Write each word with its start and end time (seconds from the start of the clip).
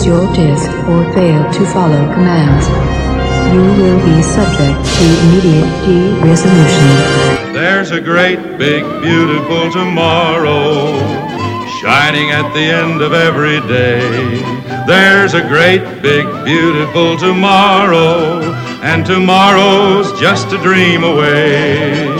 Lose 0.00 0.06
your 0.06 0.32
disc 0.32 0.70
or 0.88 1.12
fail 1.12 1.52
to 1.52 1.66
follow 1.66 2.12
commands, 2.14 2.66
you 3.52 3.60
will 3.60 3.98
be 4.02 4.22
subject 4.22 4.82
to 4.96 5.04
immediate 5.24 5.68
de-resolution. 5.84 7.52
There's 7.52 7.90
a 7.90 8.00
great, 8.00 8.38
big, 8.56 8.82
beautiful 9.02 9.70
tomorrow 9.70 10.96
shining 11.82 12.30
at 12.30 12.50
the 12.54 12.60
end 12.60 13.02
of 13.02 13.12
every 13.12 13.60
day. 13.68 14.40
There's 14.86 15.34
a 15.34 15.42
great, 15.42 15.82
big, 16.00 16.24
beautiful 16.46 17.18
tomorrow, 17.18 18.40
and 18.82 19.04
tomorrow's 19.04 20.18
just 20.18 20.50
a 20.52 20.58
dream 20.58 21.04
away. 21.04 22.19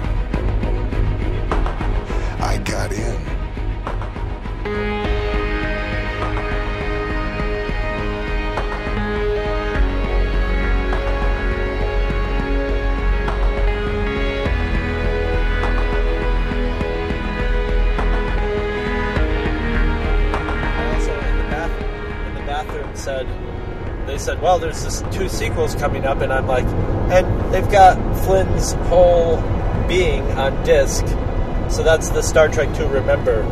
I 2.51 2.57
got 2.57 2.91
in. 2.91 3.15
I 20.65 20.93
also 20.93 21.13
in 21.21 21.37
the 21.37 21.43
bathroom 21.45 22.27
in 22.27 22.35
the 22.35 22.41
bathroom 22.41 22.95
said 22.97 23.27
they 24.07 24.17
said 24.17 24.41
well 24.41 24.59
there's 24.59 24.83
this 24.83 25.01
two 25.15 25.29
sequels 25.29 25.73
coming 25.75 26.05
up 26.05 26.19
and 26.19 26.33
i'm 26.33 26.47
like 26.47 26.65
and 26.65 27.53
they've 27.53 27.71
got 27.71 27.95
flynn's 28.25 28.73
whole 28.89 29.37
being 29.87 30.29
on 30.33 30.61
disc 30.65 31.05
so 31.71 31.83
that's 31.83 32.09
the 32.09 32.21
star 32.21 32.47
trek 32.47 32.75
2 32.75 32.87
remember 32.87 33.43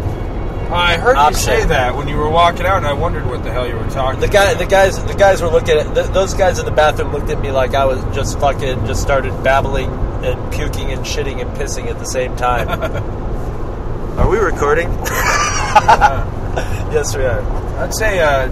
I 0.71 0.97
heard 0.97 1.15
Option. 1.17 1.33
you 1.33 1.39
say 1.61 1.65
that 1.69 1.95
when 1.95 2.07
you 2.07 2.15
were 2.15 2.29
walking 2.29 2.67
out, 2.67 2.77
and 2.77 2.85
I 2.85 2.93
wondered 2.93 3.25
what 3.25 3.43
the 3.43 3.51
hell 3.51 3.67
you 3.67 3.75
were 3.75 3.89
talking. 3.89 4.19
the 4.19 4.27
guy 4.27 4.51
about. 4.51 4.59
the 4.59 4.67
guys 4.67 5.03
the 5.03 5.15
guys 5.15 5.41
were 5.41 5.47
looking 5.49 5.77
at 5.77 5.95
th- 5.95 6.07
those 6.11 6.35
guys 6.35 6.59
in 6.59 6.65
the 6.65 6.71
bathroom 6.71 7.11
looked 7.11 7.31
at 7.31 7.41
me 7.41 7.49
like 7.51 7.73
i 7.73 7.85
was 7.85 7.99
just 8.15 8.39
fucking 8.39 8.85
just 8.85 9.01
started 9.01 9.31
babbling 9.43 9.89
and 10.23 10.53
puking 10.53 10.91
and 10.91 11.03
shitting 11.05 11.41
and 11.41 11.49
pissing 11.57 11.87
at 11.87 11.97
the 11.97 12.05
same 12.05 12.35
time 12.35 12.67
are 14.19 14.29
we 14.29 14.37
recording 14.37 14.89
yes 16.93 17.15
we 17.15 17.23
are 17.23 17.41
I'd 17.79 17.95
say 17.95 18.19
uh, 18.19 18.47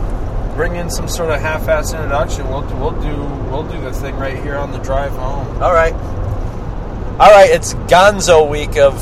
bring 0.55 0.75
in 0.75 0.89
some 0.89 1.07
sort 1.09 1.31
of 1.31 1.41
half-ass 1.41 1.93
introduction. 1.93 2.47
We'll 2.47 2.63
we'll 2.79 2.99
do 3.01 3.15
we'll 3.51 3.63
do 3.69 3.79
the 3.81 3.91
thing 3.91 4.15
right 4.15 4.41
here 4.41 4.55
on 4.55 4.71
the 4.71 4.77
drive 4.79 5.11
home. 5.11 5.61
All 5.61 5.73
right. 5.73 5.93
All 7.19 7.29
right, 7.29 7.49
it's 7.49 7.73
Gonzo 7.73 8.49
week 8.49 8.77
of 8.77 8.93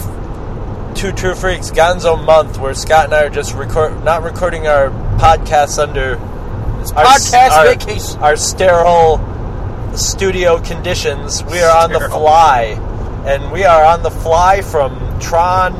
Two 0.95 1.11
True 1.11 1.35
Freaks, 1.35 1.71
Gonzo 1.71 2.23
month, 2.23 2.57
where 2.57 2.73
Scott 2.73 3.05
and 3.05 3.13
I 3.13 3.25
are 3.25 3.29
just 3.29 3.53
record 3.53 4.03
not 4.05 4.23
recording 4.23 4.65
our 4.65 4.89
podcasts 5.19 5.77
under 5.77 6.13
It's 6.81 6.91
our, 6.93 7.03
podcast 7.03 7.51
our, 7.51 7.65
vacation. 7.67 8.19
our 8.21 8.35
sterile 8.37 9.19
studio 9.95 10.59
conditions. 10.61 11.43
We 11.43 11.59
are 11.59 11.83
on 11.83 11.91
the 11.91 11.99
fly, 11.99 12.79
and 13.25 13.51
we 13.51 13.65
are 13.65 13.83
on 13.83 14.03
the 14.03 14.09
fly 14.09 14.61
from 14.61 15.19
Tron 15.19 15.79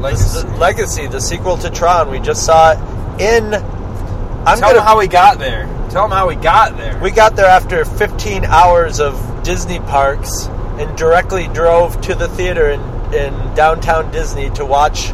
Legacy. 0.00 0.42
the 0.46 0.56
Legacy, 0.56 1.06
the 1.08 1.20
sequel 1.20 1.58
to 1.58 1.70
Tron. 1.70 2.08
We 2.10 2.20
just 2.20 2.46
saw 2.46 2.72
it 2.72 2.78
in. 3.20 3.52
I'm 3.52 4.58
Tell 4.58 4.60
gonna 4.60 4.74
them 4.74 4.84
how 4.84 4.98
we 4.98 5.08
got 5.08 5.38
there. 5.38 5.64
Tell 5.90 6.02
them 6.08 6.12
how 6.12 6.28
we 6.28 6.36
got 6.36 6.76
there. 6.76 6.98
We 7.02 7.10
got 7.10 7.34
there 7.34 7.46
after 7.46 7.84
15 7.84 8.44
hours 8.44 9.00
of 9.00 9.42
Disney 9.42 9.80
parks 9.80 10.46
and 10.78 10.96
directly 10.96 11.48
drove 11.48 12.00
to 12.02 12.14
the 12.14 12.28
theater 12.28 12.70
in, 12.70 12.80
in 13.14 13.54
downtown 13.54 14.10
Disney 14.10 14.50
to 14.50 14.64
watch. 14.64 15.12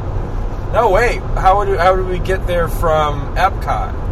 no 0.72 0.90
wait. 0.92 1.20
How 1.20 1.58
would 1.58 1.78
how 1.78 1.96
did 1.96 2.06
we 2.06 2.18
get 2.18 2.46
there 2.46 2.68
from 2.68 3.34
Epcot? 3.36 4.04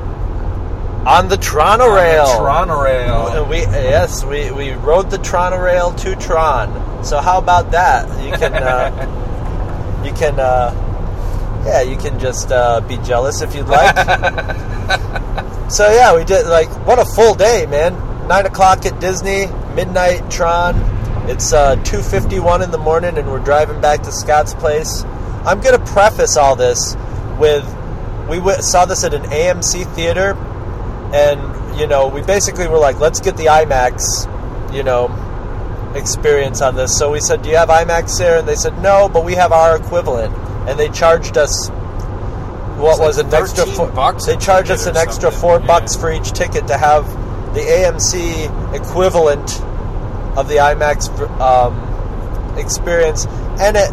On 1.06 1.28
the 1.28 1.36
Tronorail. 1.36 2.38
Toronto 2.38 2.80
Rail. 2.80 3.46
we 3.46 3.58
yes, 3.58 4.24
we, 4.24 4.50
we 4.50 4.72
rode 4.72 5.10
the 5.10 5.18
Tronorail 5.18 5.94
to 6.00 6.16
Tron. 6.16 7.04
So 7.04 7.20
how 7.20 7.38
about 7.38 7.72
that? 7.72 8.08
You 8.24 8.32
can 8.32 8.54
uh, 8.54 10.02
you 10.04 10.12
can 10.12 10.40
uh, 10.40 10.72
yeah, 11.66 11.82
you 11.82 11.96
can 11.96 12.18
just 12.18 12.50
uh, 12.50 12.80
be 12.82 12.96
jealous 12.98 13.42
if 13.42 13.54
you'd 13.54 13.68
like. 13.68 13.94
so 15.70 15.92
yeah, 15.92 16.16
we 16.16 16.24
did 16.24 16.46
like 16.46 16.68
what 16.86 16.98
a 16.98 17.04
full 17.04 17.34
day, 17.34 17.66
man. 17.66 17.92
Nine 18.28 18.46
o'clock 18.46 18.86
at 18.86 18.98
Disney, 19.00 19.46
midnight 19.74 20.30
Tron. 20.30 20.93
It's 21.26 21.54
uh, 21.54 21.76
two 21.76 22.02
fifty 22.02 22.38
one 22.38 22.60
in 22.60 22.70
the 22.70 22.78
morning, 22.78 23.16
and 23.16 23.26
we're 23.30 23.38
driving 23.38 23.80
back 23.80 24.02
to 24.02 24.12
Scott's 24.12 24.52
place. 24.52 25.04
I'm 25.46 25.60
gonna 25.60 25.84
preface 25.84 26.36
all 26.36 26.54
this 26.54 26.96
with 27.38 27.64
we 28.28 28.38
w- 28.38 28.60
saw 28.60 28.84
this 28.84 29.04
at 29.04 29.14
an 29.14 29.22
AMC 29.22 29.94
theater, 29.94 30.34
and 31.14 31.80
you 31.80 31.86
know 31.86 32.08
we 32.08 32.20
basically 32.20 32.68
were 32.68 32.78
like, 32.78 32.98
let's 33.00 33.20
get 33.20 33.38
the 33.38 33.46
IMAX, 33.46 34.74
you 34.74 34.82
know, 34.82 35.08
experience 35.94 36.60
on 36.60 36.76
this. 36.76 36.96
So 36.98 37.10
we 37.10 37.20
said, 37.20 37.40
do 37.40 37.48
you 37.48 37.56
have 37.56 37.70
IMAX 37.70 38.18
there? 38.18 38.38
And 38.38 38.46
they 38.46 38.54
said 38.54 38.78
no, 38.82 39.08
but 39.08 39.24
we 39.24 39.34
have 39.34 39.52
our 39.52 39.76
equivalent, 39.76 40.34
and 40.68 40.78
they 40.78 40.90
charged 40.90 41.38
us. 41.38 41.68
What 42.76 42.98
like 42.98 43.06
was 43.06 43.18
it? 43.18 43.26
An 43.26 43.34
extra 43.34 43.64
four, 43.64 43.90
bucks 43.90 44.26
They 44.26 44.36
charged 44.36 44.70
us 44.70 44.86
an 44.86 44.96
extra 44.96 45.30
four 45.30 45.58
yeah. 45.60 45.66
bucks 45.66 45.96
for 45.96 46.12
each 46.12 46.32
ticket 46.32 46.66
to 46.66 46.76
have 46.76 47.06
the 47.54 47.60
AMC 47.60 48.74
equivalent 48.74 49.62
of 50.36 50.48
the 50.48 50.56
IMAX 50.56 51.08
um, 51.40 52.58
experience, 52.58 53.26
and 53.60 53.76
it 53.76 53.90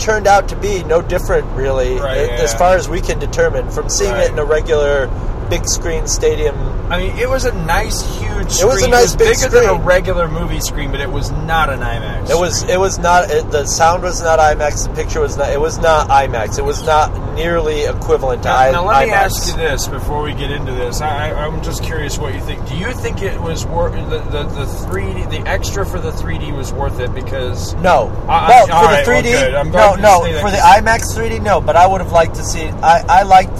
turned 0.00 0.26
out 0.26 0.48
to 0.48 0.56
be 0.56 0.82
no 0.84 1.00
different, 1.02 1.46
really, 1.52 1.98
Right, 1.98 2.16
a- 2.28 2.42
as 2.42 2.54
far 2.54 2.76
as 2.76 2.88
we 2.88 3.00
can 3.00 3.18
determine 3.18 3.70
from 3.70 3.88
seeing 3.88 4.12
Right. 4.12 4.24
it 4.24 4.32
in 4.32 4.38
a 4.38 4.44
regular 4.44 5.08
big 5.48 5.66
screen 5.68 6.06
stadium. 6.06 6.56
I 6.92 6.98
mean, 6.98 7.16
it 7.16 7.26
was 7.28 7.46
a 7.46 7.52
nice, 7.64 8.02
huge. 8.18 8.50
Screen. 8.50 8.70
It 8.70 8.74
was 8.74 8.82
a 8.82 8.88
nice 8.88 9.16
big 9.16 9.36
bigger 9.36 9.48
than 9.48 9.64
a 9.64 9.82
regular 9.82 10.28
movie 10.28 10.60
screen, 10.60 10.90
but 10.90 11.00
it 11.00 11.10
was 11.10 11.30
not 11.30 11.70
an 11.70 11.80
IMAX. 11.80 12.28
It 12.28 12.38
was 12.38 12.62
it 12.64 12.78
was 12.78 12.98
not 12.98 13.30
it, 13.30 13.50
the 13.50 13.64
sound 13.64 14.02
was 14.02 14.20
not 14.20 14.38
IMAX, 14.38 14.88
the 14.88 14.94
picture 14.94 15.20
was 15.20 15.38
not 15.38 15.50
it 15.50 15.58
was 15.60 15.78
not 15.78 16.08
IMAX. 16.08 16.58
It 16.58 16.64
was 16.64 16.82
not 16.82 17.34
nearly 17.34 17.84
equivalent 17.84 18.42
to 18.42 18.50
Now, 18.50 18.56
I, 18.56 18.70
now 18.72 18.84
let 18.86 19.06
me 19.06 19.12
ask 19.14 19.46
you 19.46 19.56
this 19.56 19.88
before 19.88 20.22
we 20.22 20.34
get 20.34 20.50
into 20.50 20.72
this. 20.72 21.00
I, 21.00 21.30
I- 21.30 21.46
I'm 21.46 21.62
just 21.62 21.82
curious 21.82 22.18
what 22.18 22.34
you 22.34 22.40
think. 22.40 22.68
Do 22.68 22.76
you 22.76 22.92
think 22.92 23.22
it 23.22 23.40
was 23.40 23.64
worth 23.64 23.94
the 24.10 24.18
the 24.18 24.42
the 24.44 24.66
three 24.66 25.14
D, 25.14 25.22
the 25.38 25.48
extra 25.48 25.86
for 25.86 25.98
the 25.98 26.10
3D 26.10 26.54
was 26.54 26.74
worth 26.74 27.00
it 27.00 27.14
because 27.14 27.72
No. 27.76 28.08
I- 28.28 28.48
well, 28.48 28.66
I- 28.70 29.02
for 29.04 29.12
right, 29.12 29.22
the 29.22 29.28
3D, 29.30 29.32
well. 29.32 29.56
I'm 29.56 29.70
no, 29.70 29.94
no. 29.94 30.40
For 30.42 30.50
the 30.50 30.58
IMAX 30.58 31.16
3D, 31.16 31.42
no. 31.42 31.62
But 31.62 31.76
I 31.76 31.86
would 31.86 32.02
have 32.02 32.12
liked 32.12 32.34
to 32.34 32.44
see. 32.44 32.64
I, 32.64 33.02
I 33.08 33.22
liked 33.22 33.56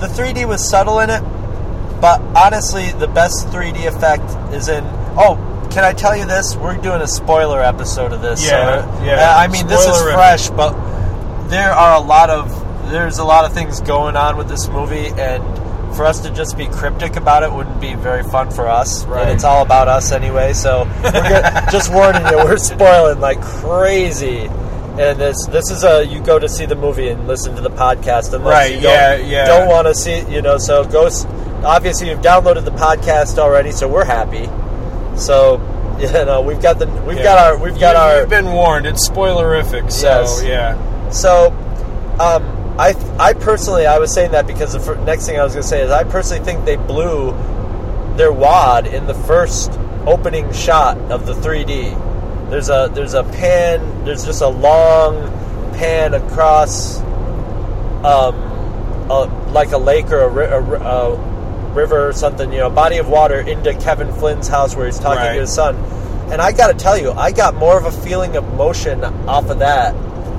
the 0.00 0.06
3D 0.06 0.46
was 0.46 0.66
subtle 0.68 1.00
in 1.00 1.10
it, 1.10 1.22
but 2.00 2.20
honestly, 2.36 2.90
the 2.92 3.08
best 3.08 3.48
3D 3.48 3.86
effect 3.86 4.24
is 4.54 4.68
in. 4.68 4.84
Oh, 5.16 5.36
can 5.70 5.84
I 5.84 5.92
tell 5.92 6.16
you 6.16 6.24
this? 6.24 6.56
We're 6.56 6.76
doing 6.76 7.00
a 7.00 7.08
spoiler 7.08 7.60
episode 7.62 8.12
of 8.12 8.22
this. 8.22 8.44
Yeah, 8.44 8.82
so, 8.82 9.04
yeah. 9.04 9.30
uh, 9.30 9.38
I 9.38 9.48
mean, 9.48 9.66
this 9.66 9.86
is 9.86 10.02
fresh, 10.02 10.50
but 10.50 10.72
there 11.48 11.70
are 11.70 11.96
a 11.96 12.00
lot 12.00 12.30
of 12.30 12.50
there's 12.90 13.18
a 13.18 13.24
lot 13.24 13.44
of 13.44 13.52
things 13.52 13.80
going 13.80 14.16
on 14.16 14.36
with 14.36 14.48
this 14.48 14.68
movie, 14.68 15.08
and 15.08 15.44
for 15.94 16.04
us 16.04 16.20
to 16.20 16.30
just 16.30 16.56
be 16.56 16.66
cryptic 16.66 17.16
about 17.16 17.42
it 17.42 17.52
wouldn't 17.52 17.80
be 17.80 17.94
very 17.94 18.22
fun 18.22 18.50
for 18.50 18.68
us. 18.68 19.04
Right. 19.04 19.22
And 19.22 19.30
it's 19.30 19.44
all 19.44 19.62
about 19.62 19.88
us 19.88 20.12
anyway. 20.12 20.52
So 20.52 20.84
we're 21.02 21.10
good, 21.12 21.44
just 21.70 21.92
warning 21.92 22.24
you, 22.26 22.36
we're 22.38 22.56
spoiling 22.56 23.20
like 23.20 23.40
crazy. 23.40 24.48
And 24.98 25.18
this 25.20 25.46
this 25.46 25.70
is 25.70 25.84
a 25.84 26.04
you 26.04 26.20
go 26.20 26.38
to 26.38 26.48
see 26.48 26.66
the 26.66 26.74
movie 26.74 27.08
and 27.08 27.26
listen 27.26 27.54
to 27.56 27.62
the 27.62 27.70
podcast 27.70 28.34
unless 28.34 28.42
Right, 28.42 28.74
you 28.74 28.80
yeah, 28.80 29.16
don't, 29.16 29.28
yeah. 29.28 29.44
don't 29.46 29.68
want 29.68 29.86
to 29.86 29.94
see 29.94 30.20
you 30.28 30.42
know 30.42 30.58
so 30.58 30.84
go 30.84 31.08
obviously 31.64 32.08
you've 32.08 32.20
downloaded 32.20 32.64
the 32.64 32.70
podcast 32.72 33.38
already 33.38 33.72
so 33.72 33.86
we're 33.88 34.04
happy 34.04 34.46
so 35.16 35.56
you 36.00 36.10
know 36.24 36.40
we've 36.40 36.62
got 36.62 36.78
the 36.78 36.86
we've 37.06 37.18
Yeah. 37.18 37.22
got 37.24 37.38
our 37.38 37.58
we've 37.62 37.78
got 37.78 37.94
You- 37.94 38.00
our 38.00 38.20
You've 38.20 38.30
been 38.30 38.52
warned. 38.52 38.86
It's 38.86 39.08
spoilerific. 39.08 39.90
So 39.92 40.06
Yes. 40.08 40.42
yeah. 40.42 41.10
So, 41.10 41.48
um, 42.18 42.74
I 42.78 42.94
I 43.18 43.32
personally 43.34 43.86
I 43.86 43.98
was 43.98 44.12
saying 44.14 44.30
that 44.30 44.46
because 44.46 44.72
the 44.72 44.94
next 45.04 45.26
thing 45.26 45.38
I 45.38 45.42
was 45.44 45.52
going 45.52 45.62
to 45.62 45.68
say 45.68 45.82
is 45.82 45.90
I 45.90 46.04
personally 46.04 46.42
think 46.44 46.64
they 46.64 46.76
blew 46.76 47.32
their 48.16 48.32
wad 48.32 48.86
in 48.86 49.06
the 49.06 49.12
first 49.14 49.72
opening 50.06 50.50
shot 50.52 50.96
of 51.10 51.26
the 51.26 51.34
3D. 51.34 52.48
There's 52.50 52.70
a 52.70 52.90
there's 52.94 53.12
a 53.14 53.24
pan. 53.24 54.04
There's 54.06 54.24
just 54.24 54.40
a 54.40 54.48
long 54.48 55.28
pan 55.74 56.14
across, 56.14 57.00
um, 58.04 58.34
a, 59.10 59.28
like 59.52 59.72
a 59.72 59.78
lake 59.78 60.10
or 60.12 60.20
a, 60.42 60.60
a, 60.62 60.62
a 60.80 61.29
river 61.74 62.08
or 62.08 62.12
something. 62.12 62.52
You 62.52 62.58
know, 62.58 62.70
body 62.70 62.98
of 62.98 63.08
water 63.08 63.40
into 63.40 63.74
Kevin 63.74 64.12
Flynn's 64.14 64.48
house 64.48 64.74
where 64.76 64.86
he's 64.86 64.98
talking 64.98 65.22
Right. 65.22 65.34
to 65.34 65.40
his 65.40 65.52
son. 65.52 65.76
And 66.30 66.40
I 66.40 66.52
got 66.52 66.68
to 66.68 66.74
tell 66.74 66.96
you, 66.96 67.12
I 67.12 67.32
got 67.32 67.54
more 67.56 67.76
of 67.76 67.86
a 67.86 67.90
feeling 67.92 68.36
of 68.36 68.44
motion 68.54 69.02
off 69.04 69.50
of 69.50 69.58
that 69.60 69.94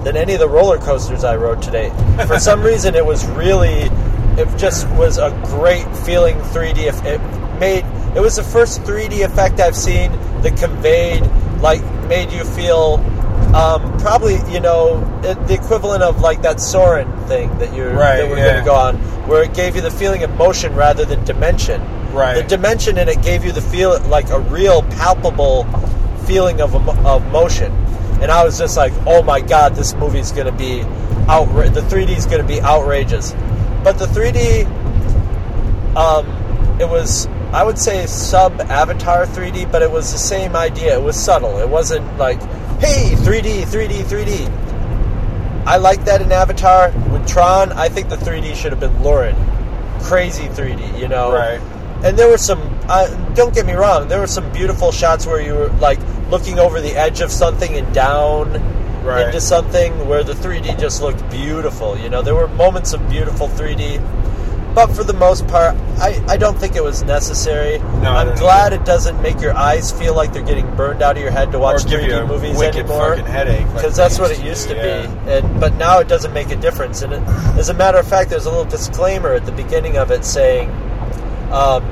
than 0.05 0.15
any 0.15 0.33
of 0.33 0.39
the 0.39 0.47
roller 0.47 0.77
coasters 0.77 1.23
I 1.23 1.35
rode 1.35 1.61
today. 1.61 1.91
For 2.27 2.39
some 2.49 2.63
reason, 2.63 2.95
it 2.95 3.05
was 3.05 3.25
really, 3.27 3.89
it 4.37 4.47
just 4.57 4.87
was 4.91 5.17
a 5.17 5.29
great 5.45 5.85
feeling 5.97 6.37
3D. 6.37 6.77
It 7.05 7.59
made, 7.59 7.85
it 8.15 8.19
was 8.21 8.37
the 8.37 8.43
first 8.43 8.81
3D 8.83 9.23
effect 9.25 9.59
I've 9.59 9.75
seen 9.75 10.11
that 10.43 10.55
conveyed, 10.57 11.23
like, 11.59 11.83
made 12.07 12.31
you 12.31 12.43
feel. 12.45 12.97
Um, 13.53 13.97
probably, 13.99 14.37
you 14.49 14.59
know, 14.61 15.01
it, 15.23 15.35
the 15.47 15.53
equivalent 15.55 16.03
of 16.03 16.21
like 16.21 16.41
that 16.43 16.61
Soarin' 16.61 17.11
thing 17.27 17.57
that 17.59 17.73
you're 17.73 17.93
Right, 17.93 18.17
that 18.17 18.29
we're 18.29 18.37
yeah. 18.37 18.45
going 18.45 18.59
to 18.59 18.65
go 18.65 18.75
on, 18.75 18.95
where 19.27 19.43
it 19.43 19.53
gave 19.53 19.75
you 19.75 19.81
the 19.81 19.91
feeling 19.91 20.23
of 20.23 20.33
motion 20.37 20.73
rather 20.73 21.03
than 21.03 21.23
dimension. 21.25 21.81
Right. 22.13 22.35
The 22.35 22.43
dimension 22.43 22.97
in 22.97 23.09
it 23.09 23.21
gave 23.21 23.43
you 23.43 23.51
the 23.51 23.61
feel 23.61 23.99
like 24.03 24.29
a 24.29 24.39
real 24.39 24.83
palpable 24.83 25.65
feeling 26.25 26.61
of 26.61 26.73
of 27.05 27.29
motion, 27.31 27.71
and 28.21 28.31
I 28.31 28.43
was 28.45 28.57
just 28.57 28.77
like, 28.77 28.93
oh 29.05 29.21
my 29.21 29.41
god, 29.41 29.75
this 29.75 29.93
movie's 29.95 30.31
going 30.31 30.47
to 30.47 30.53
be 30.53 30.83
outra- 31.27 31.73
The 31.73 31.81
3D 31.81 32.17
is 32.17 32.25
going 32.25 32.41
to 32.41 32.47
be 32.47 32.61
outrageous, 32.61 33.33
but 33.83 33.97
the 33.97 34.05
3D, 34.05 34.65
um, 35.95 36.79
it 36.79 36.87
was 36.87 37.27
I 37.53 37.63
would 37.63 37.77
say 37.77 38.05
sub 38.07 38.61
Avatar 38.61 39.25
3D, 39.25 39.69
but 39.71 39.81
it 39.81 39.91
was 39.91 40.11
the 40.13 40.17
same 40.17 40.55
idea. 40.55 40.97
It 40.97 41.03
was 41.03 41.21
subtle. 41.21 41.57
It 41.59 41.67
wasn't 41.67 42.17
like, 42.17 42.39
hey, 42.81 43.15
3D, 43.15 43.63
3D, 43.63 44.03
3D. 44.03 45.65
I 45.65 45.77
like 45.77 46.03
that 46.05 46.21
in 46.21 46.31
Avatar. 46.31 46.91
With 47.11 47.27
Tron, 47.27 47.71
I 47.73 47.87
think 47.87 48.09
the 48.09 48.17
3D 48.17 48.55
should 48.55 48.71
have 48.71 48.79
been 48.79 49.03
lurid, 49.03 49.35
crazy 50.01 50.47
3D. 50.47 50.99
You 50.99 51.07
know, 51.07 51.31
Right. 51.31 51.61
And 52.03 52.17
there 52.17 52.27
were 52.27 52.37
some. 52.39 52.59
Uh, 52.89 53.07
don't 53.35 53.53
get 53.53 53.67
me 53.67 53.73
wrong. 53.73 54.07
There 54.07 54.19
were 54.19 54.25
some 54.27 54.51
beautiful 54.51 54.91
shots 54.91 55.27
where 55.27 55.39
you 55.39 55.53
were 55.53 55.67
like 55.79 55.99
looking 56.31 56.57
over 56.57 56.81
the 56.81 56.93
edge 56.97 57.21
of 57.21 57.31
something 57.31 57.77
and 57.77 57.93
down 57.93 58.53
Right. 59.03 59.27
into 59.27 59.39
something 59.41 60.07
where 60.07 60.23
the 60.23 60.33
3D 60.33 60.79
just 60.79 61.01
looked 61.01 61.27
beautiful. 61.29 61.95
You 61.97 62.09
know, 62.09 62.21
there 62.23 62.33
were 62.35 62.47
moments 62.47 62.93
of 62.93 63.07
beautiful 63.07 63.47
3D, 63.49 63.99
but 64.73 64.87
for 64.87 65.03
the 65.03 65.13
most 65.13 65.47
part, 65.47 65.75
I, 65.99 66.23
I 66.27 66.37
don't 66.37 66.57
think 66.57 66.75
it 66.75 66.83
was 66.83 67.03
necessary. 67.03 67.79
No, 67.79 68.11
I'm 68.11 68.35
glad 68.37 68.73
it 68.73 68.85
doesn't 68.85 69.21
make 69.21 69.41
your 69.41 69.53
eyes 69.53 69.91
feel 69.91 70.15
like 70.15 70.33
they're 70.33 70.41
getting 70.41 70.75
burned 70.75 71.01
out 71.01 71.17
of 71.17 71.21
your 71.21 71.31
head 71.31 71.51
to 71.51 71.59
watch 71.59 71.85
or 71.85 71.89
give 71.89 71.99
3D 72.01 72.07
you 72.07 72.15
a 72.15 72.27
movies 72.27 72.61
anymore 72.61 73.15
fucking 73.15 73.25
headache. 73.25 73.65
like 73.67 73.75
because 73.75 73.95
that's 73.95 74.17
what 74.19 74.31
it 74.31 74.43
used 74.43 74.67
do, 74.67 74.75
to 74.75 74.79
yeah. 74.79 75.07
be. 75.07 75.31
And 75.31 75.59
but 75.59 75.73
now 75.75 75.99
it 75.99 76.07
doesn't 76.07 76.33
make 76.33 76.51
a 76.51 76.55
difference. 76.55 77.01
And 77.01 77.13
it, 77.13 77.21
as 77.57 77.69
a 77.69 77.73
matter 77.73 77.97
of 77.97 78.07
fact, 78.07 78.29
there's 78.29 78.45
a 78.45 78.49
little 78.49 78.65
disclaimer 78.65 79.33
at 79.33 79.45
the 79.45 79.51
beginning 79.51 79.97
of 79.97 80.11
it 80.11 80.23
saying, 80.23 80.69
um, 81.51 81.83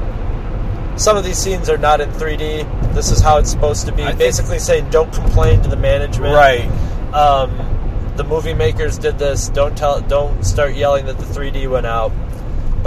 some 0.97 1.15
of 1.17 1.23
these 1.23 1.37
scenes 1.37 1.69
are 1.69 1.77
not 1.77 2.01
in 2.01 2.09
3D. 2.11 2.93
This 2.93 3.11
is 3.11 3.21
how 3.21 3.37
it's 3.37 3.51
supposed 3.51 3.85
to 3.87 3.93
be. 3.93 4.03
I 4.03 4.13
Basically 4.13 4.59
saying, 4.59 4.89
don't 4.89 5.11
complain 5.13 5.61
to 5.63 5.69
the 5.69 5.77
management. 5.77 6.33
Right. 6.33 6.67
Um, 7.13 8.13
the 8.15 8.23
movie 8.25 8.53
makers 8.53 8.97
did 8.97 9.17
this. 9.17 9.49
Don't 9.49 9.77
tell. 9.77 10.01
Don't 10.01 10.43
start 10.43 10.75
yelling 10.75 11.05
that 11.05 11.17
the 11.17 11.25
3D 11.25 11.69
went 11.69 11.85
out. 11.85 12.11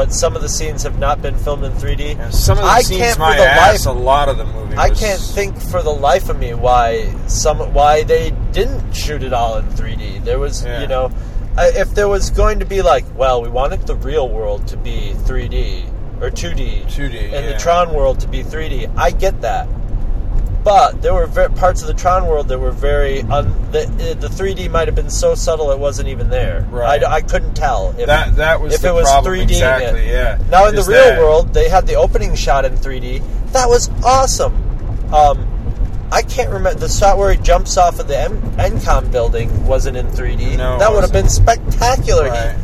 But 0.02 0.12
some 0.12 0.34
of 0.34 0.42
the 0.42 0.48
scenes 0.48 0.82
have 0.82 0.98
not 0.98 1.22
been 1.22 1.36
filmed 1.36 1.62
in 1.62 1.70
3D. 1.74 2.18
And 2.18 2.34
some 2.34 2.58
of 2.58 2.64
the 2.64 2.70
I 2.70 2.82
scenes, 2.82 3.00
can't 3.02 3.18
my 3.20 3.36
for 3.36 3.38
the 3.40 3.46
ass. 3.48 3.86
life 3.86 3.94
A 3.94 3.96
lot 3.96 4.28
of 4.28 4.36
the 4.36 4.44
movie. 4.44 4.74
I 4.76 4.88
was- 4.88 4.98
can't 4.98 5.20
think 5.20 5.56
for 5.60 5.80
the 5.80 5.92
life 5.92 6.28
of 6.28 6.40
me 6.40 6.54
why 6.54 7.06
some 7.28 7.58
why 7.72 8.02
they 8.02 8.32
didn't 8.50 8.92
shoot 8.92 9.22
it 9.22 9.32
all 9.32 9.58
in 9.58 9.64
3D. 9.76 10.18
There 10.24 10.40
was, 10.40 10.64
Yeah. 10.64 10.80
you 10.80 10.88
know, 10.88 11.12
if 11.56 11.94
there 11.94 12.08
was 12.08 12.30
going 12.30 12.58
to 12.58 12.64
be 12.64 12.82
like, 12.82 13.04
well, 13.16 13.40
we 13.42 13.48
wanted 13.48 13.86
the 13.86 13.94
real 13.94 14.28
world 14.28 14.66
to 14.66 14.76
be 14.76 15.14
3D 15.24 15.84
or 16.20 16.30
2D, 16.30 16.84
2D, 16.88 17.26
and 17.32 17.46
yeah. 17.46 17.52
the 17.52 17.58
Tron 17.60 17.94
world 17.94 18.18
to 18.22 18.26
be 18.26 18.42
3D. 18.42 18.88
I 18.96 19.12
get 19.12 19.40
that, 19.42 19.68
but 20.64 21.02
there 21.02 21.12
were 21.12 21.26
parts 21.26 21.80
of 21.82 21.88
the 21.88 21.94
Tron 21.94 22.26
world 22.26 22.48
that 22.48 22.58
were 22.58 22.70
very 22.70 23.20
un- 23.22 23.52
the, 23.72 23.86
the 24.20 24.28
3D 24.28 24.70
might 24.70 24.86
have 24.88 24.94
been 24.94 25.10
so 25.10 25.34
subtle 25.34 25.70
it 25.72 25.78
wasn't 25.78 26.08
even 26.08 26.30
there. 26.30 26.66
Right. 26.70 27.02
I, 27.02 27.14
I 27.16 27.20
couldn't 27.22 27.54
tell 27.54 27.94
if 27.98 28.06
That 28.06 28.36
that 28.36 28.60
was 28.60 28.74
if 28.74 28.84
it 28.84 28.92
was 28.92 29.08
problem 29.10 29.34
3D. 29.34 29.42
exactly. 29.42 30.06
Yeah. 30.08 30.38
Now 30.50 30.66
in 30.68 30.74
the 30.76 30.82
real 30.82 31.02
that- 31.04 31.18
world, 31.18 31.52
they 31.54 31.68
had 31.68 31.86
the 31.86 31.94
opening 31.96 32.34
shot 32.36 32.64
in 32.64 32.74
3D. 32.76 33.22
That 33.52 33.68
was 33.68 33.90
awesome. 34.04 34.54
Um, 35.12 35.48
I 36.12 36.22
can't 36.22 36.50
remember 36.50 36.78
the 36.78 36.88
shot 36.88 37.18
where 37.18 37.32
he 37.32 37.38
jumps 37.42 37.76
off 37.76 37.98
of 37.98 38.06
the 38.06 38.18
M- 38.18 38.40
ENCOM 38.58 39.10
building 39.10 39.66
wasn't 39.66 39.96
in 39.96 40.06
3D. 40.08 40.56
No, 40.58 40.76
it 40.76 40.78
that 40.78 40.92
would 40.92 41.02
have 41.02 41.12
been 41.12 41.28
spectacular. 41.28 42.24
He- 42.24 42.30
Right. 42.30 42.56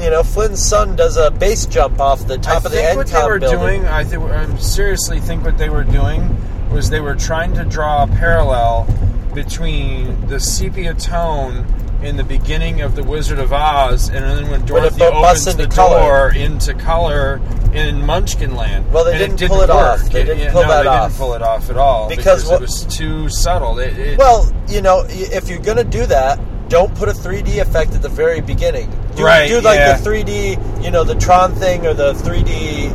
you 0.00 0.10
know, 0.10 0.22
Flynn's 0.22 0.64
son 0.64 0.94
does 0.96 1.16
a 1.16 1.30
base 1.30 1.66
jump 1.66 2.00
off 2.00 2.26
the 2.26 2.34
I 2.34 2.38
top 2.38 2.64
of 2.64 2.72
the 2.72 2.78
think 2.78 2.96
what 2.96 3.06
they 3.08 3.22
were 3.24 3.38
building. 3.38 3.82
doing, 3.82 3.86
I 3.86 4.00
I 4.00 4.56
seriously 4.56 5.20
think 5.20 5.44
what 5.44 5.58
they 5.58 5.68
were 5.68 5.84
doing 5.84 6.36
was 6.72 6.90
they 6.90 7.00
were 7.00 7.14
trying 7.14 7.54
to 7.54 7.64
draw 7.64 8.04
a 8.04 8.06
parallel 8.06 8.86
between 9.34 10.26
the 10.26 10.38
sepia 10.40 10.94
tone 10.94 11.66
in 12.02 12.16
the 12.16 12.24
beginning 12.24 12.80
of 12.80 12.96
the 12.96 13.02
Wizard 13.04 13.38
of 13.38 13.52
Oz, 13.52 14.08
and 14.08 14.24
then 14.24 14.50
when 14.50 14.64
Dorothy 14.66 15.02
opens 15.04 15.44
the 15.56 15.68
color. 15.68 16.00
door 16.00 16.32
into 16.34 16.74
color 16.74 17.36
in 17.72 18.02
Munchkinland. 18.02 18.90
Well, 18.90 19.04
they 19.04 19.22
And 19.24 19.38
didn't 19.38 19.50
pull 19.52 19.62
it 19.62 19.68
work. 19.68 20.00
off. 20.00 20.10
They 20.10 20.24
didn't 20.24 20.52
pull 20.52 20.62
no, 20.62 20.68
that 20.68 20.82
they 20.82 20.88
off. 20.88 21.10
didn't 21.10 21.18
pull 21.18 21.34
it 21.34 21.42
off 21.42 21.70
at 21.70 21.76
all 21.76 22.08
Because 22.08 22.42
because, 22.42 22.46
what- 22.46 22.54
it 22.56 22.60
was 22.62 22.82
too 22.86 23.28
subtle. 23.28 23.78
It, 23.78 23.96
it, 23.96 24.18
Well, 24.18 24.52
you 24.68 24.82
know, 24.82 25.04
if 25.08 25.48
you're 25.48 25.60
gonna 25.60 25.84
do 25.84 26.04
that, 26.06 26.40
don't 26.68 26.92
put 26.96 27.08
a 27.08 27.12
3D 27.12 27.58
effect 27.60 27.94
at 27.94 28.02
the 28.02 28.08
very 28.08 28.40
beginning. 28.40 28.90
Do, 29.14 29.24
Right, 29.24 29.46
do 29.48 29.60
like 29.60 29.78
yeah. 29.78 29.96
the 29.96 30.02
3D, 30.04 30.82
you 30.84 30.90
know, 30.90 31.04
the 31.04 31.14
Tron 31.14 31.54
thing 31.54 31.86
or 31.86 31.94
the 31.94 32.14
3D. 32.14 32.90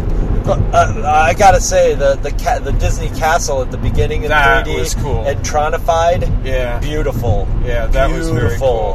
Uh, 0.50 1.04
I 1.06 1.34
gotta 1.34 1.60
say 1.60 1.94
the 1.96 2.16
the 2.16 2.32
ca- 2.32 2.60
the 2.60 2.72
Disney 2.74 3.10
Castle 3.10 3.62
at 3.62 3.70
the 3.72 3.78
beginning 3.78 4.24
in 4.24 4.30
That 4.30 4.66
3D 4.66 4.80
was 4.80 4.96
cool. 4.96 5.26
and 5.26 5.40
Tronified, 5.44 6.46
yeah, 6.46 6.80
beautiful. 6.80 7.48
yeah, 7.66 7.88
that 7.88 8.10
was 8.10 8.30
very 8.30 8.48
beautiful. 8.50 8.94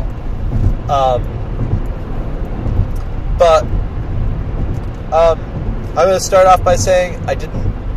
Um, 0.89 1.23
but 3.39 3.65
um, 5.13 5.39
I'm 5.97 6.09
to 6.09 6.21
start 6.21 6.47
off 6.47 6.65
by 6.65 6.77
saying 6.77 7.23
I 7.29 7.35
didn't. 7.35 7.57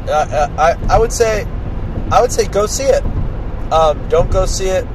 Uh, 0.10 0.50
I 0.58 0.94
I 0.94 1.00
would 1.00 1.14
say 1.14 1.46
I 2.12 2.22
would 2.22 2.32
say 2.32 2.48
go 2.48 2.66
see 2.66 2.84
it. 2.84 3.04
Um, 3.72 4.08
don't 4.10 4.30
go 4.32 4.46
see 4.46 4.68
it. 4.68 4.86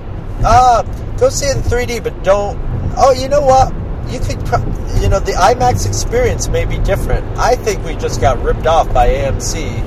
Ah, 0.44 0.82
go 1.18 1.28
see 1.28 1.46
it 1.46 1.56
in 1.56 1.62
3D, 1.62 2.02
but 2.02 2.22
don't. 2.22 2.58
Oh, 2.96 3.12
you 3.12 3.28
know 3.28 3.40
what? 3.40 3.72
You 4.10 4.20
could. 4.20 4.44
Pro- 4.46 4.64
you 5.00 5.08
know, 5.08 5.20
the 5.20 5.32
IMAX 5.32 5.86
experience 5.86 6.48
may 6.48 6.64
be 6.64 6.78
different. 6.78 7.24
I 7.38 7.56
think 7.56 7.84
we 7.84 7.94
just 7.96 8.20
got 8.20 8.42
ripped 8.42 8.66
off 8.66 8.92
by 8.92 9.08
AMC. 9.08 9.80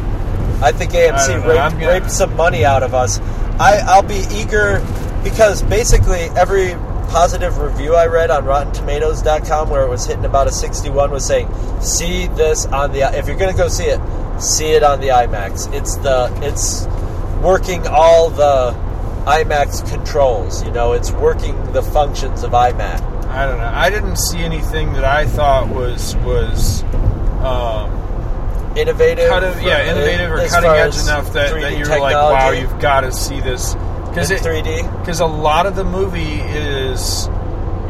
I 0.62 0.72
think 0.72 0.92
AMC 0.92 1.30
know. 1.30 1.48
raped, 1.48 1.74
gonna- 1.74 1.88
raped 1.88 2.12
some 2.12 2.36
money 2.36 2.66
out 2.66 2.84
of 2.84 2.94
us. 2.94 3.20
I, 3.60 3.82
I'll 3.86 4.02
be 4.02 4.26
eager 4.32 4.84
because 5.24 5.62
basically 5.64 6.22
every 6.36 6.76
positive 7.10 7.60
review 7.60 7.96
I 7.96 8.08
read 8.08 8.32
on 8.32 8.46
RottenTomatoes.com, 8.46 9.70
where 9.70 9.84
it 9.84 9.90
was 9.90 10.06
hitting 10.06 10.26
about 10.26 10.48
a 10.48 10.52
61, 10.52 11.12
was 11.12 11.26
saying, 11.26 11.48
"See 11.82 12.28
this 12.28 12.66
on 12.66 12.92
the 12.92 13.02
if 13.18 13.28
you're 13.28 13.38
going 13.38 13.52
to 13.52 13.58
go 13.58 13.68
see 13.68 13.86
it, 13.86 14.00
see 14.42 14.72
it 14.72 14.84
on 14.84 15.00
the 15.00 15.10
IMAX. 15.10 15.72
It's 15.74 15.96
the 15.98 16.32
it's 16.42 16.88
working 17.44 17.86
all 17.88 18.30
the 18.30 18.72
IMAX 19.26 19.88
controls. 19.90 20.64
You 20.66 20.72
know, 20.72 20.94
it's 20.94 21.12
working 21.12 21.72
the 21.74 21.84
functions 21.84 22.44
of 22.44 22.52
IMAX. 22.52 23.13
I 23.34 23.46
don't 23.48 23.58
know. 23.58 23.72
I 23.74 23.90
didn't 23.90 24.18
see 24.18 24.40
anything 24.40 24.94
that 24.94 25.04
I 25.06 25.26
thought 25.26 25.68
was 25.70 26.16
was 26.18 26.84
um, 27.44 27.90
Innovative, 28.76 29.30
yeah 29.62 29.86
innovative 29.92 30.32
or 30.32 30.48
cutting 30.48 30.70
edge 30.72 30.98
enough 30.98 31.32
that, 31.34 31.52
that 31.52 31.78
you're 31.78 31.88
like, 31.88 32.14
wow, 32.14 32.50
you've 32.52 32.80
got 32.80 33.02
to 33.02 33.12
see 33.12 33.40
this 33.40 33.76
because 34.08 34.32
it 34.32 34.42
3D. 34.42 35.00
because 35.00 35.20
a 35.20 35.26
lot 35.26 35.66
of 35.68 35.76
the 35.76 35.84
movie 35.84 36.40
is 36.42 37.28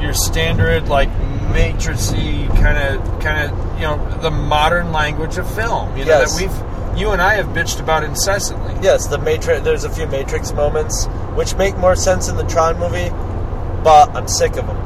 your 0.01 0.13
standard 0.13 0.89
like 0.89 1.09
matrixy 1.53 2.47
kind 2.61 2.77
of 2.77 3.19
kind 3.21 3.49
of 3.49 3.75
you 3.75 3.83
know 3.83 4.17
the 4.21 4.31
modern 4.31 4.91
language 4.91 5.37
of 5.37 5.49
film. 5.55 5.95
You 5.97 6.03
know 6.05 6.19
Yes. 6.19 6.37
that 6.37 6.41
we've 6.41 6.97
you 6.99 7.11
and 7.11 7.21
I 7.21 7.35
have 7.35 7.47
bitched 7.47 7.79
about 7.79 8.03
incessantly. 8.03 8.75
Yes, 8.81 9.07
the 9.07 9.17
Matrix. 9.17 9.61
There's 9.63 9.83
a 9.83 9.89
few 9.89 10.05
Matrix 10.07 10.51
moments 10.53 11.05
which 11.35 11.55
make 11.55 11.75
more 11.77 11.95
sense 11.95 12.27
in 12.27 12.35
the 12.35 12.43
Tron 12.43 12.77
movie, 12.77 13.09
but 13.83 14.09
I'm 14.15 14.27
sick 14.27 14.57
of 14.57 14.67
them. 14.67 14.77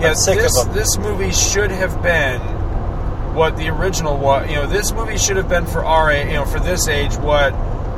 Yeah, 0.00 0.14
this, 0.14 0.64
this 0.66 0.98
movie 0.98 1.30
should 1.30 1.70
have 1.70 2.02
been 2.02 2.40
what 3.34 3.56
the 3.56 3.68
original 3.68 4.16
was. 4.16 4.48
You 4.48 4.56
know, 4.56 4.66
this 4.66 4.92
movie 4.92 5.18
should 5.18 5.36
have 5.36 5.48
been 5.48 5.66
for 5.66 5.84
our 5.84 6.10
age, 6.10 6.26
you 6.26 6.34
know, 6.34 6.44
for 6.44 6.60
this 6.60 6.88
age 6.88 7.16
what 7.16 7.50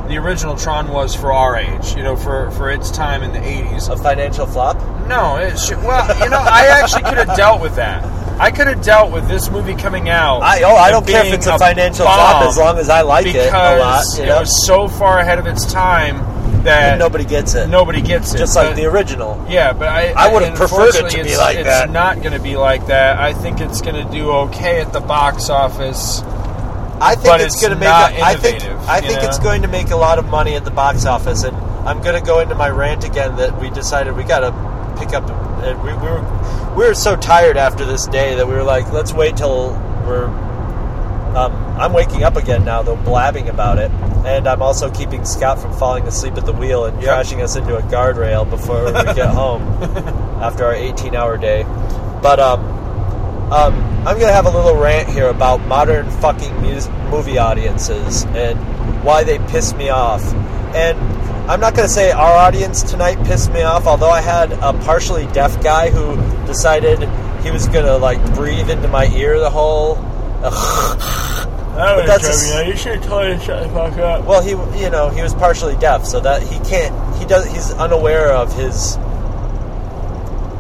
the 0.09 0.18
original 0.18 0.56
Tron 0.56 0.88
was 0.88 1.14
for 1.14 1.32
our 1.32 1.56
age. 1.56 1.94
You 1.94 2.02
know, 2.02 2.16
for 2.16 2.50
for 2.52 2.71
its 2.71 2.90
time 2.90 3.23
in 3.23 3.32
the 3.32 3.38
'80s. 3.38 3.88
A 3.88 3.97
financial 3.97 4.47
flop. 4.47 4.76
No, 5.09 5.37
it 5.37 5.59
should, 5.59 5.78
well, 5.78 6.06
you 6.23 6.30
know, 6.30 6.40
I 6.40 6.66
actually 6.66 7.02
could 7.02 7.18
have 7.18 7.37
dealt 7.37 7.61
with 7.61 7.76
that. 7.76 8.04
I 8.40 8.50
could 8.50 8.66
have 8.66 8.82
dealt 8.82 9.12
with 9.12 9.28
this 9.28 9.50
movie 9.50 9.75
coming 9.75 10.09
out. 10.09 10.40
I 10.42 10.62
oh, 10.62 10.75
I 10.75 10.90
don't 10.90 11.06
care 11.06 11.25
if 11.25 11.32
it's 11.32 11.47
a 11.47 11.59
financial 11.59 12.04
flop 12.04 12.44
as 12.44 12.56
long 12.56 12.78
as 12.78 12.88
I 12.88 13.02
like 13.02 13.26
it 13.26 13.52
a 13.52 13.78
lot. 13.78 14.04
You 14.16 14.25
it 14.25 14.26
know, 14.26 14.40
was 14.40 14.66
so 14.66 14.88
far 14.88 15.18
ahead 15.18 15.38
of 15.38 15.47
its 15.47 15.71
time 15.71 16.31
that 16.64 16.92
and 16.92 16.99
nobody 16.99 17.25
gets 17.25 17.54
it. 17.54 17.69
nobody 17.69 18.00
gets 18.02 18.35
it. 18.35 18.38
just 18.38 18.54
like 18.57 18.69
But- 18.69 18.76
the 18.76 18.87
original. 18.87 19.45
yeah, 19.49 19.73
but 19.73 19.88
I 19.88 20.12
I 20.16 20.33
would've 20.33 20.54
preferred 20.54 20.95
it 20.95 21.09
to 21.11 21.14
be 21.16 21.21
it's- 21.31 21.38
like 21.38 21.57
it's 21.59 21.66
that. 21.69 21.90
not 21.90 22.21
going 22.21 22.33
to 22.33 22.40
be 22.40 22.57
like 22.57 22.87
that. 22.87 23.19
I 23.19 23.33
think 23.33 23.61
it's 23.61 23.81
going 23.81 23.97
to 24.04 24.11
do 24.12 24.31
okay 24.31 24.81
at 24.81 24.92
the 24.92 25.00
box 25.00 25.50
office. 25.50 26.23
I 27.00 27.16
think 27.16 27.40
it's, 27.40 27.54
it's 27.54 27.61
going 27.62 27.73
to 27.75 27.78
make. 27.81 27.88
A, 27.88 28.23
I 28.23 28.35
think 28.37 28.62
I 28.88 29.00
think 29.00 29.23
it's 29.23 29.38
going 29.40 29.62
to 29.62 29.69
make 29.69 29.90
a 29.90 29.97
lot 29.97 30.19
of 30.19 30.26
money 30.28 30.54
at 30.54 30.64
the 30.64 30.71
box 30.71 31.04
office, 31.04 31.42
and 31.42 31.57
I'm 31.85 32.00
going 32.00 32.14
to 32.14 32.25
go 32.25 32.38
into 32.38 32.54
my 32.54 32.69
rant 32.71 33.02
again 33.04 33.37
that 33.37 33.61
we 33.61 33.71
decided 33.71 34.16
we 34.16 34.23
got 34.23 34.40
to 34.40 34.52
pick 35.00 35.12
up. 35.12 35.28
And 35.64 35.81
we, 35.83 35.92
we 35.95 35.99
were 36.09 36.75
we 36.76 36.85
were 36.87 36.95
so 36.95 37.16
tired 37.16 37.57
after 37.57 37.85
this 37.85 38.07
day 38.07 38.35
that 38.37 38.47
we 38.47 38.54
were 38.54 38.62
like, 38.62 38.92
let's 38.92 39.12
wait 39.12 39.37
till 39.37 39.73
we're. 40.07 40.28
Um, 41.36 41.52
I'm 41.80 41.92
waking 41.92 42.24
up 42.24 42.36
again 42.36 42.64
now, 42.64 42.82
though, 42.82 42.96
blabbing 42.96 43.48
about 43.48 43.78
it, 43.78 43.90
and 44.26 44.46
I'm 44.46 44.60
also 44.62 44.90
keeping 44.90 45.24
Scott 45.24 45.58
from 45.58 45.72
falling 45.78 46.06
asleep 46.06 46.34
at 46.36 46.44
the 46.46 46.52
wheel 46.52 46.84
and 46.84 46.96
Yep. 47.00 47.04
crashing 47.04 47.40
us 47.42 47.56
into 47.56 47.76
a 47.76 47.82
guardrail 47.82 48.48
before 48.48 48.84
we 48.84 48.92
get 49.14 49.28
home 49.34 49.62
after 50.42 50.66
our 50.66 50.74
18-hour 50.74 51.38
day. 51.38 51.62
But 52.22 52.38
um, 52.38 52.60
um, 53.50 53.74
I'm 54.06 54.18
gonna 54.18 54.32
have 54.32 54.46
a 54.46 54.50
little 54.50 54.76
rant 54.76 55.08
here 55.08 55.28
about 55.28 55.60
modern 55.66 56.10
fucking 56.20 56.60
mus- 56.62 56.88
movie 57.10 57.38
audiences 57.38 58.24
and 58.34 58.58
why 59.02 59.24
they 59.24 59.38
piss 59.38 59.72
me 59.74 59.88
off. 59.88 60.22
And 60.74 60.98
I'm 61.50 61.60
not 61.60 61.74
gonna 61.74 61.88
say 61.88 62.12
our 62.12 62.32
audience 62.36 62.82
tonight 62.82 63.16
pissed 63.26 63.50
me 63.52 63.62
off, 63.62 63.86
although 63.86 64.10
I 64.10 64.20
had 64.20 64.52
a 64.52 64.72
partially 64.84 65.26
deaf 65.28 65.62
guy 65.62 65.90
who 65.90 66.16
decided 66.46 67.08
he 67.42 67.50
was 67.50 67.66
gonna 67.68 67.96
like 67.96 68.22
breathe 68.34 68.68
into 68.70 68.88
my 68.88 69.06
ear 69.08 69.38
the 69.40 69.50
whole. 69.50 69.96
That 70.42 72.06
that's 72.06 72.52
a 72.52 72.66
You 72.66 72.76
should 72.76 72.96
have 72.96 73.04
told 73.06 73.25
him 73.26 73.38
to 73.38 73.44
shut 73.44 73.62
the 73.62 73.68
fuck 73.70 73.96
up. 73.99 74.25
Well, 74.25 74.42
he 74.42 74.50
you 74.82 74.90
know 74.90 75.08
he 75.08 75.22
was 75.22 75.34
partially 75.34 75.76
deaf, 75.76 76.04
so 76.04 76.20
that 76.20 76.42
he 76.42 76.58
can't 76.68 76.94
he 77.16 77.25
does 77.25 77.46
he's 77.46 77.72
unaware 77.72 78.32
of 78.32 78.52
his 78.54 78.96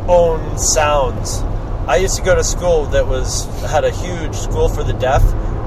own 0.08 0.58
sounds. 0.58 1.42
I 1.86 1.96
used 1.96 2.16
to 2.16 2.22
go 2.22 2.34
to 2.34 2.44
school 2.44 2.86
that 2.86 3.06
was 3.06 3.44
had 3.62 3.84
a 3.84 3.90
huge 3.90 4.34
school 4.34 4.68
for 4.68 4.84
the 4.84 4.94
deaf, 4.94 5.22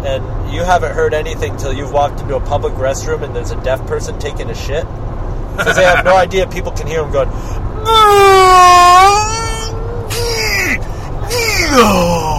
and 0.05 0.53
you 0.53 0.63
haven't 0.63 0.93
heard 0.93 1.13
anything 1.13 1.57
till 1.57 1.74
you've 1.74 1.91
walked 1.91 2.22
into 2.22 2.36
a 2.36 2.41
public 2.41 2.74
restroom 2.74 3.24
and 3.24 3.36
there's 3.36 3.51
a 3.51 3.62
deaf 3.63 3.86
person 3.88 4.17
taking 4.17 4.50
a 4.50 4.55
shit 4.55 4.86
because 5.57 5.75
they 5.75 5.84
have 5.84 6.05
no 6.05 6.15
idea 6.25 6.48
people 6.48 6.72
can 6.72 6.88
hear 6.88 7.01
them 7.01 7.12
going. 7.12 7.29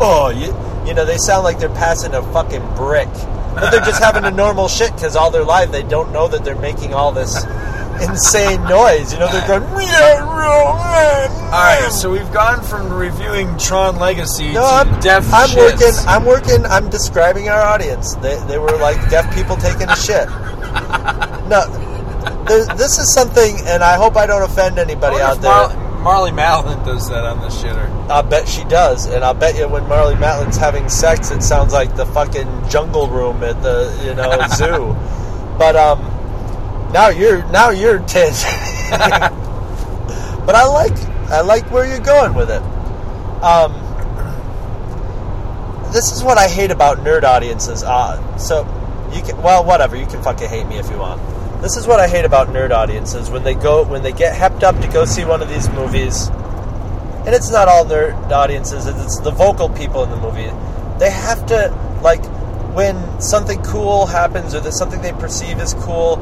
Oh, 0.00 0.28
you, 0.30 0.46
you 0.88 0.94
know, 0.94 1.04
they 1.04 1.16
sound 1.18 1.44
like 1.44 1.58
they're 1.58 1.68
passing 1.70 2.14
a 2.14 2.22
fucking 2.32 2.74
brick. 2.74 3.08
But 3.54 3.70
they're 3.70 3.80
just 3.80 4.02
having 4.02 4.24
a 4.24 4.30
normal 4.30 4.68
shit 4.68 4.92
because 4.94 5.16
all 5.16 5.30
their 5.30 5.44
life 5.44 5.72
they 5.72 5.82
don't 5.82 6.12
know 6.12 6.28
that 6.28 6.44
they're 6.44 6.60
making 6.60 6.92
all 6.92 7.10
this 7.12 7.42
insane 8.02 8.62
noise. 8.64 9.12
You 9.14 9.18
know, 9.18 9.28
they're 9.32 9.46
going. 9.48 9.62
All 11.46 11.62
right, 11.62 11.88
so 11.90 12.10
we've 12.10 12.30
gone 12.32 12.62
from 12.62 12.92
reviewing 12.92 13.56
Tron 13.58 13.96
Legacy 13.98 14.52
No, 14.52 14.60
to 14.60 14.66
I'm, 14.66 15.00
deaf 15.00 15.32
I'm 15.32 15.48
shits. 15.48 15.56
working. 15.56 16.08
I'm 16.08 16.24
working. 16.26 16.66
I'm 16.66 16.90
describing 16.90 17.48
our 17.48 17.60
audience. 17.60 18.14
They, 18.16 18.36
they 18.46 18.58
were 18.58 18.76
like 18.78 19.08
deaf 19.10 19.34
people 19.34 19.56
taking 19.56 19.88
a 19.88 19.96
shit. 19.96 20.28
No, 21.48 21.64
this 22.76 22.98
is 22.98 23.14
something, 23.14 23.56
and 23.66 23.82
I 23.82 23.96
hope 23.96 24.16
I 24.16 24.26
don't 24.26 24.42
offend 24.42 24.78
anybody 24.78 25.16
out 25.20 25.40
there. 25.40 25.50
Mar- 25.50 25.85
Marlee 26.06 26.30
Matlin 26.30 26.84
does 26.84 27.08
that 27.08 27.24
on 27.24 27.40
the 27.40 27.48
shitter. 27.48 27.90
I 28.08 28.22
bet 28.22 28.46
she 28.46 28.62
does, 28.62 29.06
and 29.06 29.24
I'll 29.24 29.34
bet 29.34 29.58
you 29.58 29.68
when 29.68 29.82
Marlee 29.86 30.14
Matlin's 30.14 30.56
having 30.56 30.88
sex, 30.88 31.32
it 31.32 31.42
sounds 31.42 31.72
like 31.72 31.96
the 31.96 32.06
fucking 32.06 32.68
jungle 32.68 33.08
room 33.08 33.42
at 33.42 33.60
the 33.60 33.92
you 34.04 34.14
know 34.14 34.46
zoo. 34.54 34.94
But 35.58 35.74
um, 35.74 35.98
now 36.92 37.08
you're 37.08 37.44
now 37.50 37.70
you're 37.70 37.98
ten. 37.98 38.30
but 40.46 40.54
I 40.54 40.64
like 40.68 40.96
I 41.28 41.40
like 41.40 41.68
where 41.72 41.84
you're 41.84 41.98
going 41.98 42.34
with 42.34 42.50
it. 42.50 42.62
Um, 43.42 43.72
this 45.92 46.12
is 46.12 46.22
what 46.22 46.38
I 46.38 46.46
hate 46.46 46.70
about 46.70 46.98
nerd 46.98 47.24
audiences. 47.24 47.82
Uh, 47.82 48.36
so 48.36 48.60
you 49.12 49.22
can 49.22 49.42
well 49.42 49.64
whatever 49.64 49.96
you 49.96 50.06
can 50.06 50.22
fucking 50.22 50.48
hate 50.48 50.68
me 50.68 50.78
if 50.78 50.88
you 50.88 50.98
want. 50.98 51.20
This 51.62 51.76
is 51.76 51.86
what 51.86 52.00
I 52.00 52.08
hate 52.08 52.24
about 52.24 52.48
nerd 52.48 52.70
audiences 52.70 53.30
when 53.30 53.42
they 53.42 53.54
go 53.54 53.84
when 53.84 54.02
they 54.02 54.12
get 54.12 54.34
hepped 54.34 54.62
up 54.62 54.80
to 54.80 54.88
go 54.88 55.04
see 55.04 55.24
one 55.24 55.42
of 55.42 55.48
these 55.48 55.68
movies 55.70 56.28
and 57.26 57.34
it's 57.34 57.50
not 57.50 57.66
all 57.66 57.84
nerd 57.84 58.30
audiences 58.30 58.86
it's 58.86 59.18
the 59.20 59.32
vocal 59.32 59.68
people 59.68 60.04
in 60.04 60.10
the 60.10 60.16
movie 60.16 60.48
they 61.00 61.10
have 61.10 61.44
to 61.46 61.74
like 62.02 62.24
when 62.74 63.20
something 63.20 63.60
cool 63.62 64.06
happens 64.06 64.54
or 64.54 64.60
there's 64.60 64.78
something 64.78 65.02
they 65.02 65.12
perceive 65.12 65.58
as 65.58 65.74
cool 65.74 66.18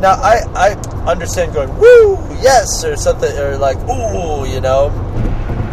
now 0.00 0.12
i 0.12 0.38
i 0.54 0.70
understand 1.10 1.52
going 1.52 1.68
woo 1.78 2.14
yes 2.40 2.84
or 2.84 2.96
something 2.96 3.36
or 3.38 3.56
like 3.56 3.76
ooh 3.88 4.46
you 4.46 4.60
know? 4.60 4.90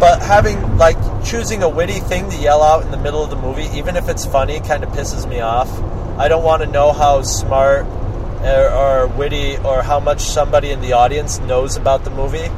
But 0.00 0.20
having 0.20 0.78
like 0.78 0.96
choosing 1.24 1.62
a 1.62 1.68
witty 1.68 2.00
thing 2.00 2.28
to 2.30 2.36
yell 2.36 2.60
out 2.60 2.84
in 2.84 2.90
the 2.90 2.96
middle 2.96 3.22
of 3.22 3.30
the 3.30 3.36
movie 3.36 3.68
even 3.78 3.96
if 3.96 4.08
it's 4.08 4.26
funny 4.26 4.58
kind 4.58 4.82
of 4.82 4.90
pisses 4.90 5.28
me 5.28 5.40
off. 5.40 5.70
I 6.18 6.26
don't 6.26 6.42
want 6.42 6.62
to 6.62 6.68
know 6.68 6.92
how 6.92 7.22
smart 7.22 7.86
or, 8.44 8.70
or 8.70 9.06
witty 9.06 9.56
or 9.58 9.82
how 9.82 10.00
much 10.00 10.20
somebody 10.20 10.70
in 10.70 10.80
the 10.80 10.92
audience 10.92 11.38
knows 11.40 11.76
about 11.76 12.04
the 12.04 12.10
movie 12.10 12.48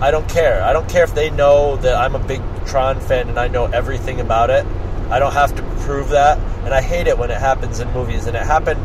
I 0.00 0.12
don't 0.12 0.28
care. 0.28 0.62
I 0.62 0.72
don't 0.72 0.88
care 0.88 1.02
if 1.02 1.14
they 1.14 1.28
know 1.30 1.76
that 1.78 1.96
I'm 1.96 2.14
a 2.14 2.20
big 2.20 2.40
Tron 2.66 3.00
fan 3.00 3.28
and 3.28 3.38
I 3.38 3.48
know 3.48 3.66
everything 3.66 4.20
about 4.20 4.48
it. 4.48 4.64
I 5.10 5.18
don't 5.18 5.32
have 5.32 5.56
to 5.56 5.62
prove 5.80 6.10
that. 6.10 6.38
And 6.64 6.72
I 6.72 6.80
hate 6.80 7.08
it 7.08 7.18
when 7.18 7.32
it 7.32 7.38
happens 7.38 7.80
in 7.80 7.92
movies. 7.92 8.26
And 8.26 8.36
it 8.36 8.42
happened 8.42 8.80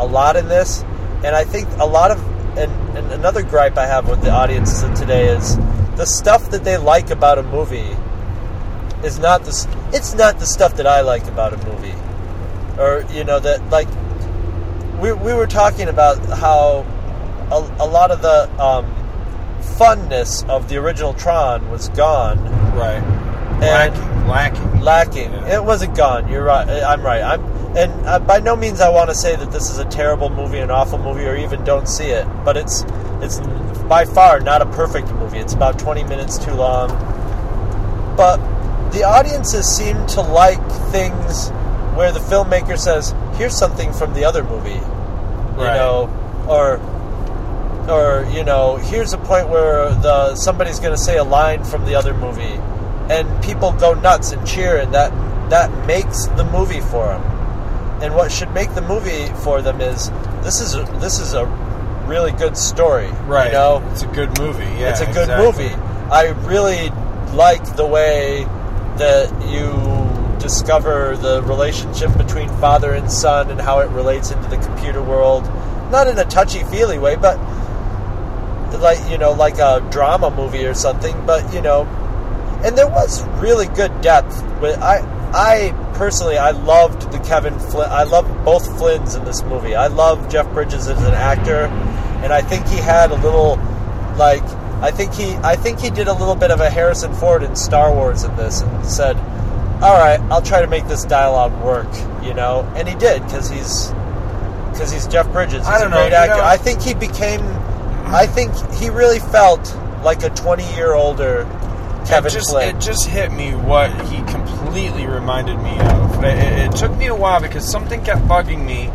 a 0.00 0.04
lot 0.04 0.34
in 0.34 0.48
this. 0.48 0.82
And 1.22 1.36
I 1.36 1.44
think 1.44 1.68
a 1.78 1.86
lot 1.86 2.10
of. 2.10 2.18
And, 2.58 2.72
and 2.96 3.12
another 3.12 3.42
gripe 3.42 3.76
I 3.76 3.86
have 3.86 4.08
with 4.08 4.22
the 4.22 4.30
audiences 4.30 4.82
of 4.82 4.94
today 4.94 5.28
is 5.28 5.56
the 5.96 6.06
stuff 6.06 6.50
that 6.50 6.64
they 6.64 6.78
like 6.78 7.10
about 7.10 7.38
a 7.38 7.42
movie 7.42 7.94
is 9.04 9.18
not 9.18 9.44
the. 9.44 9.90
It's 9.92 10.14
not 10.14 10.40
the 10.40 10.46
stuff 10.46 10.76
that 10.76 10.86
I 10.86 11.02
like 11.02 11.26
about 11.26 11.52
a 11.52 11.58
movie. 11.58 11.94
Or, 12.76 13.04
you 13.12 13.22
know, 13.22 13.38
that, 13.38 13.70
like. 13.70 13.88
We, 15.00 15.12
we 15.12 15.32
were 15.34 15.46
talking 15.46 15.88
about 15.88 16.18
how 16.38 16.86
a, 17.50 17.84
a 17.84 17.86
lot 17.86 18.10
of 18.10 18.22
the. 18.22 18.50
Um, 18.62 18.92
funness 19.76 20.48
of 20.48 20.68
the 20.68 20.76
original 20.76 21.12
Tron 21.14 21.70
was 21.70 21.88
gone, 21.90 22.38
Right. 22.74 23.02
And- 23.62 23.94
lacking. 24.26 24.26
Lacking. 24.28 24.80
lacking. 24.80 25.32
Yeah. 25.32 25.56
It 25.56 25.64
wasn't 25.64 25.96
gone. 25.96 26.28
You're 26.28 26.44
right. 26.44 26.68
I'm 26.68 27.02
right. 27.02 27.22
I'm, 27.22 27.44
and 27.76 27.92
uh, 28.06 28.18
by 28.20 28.38
no 28.40 28.56
means 28.56 28.80
I 28.80 28.88
want 28.88 29.10
to 29.10 29.14
say 29.14 29.36
that 29.36 29.50
this 29.50 29.70
is 29.70 29.78
a 29.78 29.84
terrible 29.84 30.30
movie, 30.30 30.58
an 30.58 30.70
awful 30.70 30.98
movie, 30.98 31.24
or 31.26 31.36
even 31.36 31.62
don't 31.64 31.88
see 31.88 32.06
it. 32.06 32.26
But 32.44 32.56
it's 32.56 32.84
it's 33.20 33.40
by 33.86 34.04
far 34.04 34.40
not 34.40 34.62
a 34.62 34.66
perfect 34.66 35.10
movie. 35.14 35.38
It's 35.38 35.52
about 35.54 35.78
20 35.78 36.04
minutes 36.04 36.38
too 36.38 36.52
long. 36.54 36.88
But 38.16 38.38
the 38.92 39.04
audiences 39.04 39.66
seem 39.66 40.06
to 40.08 40.20
like 40.22 40.60
things 40.90 41.50
where 41.96 42.12
the 42.12 42.20
filmmaker 42.20 42.78
says, 42.78 43.14
"Here's 43.36 43.56
something 43.56 43.92
from 43.92 44.14
the 44.14 44.24
other 44.24 44.42
movie," 44.44 44.70
you 45.58 45.64
Right. 45.64 45.76
know, 45.76 46.08
or 46.46 46.78
or 47.88 48.26
you 48.32 48.42
know, 48.44 48.76
here's 48.76 49.12
a 49.12 49.18
point 49.18 49.48
where 49.48 49.90
the 49.90 50.34
somebody's 50.34 50.80
going 50.80 50.94
to 50.94 51.00
say 51.02 51.16
a 51.18 51.24
line 51.24 51.62
from 51.64 51.84
the 51.86 51.94
other 51.94 52.12
movie, 52.14 52.60
and 53.08 53.26
people 53.42 53.72
go 53.72 53.94
nuts 53.94 54.32
and 54.32 54.46
cheer, 54.46 54.76
and 54.76 54.92
that 54.94 55.12
that 55.50 55.70
makes 55.86 56.26
the 56.36 56.44
movie 56.44 56.80
for 56.80 57.06
them. 57.06 57.22
And 58.02 58.14
what 58.14 58.30
should 58.32 58.52
make 58.52 58.74
the 58.74 58.82
movie 58.82 59.26
for 59.44 59.62
them 59.62 59.80
is 59.80 60.10
this 60.42 60.60
is 60.60 60.74
a, 60.74 60.82
this 61.00 61.18
is 61.20 61.32
a 61.32 61.46
really 62.06 62.32
good 62.32 62.56
story, 62.56 63.08
Right. 63.26 63.46
You 63.46 63.52
know, 63.52 63.82
It's 63.92 64.02
a 64.02 64.06
good 64.08 64.38
movie. 64.38 64.64
Yeah. 64.78 64.90
it's 64.90 65.00
a 65.00 65.06
good 65.06 65.28
exactly. 65.30 65.46
movie. 65.46 65.74
I 66.10 66.34
really 66.44 66.90
like 67.34 67.64
the 67.76 67.86
way 67.86 68.44
that 68.98 69.28
you 69.48 69.70
discover 70.38 71.16
the 71.16 71.42
relationship 71.42 72.16
between 72.16 72.48
father 72.60 72.92
and 72.92 73.10
son 73.10 73.50
and 73.50 73.60
how 73.60 73.80
it 73.80 73.90
relates 73.90 74.30
into 74.30 74.48
the 74.48 74.58
computer 74.58 75.02
world. 75.02 75.44
Not 75.90 76.08
in 76.08 76.18
a 76.18 76.24
touchy 76.24 76.64
feely 76.64 76.98
way, 76.98 77.16
but 77.16 77.38
like 78.80 78.98
you 79.10 79.18
know, 79.18 79.32
like 79.32 79.58
a 79.58 79.86
drama 79.90 80.30
movie 80.30 80.66
or 80.66 80.74
something. 80.74 81.14
But 81.26 81.52
you 81.54 81.60
know, 81.60 81.84
and 82.64 82.76
there 82.76 82.88
was 82.88 83.24
really 83.40 83.66
good 83.66 84.00
depth. 84.00 84.42
But 84.60 84.78
I, 84.78 85.00
I 85.32 85.92
personally, 85.94 86.38
I 86.38 86.50
loved 86.50 87.12
the 87.12 87.18
Kevin 87.20 87.58
Flynn. 87.58 87.90
I 87.90 88.04
love 88.04 88.26
both 88.44 88.66
Flynns 88.78 89.16
in 89.16 89.24
this 89.24 89.42
movie. 89.42 89.74
I 89.74 89.86
love 89.88 90.28
Jeff 90.30 90.50
Bridges 90.52 90.88
as 90.88 91.02
an 91.02 91.14
actor, 91.14 91.66
and 92.22 92.32
I 92.32 92.42
think 92.42 92.66
he 92.66 92.76
had 92.76 93.10
a 93.10 93.16
little 93.16 93.56
like 94.16 94.42
I 94.82 94.90
think 94.90 95.14
he 95.14 95.34
I 95.36 95.56
think 95.56 95.80
he 95.80 95.90
did 95.90 96.08
a 96.08 96.12
little 96.12 96.34
bit 96.34 96.50
of 96.50 96.60
a 96.60 96.68
Harrison 96.68 97.14
Ford 97.14 97.42
in 97.42 97.56
Star 97.56 97.92
Wars 97.94 98.24
in 98.24 98.36
this 98.36 98.60
and 98.60 98.86
said, 98.86 99.16
"All 99.82 99.94
right, 99.98 100.20
I'll 100.30 100.42
try 100.42 100.60
to 100.60 100.66
make 100.66 100.86
this 100.88 101.04
dialogue 101.04 101.52
work," 101.62 101.88
you 102.22 102.34
know, 102.34 102.66
and 102.76 102.86
he 102.88 102.94
did 102.94 103.22
because 103.24 103.48
he's 103.50 103.92
because 104.72 104.90
he's 104.92 105.06
Jeff 105.06 105.30
Bridges. 105.32 105.58
He's 105.60 105.68
I 105.68 105.78
don't 105.78 105.92
a 105.92 105.96
great 105.96 106.12
know, 106.12 106.22
you 106.22 106.28
know- 106.28 106.44
I 106.44 106.56
think 106.56 106.82
he 106.82 106.94
became. 106.94 107.42
I 108.08 108.26
think 108.26 108.52
he 108.74 108.88
really 108.90 109.18
felt 109.18 109.74
like 110.04 110.22
a 110.22 110.30
twenty-year 110.30 110.94
older 110.94 111.46
Kevin 112.06 112.30
it 112.30 112.34
just, 112.34 112.50
Flynn. 112.50 112.76
It 112.76 112.80
just 112.80 113.06
hit 113.08 113.32
me 113.32 113.50
what 113.54 113.90
he 114.02 114.18
completely 114.30 115.06
reminded 115.06 115.58
me 115.60 115.76
of. 115.80 116.22
It, 116.24 116.38
it- 116.38 116.58
it 116.66 116.72
took 116.76 116.94
me 116.96 117.06
a 117.08 117.14
while 117.14 117.40
because 117.40 117.68
something 117.68 118.02
kept 118.04 118.22
bugging 118.28 118.64
me 118.64 118.90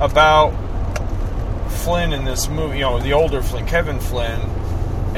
about 0.00 0.52
Flynn 1.68 2.12
in 2.12 2.24
this 2.24 2.48
movie. 2.48 2.78
You 2.78 2.84
know, 2.84 2.98
the 3.00 3.12
older 3.12 3.42
Flynn, 3.42 3.66
Kevin 3.66 3.98
Flynn, 4.00 4.40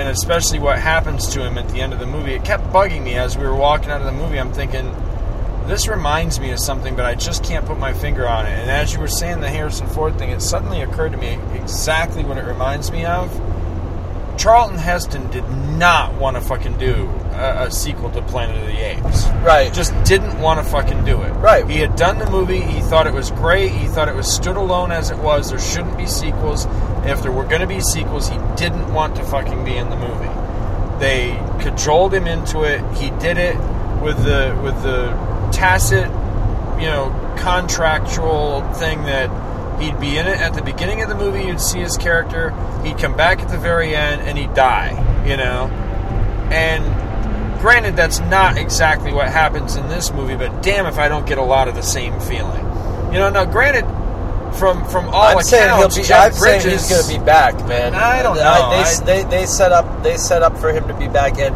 and 0.00 0.08
especially 0.08 0.58
what 0.58 0.78
happens 0.78 1.26
to 1.28 1.44
him 1.44 1.58
at 1.58 1.68
the 1.68 1.82
end 1.82 1.92
of 1.92 1.98
the 1.98 2.06
movie. 2.06 2.32
It 2.32 2.42
kept 2.42 2.64
bugging 2.72 3.04
me 3.04 3.16
as 3.16 3.36
we 3.36 3.44
were 3.44 3.54
walking 3.54 3.90
out 3.90 4.00
of 4.00 4.06
the 4.06 4.12
movie. 4.12 4.40
I'm 4.40 4.52
thinking. 4.52 4.94
This 5.66 5.86
reminds 5.86 6.40
me 6.40 6.50
of 6.50 6.58
something, 6.58 6.96
but 6.96 7.04
I 7.04 7.14
just 7.14 7.44
can't 7.44 7.66
put 7.66 7.78
my 7.78 7.92
finger 7.92 8.26
on 8.26 8.46
it. 8.46 8.58
And 8.58 8.70
as 8.70 8.94
you 8.94 8.98
were 8.98 9.06
saying 9.06 9.40
the 9.40 9.50
Harrison 9.50 9.86
Ford 9.86 10.18
thing, 10.18 10.30
it 10.30 10.40
suddenly 10.40 10.80
occurred 10.80 11.12
to 11.12 11.18
me 11.18 11.38
exactly 11.54 12.24
what 12.24 12.38
it 12.38 12.44
reminds 12.44 12.90
me 12.90 13.04
of. 13.04 13.30
Charlton 14.38 14.78
Heston 14.78 15.30
did 15.30 15.48
not 15.50 16.14
want 16.14 16.36
to 16.36 16.40
fucking 16.40 16.78
do 16.78 17.06
a, 17.40 17.66
a 17.66 17.70
sequel 17.70 18.10
to 18.10 18.22
Planet 18.22 18.56
of 18.56 18.66
the 18.66 18.78
Apes. 18.78 19.26
right. 19.44 19.72
Just 19.72 19.92
didn't 20.04 20.38
want 20.40 20.62
to 20.64 20.70
fucking 20.70 21.04
do 21.04 21.22
it. 21.22 21.30
Right. 21.32 21.68
He 21.68 21.78
had 21.78 21.96
done 21.96 22.18
the 22.18 22.30
movie. 22.30 22.60
He 22.60 22.80
thought 22.80 23.06
it 23.06 23.14
was 23.14 23.30
great. 23.30 23.72
He 23.72 23.86
thought 23.88 24.08
it 24.08 24.14
was 24.14 24.30
stood 24.32 24.56
alone 24.56 24.92
as 24.92 25.10
it 25.10 25.18
was. 25.18 25.50
There 25.50 25.58
shouldn't 25.58 25.96
be 25.96 26.06
sequels. 26.06 26.66
If 27.04 27.22
there 27.22 27.32
were 27.32 27.44
going 27.44 27.62
to 27.62 27.66
be 27.66 27.80
sequels, 27.80 28.28
he 28.28 28.36
didn't 28.56 28.92
want 28.92 29.16
to 29.16 29.24
fucking 29.24 29.64
be 29.64 29.76
in 29.76 29.88
the 29.90 29.96
movie. 29.96 30.28
They 31.00 31.32
cajoled 31.60 32.12
him 32.12 32.26
into 32.26 32.62
it. 32.62 32.82
He 32.96 33.10
did 33.18 33.38
it 33.38 33.56
with 34.02 34.22
the 34.22 34.58
with 34.62 34.82
the 34.82 35.08
tacit, 35.50 36.08
you 36.78 36.86
know, 36.86 37.34
contractual 37.38 38.60
thing 38.74 39.02
that 39.04 39.30
he'd 39.80 39.98
be 39.98 40.18
in 40.18 40.26
it 40.26 40.38
at 40.38 40.52
the 40.52 40.62
beginning 40.62 41.02
of 41.02 41.08
the 41.08 41.14
movie. 41.14 41.44
You'd 41.44 41.60
see 41.60 41.78
his 41.78 41.96
character. 41.96 42.50
He'd 42.84 42.98
come 42.98 43.16
back 43.16 43.40
at 43.40 43.48
the 43.48 43.56
very 43.56 43.96
end 43.96 44.20
and 44.22 44.36
he'd 44.36 44.52
die. 44.52 44.90
You 45.26 45.38
know, 45.38 45.68
and 46.50 46.84
granted, 47.60 47.96
that's 47.96 48.20
not 48.20 48.56
exactly 48.56 49.12
what 49.12 49.28
happens 49.28 49.76
in 49.76 49.88
this 49.88 50.12
movie. 50.12 50.36
But 50.36 50.62
damn, 50.62 50.86
if 50.86 50.98
I 50.98 51.08
don't 51.08 51.26
get 51.26 51.38
a 51.38 51.42
lot 51.42 51.68
of 51.68 51.74
the 51.74 51.82
same 51.82 52.18
feeling. 52.20 52.64
You 53.12 53.18
know, 53.18 53.30
now 53.30 53.44
granted, 53.44 53.84
from 54.56 54.84
from 54.86 55.06
all 55.08 55.22
I'm 55.38 55.42
saying 55.42 55.68
he'll 55.76 55.88
be. 55.88 56.02
Jeff 56.02 56.26
I'm 56.26 56.32
saying 56.32 56.68
he's 56.68 56.88
going 56.88 57.02
to 57.04 57.08
be 57.20 57.24
back, 57.24 57.54
man. 57.66 57.94
I 57.94 58.22
don't 58.22 58.36
know. 58.36 58.42
I- 58.42 58.82
I- 58.82 59.00
they, 59.04 59.22
they 59.22 59.30
they 59.30 59.46
set 59.46 59.72
up 59.72 60.02
they 60.02 60.16
set 60.16 60.42
up 60.42 60.56
for 60.58 60.72
him 60.72 60.86
to 60.88 60.94
be 60.94 61.08
back, 61.08 61.38
and 61.38 61.54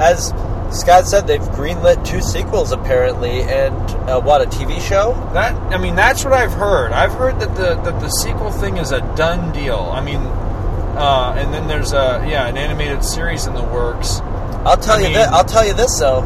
as 0.00 0.32
Scott 0.70 1.06
said, 1.06 1.26
they've 1.28 1.40
greenlit 1.40 2.04
two 2.04 2.20
sequels 2.20 2.72
apparently, 2.72 3.42
and 3.42 3.74
uh, 4.10 4.20
what 4.20 4.42
a 4.42 4.46
TV 4.46 4.80
show. 4.80 5.12
That 5.32 5.54
I 5.72 5.78
mean, 5.78 5.94
that's 5.94 6.24
what 6.24 6.32
I've 6.34 6.52
heard. 6.52 6.92
I've 6.92 7.12
heard 7.12 7.38
that 7.40 7.54
the 7.56 7.74
that 7.82 8.00
the 8.00 8.08
sequel 8.08 8.50
thing 8.50 8.76
is 8.76 8.90
a 8.92 9.00
done 9.16 9.52
deal. 9.52 9.90
I 9.92 10.00
mean, 10.00 10.16
uh, 10.18 11.34
and 11.38 11.52
then 11.54 11.68
there's 11.68 11.92
a 11.92 12.24
yeah 12.28 12.46
an 12.48 12.56
animated 12.56 13.04
series 13.04 13.46
in 13.46 13.54
the 13.54 13.62
works. 13.62 14.20
I'll 14.66 14.76
tell 14.76 14.96
I 14.98 15.06
you 15.06 15.14
this. 15.14 15.28
I'll 15.28 15.44
tell 15.44 15.66
you 15.66 15.74
this 15.74 15.98
though. 15.98 16.20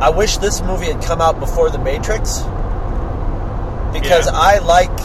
I 0.00 0.10
wish 0.10 0.38
this 0.38 0.60
movie 0.62 0.86
had 0.86 1.00
come 1.02 1.20
out 1.20 1.38
before 1.38 1.70
The 1.70 1.78
Matrix, 1.78 2.38
because 3.92 4.26
Yeah. 4.26 4.32
I 4.34 4.58
like 4.58 4.96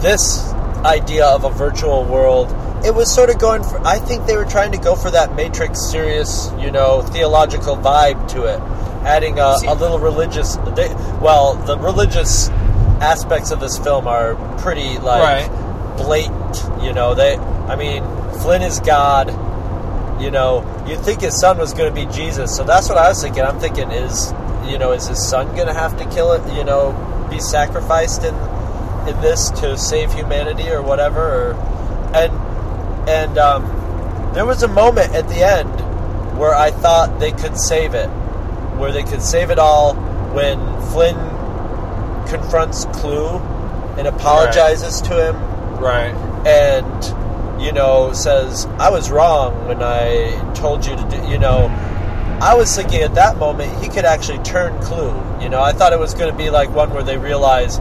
this 0.00 0.52
idea 0.84 1.26
of 1.26 1.44
a 1.44 1.50
virtual 1.50 2.04
world. 2.04 2.54
It 2.84 2.94
was 2.94 3.14
sort 3.14 3.28
of 3.30 3.38
going 3.38 3.62
for. 3.62 3.78
I 3.86 3.98
think 3.98 4.26
they 4.26 4.36
were 4.36 4.46
trying 4.46 4.72
to 4.72 4.78
go 4.78 4.96
for 4.96 5.10
that 5.10 5.34
Matrix 5.36 5.80
serious, 5.90 6.50
you 6.58 6.70
know, 6.70 7.02
theological 7.02 7.76
vibe 7.76 8.26
to 8.28 8.44
it, 8.44 8.58
adding 9.04 9.38
a, 9.38 9.56
a 9.68 9.74
little 9.74 9.98
religious. 9.98 10.56
They, 10.74 10.88
well, 11.20 11.54
the 11.66 11.76
religious 11.78 12.48
aspects 13.00 13.50
of 13.50 13.60
this 13.60 13.76
film 13.78 14.06
are 14.08 14.34
pretty 14.58 14.98
like 14.98 15.22
Right. 15.48 15.96
blatant. 15.98 16.82
You 16.82 16.92
know, 16.94 17.14
they. 17.14 17.36
I 17.36 17.76
mean, 17.76 18.02
Flynn 18.40 18.62
is 18.62 18.80
God 18.80 19.28
you 20.20 20.30
know, 20.30 20.64
you'd 20.86 21.00
think 21.00 21.20
his 21.22 21.38
son 21.40 21.58
was 21.58 21.72
going 21.72 21.92
to 21.92 22.06
be 22.06 22.10
Jesus. 22.12 22.54
So 22.56 22.64
that's 22.64 22.88
what 22.88 22.98
I 22.98 23.08
was 23.08 23.22
thinking. 23.22 23.42
I'm 23.42 23.58
thinking 23.58 23.90
is, 23.90 24.32
you 24.66 24.78
know, 24.78 24.92
is 24.92 25.06
his 25.06 25.26
son 25.28 25.54
going 25.56 25.66
to 25.68 25.74
have 25.74 25.96
to 25.98 26.04
kill 26.10 26.32
it? 26.32 26.56
You 26.56 26.64
know, 26.64 26.92
be 27.30 27.40
sacrificed 27.40 28.24
in 28.24 28.34
in 29.08 29.18
this 29.22 29.50
to 29.50 29.78
save 29.78 30.12
humanity 30.12 30.68
or 30.68 30.82
whatever? 30.82 31.20
Or, 31.20 31.54
and 32.14 33.08
and 33.08 33.38
um, 33.38 33.62
there 34.34 34.44
was 34.46 34.62
a 34.62 34.68
moment 34.68 35.14
at 35.14 35.28
the 35.28 35.42
end 35.42 35.68
where 36.38 36.54
I 36.54 36.70
thought 36.70 37.18
they 37.18 37.32
could 37.32 37.56
save 37.58 37.94
it, 37.94 38.08
where 38.78 38.92
they 38.92 39.02
could 39.02 39.22
save 39.22 39.50
it 39.50 39.58
all 39.58 39.94
when 40.34 40.58
Flynn 40.92 41.16
confronts 42.28 42.84
CLU 43.00 43.38
and 43.98 44.06
apologizes 44.06 45.00
to 45.02 45.28
him 45.28 45.36
Right. 45.80 46.14
and 46.46 46.86
you 47.60 47.72
know 47.72 48.12
says 48.12 48.66
I 48.78 48.90
was 48.90 49.10
wrong 49.10 49.66
when 49.68 49.82
I 49.82 50.52
told 50.54 50.86
you 50.86 50.96
to 50.96 51.02
do 51.10 51.16
you 51.28 51.38
know 51.38 51.66
I 52.40 52.54
was 52.54 52.74
thinking 52.74 53.02
at 53.02 53.14
that 53.16 53.36
moment 53.36 53.82
he 53.82 53.88
could 53.90 54.04
actually 54.04 54.38
turn 54.42 54.80
CLU 54.82 55.08
you 55.42 55.48
know 55.48 55.60
I 55.60 55.72
thought 55.72 55.92
it 55.92 55.98
was 55.98 56.14
going 56.14 56.30
to 56.30 56.36
be 56.36 56.50
like 56.50 56.70
one 56.70 56.90
where 56.92 57.02
they 57.02 57.18
realize 57.18 57.78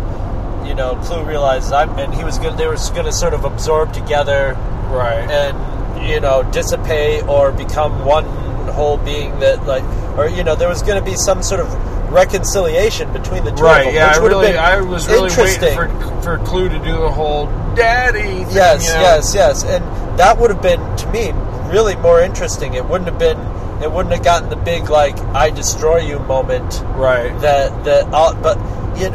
you 0.67 0.75
know 0.75 0.99
CLU 1.03 1.23
realizes 1.23 1.71
I'm 1.71 1.89
and 1.97 2.13
he 2.13 2.23
was 2.23 2.37
going 2.39 2.57
they 2.57 2.67
were 2.67 2.75
going 2.93 3.05
to 3.05 3.13
sort 3.13 3.33
of 3.33 3.45
absorb 3.45 3.93
together 3.93 4.53
Right. 4.89 5.29
and 5.29 6.07
you 6.09 6.19
know 6.19 6.43
dissipate 6.51 7.23
or 7.27 7.51
become 7.51 8.03
one 8.05 8.25
whole 8.73 8.97
being 8.97 9.39
that 9.39 9.65
like 9.65 9.83
or 10.17 10.27
you 10.27 10.43
know 10.43 10.55
there 10.55 10.69
was 10.69 10.81
going 10.81 10.97
to 11.03 11.05
be 11.09 11.15
some 11.15 11.41
sort 11.43 11.61
of 11.61 11.71
reconciliation 12.11 13.11
between 13.13 13.43
the 13.43 13.51
two 13.51 13.63
Right. 13.63 13.85
them, 13.85 13.93
Yeah. 13.95 14.11
I 14.15 14.17
really, 14.17 14.57
I 14.57 14.81
was 14.81 15.07
really 15.07 15.29
waiting 15.35 15.75
for 15.75 15.87
for 16.21 16.37
CLU 16.39 16.69
to 16.69 16.79
do 16.79 16.93
the 16.97 17.09
whole 17.11 17.47
daddy. 17.79 18.45
Yes, 18.53 18.85
you 18.87 18.93
know? 18.93 19.01
yes, 19.01 19.33
yes, 19.35 19.63
and 19.63 19.83
that 20.19 20.37
would 20.37 20.51
have 20.51 20.61
been 20.61 20.79
to 20.97 21.07
me 21.11 21.31
really 21.71 21.95
more 21.97 22.21
interesting. 22.21 22.73
It 22.73 22.85
wouldn't 22.85 23.09
have 23.09 23.19
been. 23.19 23.37
It 23.81 23.89
wouldn't 23.91 24.13
have 24.13 24.23
gotten 24.23 24.49
the 24.49 24.57
big 24.57 24.89
like 24.89 25.17
"I 25.33 25.49
destroy 25.51 25.99
you" 25.99 26.19
moment 26.19 26.81
Right. 26.95 27.31
that 27.41 27.83
that. 27.85 28.13
All, 28.13 28.33
but 28.35 28.57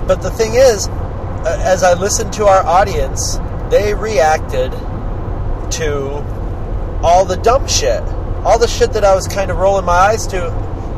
but 0.06 0.22
the 0.22 0.30
thing 0.30 0.54
is, 0.54 0.88
uh, 0.88 1.60
as 1.62 1.82
I 1.82 1.92
listened 1.94 2.32
to 2.34 2.46
our 2.46 2.64
audience, 2.64 3.38
they 3.70 3.92
reacted 3.94 4.72
to 5.72 6.24
all 7.02 7.24
the 7.26 7.36
dumb 7.36 7.66
shit, 7.66 8.02
all 8.44 8.58
the 8.58 8.68
shit 8.68 8.92
that 8.94 9.04
I 9.04 9.14
was 9.14 9.28
kind 9.28 9.50
of 9.50 9.58
rolling 9.58 9.84
my 9.84 9.92
eyes 9.92 10.26
to. 10.28 10.36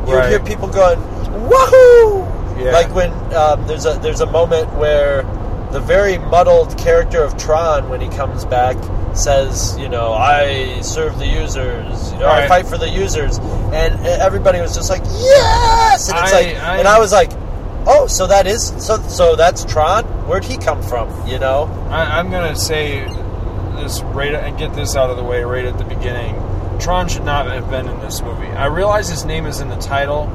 You'd 0.07 0.15
Right. 0.15 0.29
hear 0.29 0.39
people 0.39 0.69
going 0.69 0.99
"Woohoo!" 0.99 2.63
Yeah. 2.63 2.71
Like 2.71 2.93
when 2.95 3.11
um, 3.35 3.67
there's 3.67 3.85
a 3.85 3.99
there's 4.01 4.21
a 4.21 4.25
moment 4.25 4.73
where 4.75 5.23
the 5.79 5.85
very 5.85 6.17
muddled 6.17 6.75
character 6.77 7.21
of 7.23 7.37
Tron, 7.37 7.87
when 7.89 8.01
he 8.01 8.09
comes 8.09 8.45
back, 8.45 8.75
says, 9.15 9.77
you 9.79 9.87
know, 9.89 10.11
I 10.13 10.81
serve 10.81 11.19
the 11.19 11.27
users, 11.27 12.11
you 12.13 12.17
know, 12.19 12.27
I 12.27 12.47
fight 12.47 12.65
for 12.65 12.77
the 12.79 12.89
users, 12.89 13.37
and 13.37 13.93
everybody 14.07 14.59
was 14.59 14.73
just 14.75 14.89
like, 14.89 15.03
yes, 15.03 16.09
and 16.09 16.17
it's 16.17 16.33
I- 16.33 16.35
like, 16.41 16.55
I- 16.57 16.77
and 16.79 16.87
I 16.87 16.97
was 16.99 17.11
like, 17.11 17.31
oh, 17.85 18.07
so 18.07 18.25
that 18.27 18.47
is 18.47 18.73
so 18.83 18.97
so 19.03 19.35
that's 19.35 19.63
Tron. 19.65 20.03
Where'd 20.27 20.43
he 20.45 20.57
come 20.57 20.81
from? 20.81 21.07
You 21.27 21.37
know? 21.39 21.65
I, 21.91 22.17
I'm 22.19 22.31
gonna 22.31 22.55
say 22.55 23.05
this 23.77 24.01
right 24.01 24.33
and 24.33 24.57
get 24.57 24.73
this 24.73 24.95
out 24.95 25.09
of 25.11 25.17
the 25.17 25.23
way 25.23 25.43
right 25.43 25.65
at 25.65 25.77
the 25.77 25.85
beginning. 25.85 26.35
Tron 26.79 27.07
should 27.07 27.23
not 27.23 27.45
have 27.47 27.69
been 27.69 27.87
in 27.87 27.99
this 28.01 28.21
movie. 28.21 28.47
I 28.47 28.65
realize 28.65 29.07
his 29.09 29.25
name 29.25 29.45
is 29.45 29.61
in 29.61 29.69
the 29.69 29.77
title. 29.77 30.25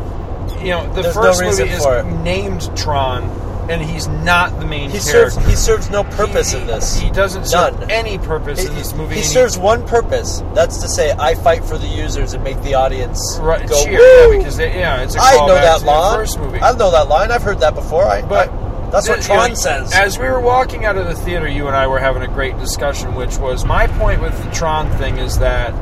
You 0.60 0.70
know, 0.70 0.92
the 0.94 1.02
There's 1.02 1.14
first 1.14 1.40
reason 1.40 1.66
movie 1.66 1.76
is 1.76 1.84
it. 1.84 2.04
named 2.22 2.76
Tron, 2.76 3.22
and 3.68 3.80
he's 3.82 4.08
not 4.08 4.58
the 4.58 4.66
main 4.66 4.90
He 4.90 4.98
character. 4.98 5.30
serves 5.30 5.46
he 5.46 5.54
serves 5.56 5.90
no 5.90 6.04
purpose 6.04 6.50
He- 6.52 6.58
in 6.58 6.66
this. 6.66 6.96
He 6.98 7.10
doesn't 7.10 7.46
serve 7.46 7.78
None. 7.80 7.90
any 7.90 8.18
purpose 8.18 8.60
He, 8.60 8.66
in 8.68 8.74
this 8.74 8.92
movie. 8.94 9.14
he 9.16 9.22
serves 9.22 9.56
one 9.58 9.86
purpose. 9.86 10.42
That's 10.54 10.78
to 10.78 10.88
say, 10.88 11.12
I 11.18 11.34
fight 11.34 11.64
for 11.64 11.78
the 11.78 11.86
users 11.86 12.32
and 12.34 12.42
make 12.42 12.60
the 12.62 12.74
audience 12.74 13.38
right, 13.40 13.66
go. 13.68 13.84
cheer, 13.84 13.98
"Woo!" 13.98 14.32
yeah, 14.32 14.38
because 14.38 14.56
they, 14.56 14.78
yeah, 14.78 15.02
it's 15.02 15.14
a 15.14 15.20
I 15.20 15.36
know 15.46 15.54
that 15.54 15.82
line. 15.82 16.16
first 16.16 16.38
movie. 16.40 16.60
I 16.60 16.72
know 16.72 16.90
that 16.90 17.08
line. 17.08 17.30
I've 17.30 17.42
heard 17.42 17.60
that 17.60 17.74
before. 17.74 18.04
I, 18.06 18.22
But 18.22 18.48
I- 18.50 18.90
that's 18.90 19.08
what 19.08 19.22
Tron 19.22 19.42
you 19.44 19.48
know, 19.50 19.54
says. 19.54 19.92
As 19.94 20.18
we 20.18 20.26
were 20.28 20.40
walking 20.40 20.84
out 20.84 20.96
of 20.98 21.06
the 21.06 21.14
theater, 21.14 21.48
you 21.48 21.66
and 21.68 21.76
I 21.76 21.86
were 21.86 21.98
having 22.00 22.22
a 22.22 22.28
great 22.28 22.58
discussion, 22.58 23.14
which 23.14 23.38
was 23.38 23.64
my 23.64 23.86
point 23.86 24.20
with 24.20 24.36
the 24.44 24.50
Tron 24.50 24.90
thing 24.98 25.18
is 25.18 25.38
that 25.38 25.72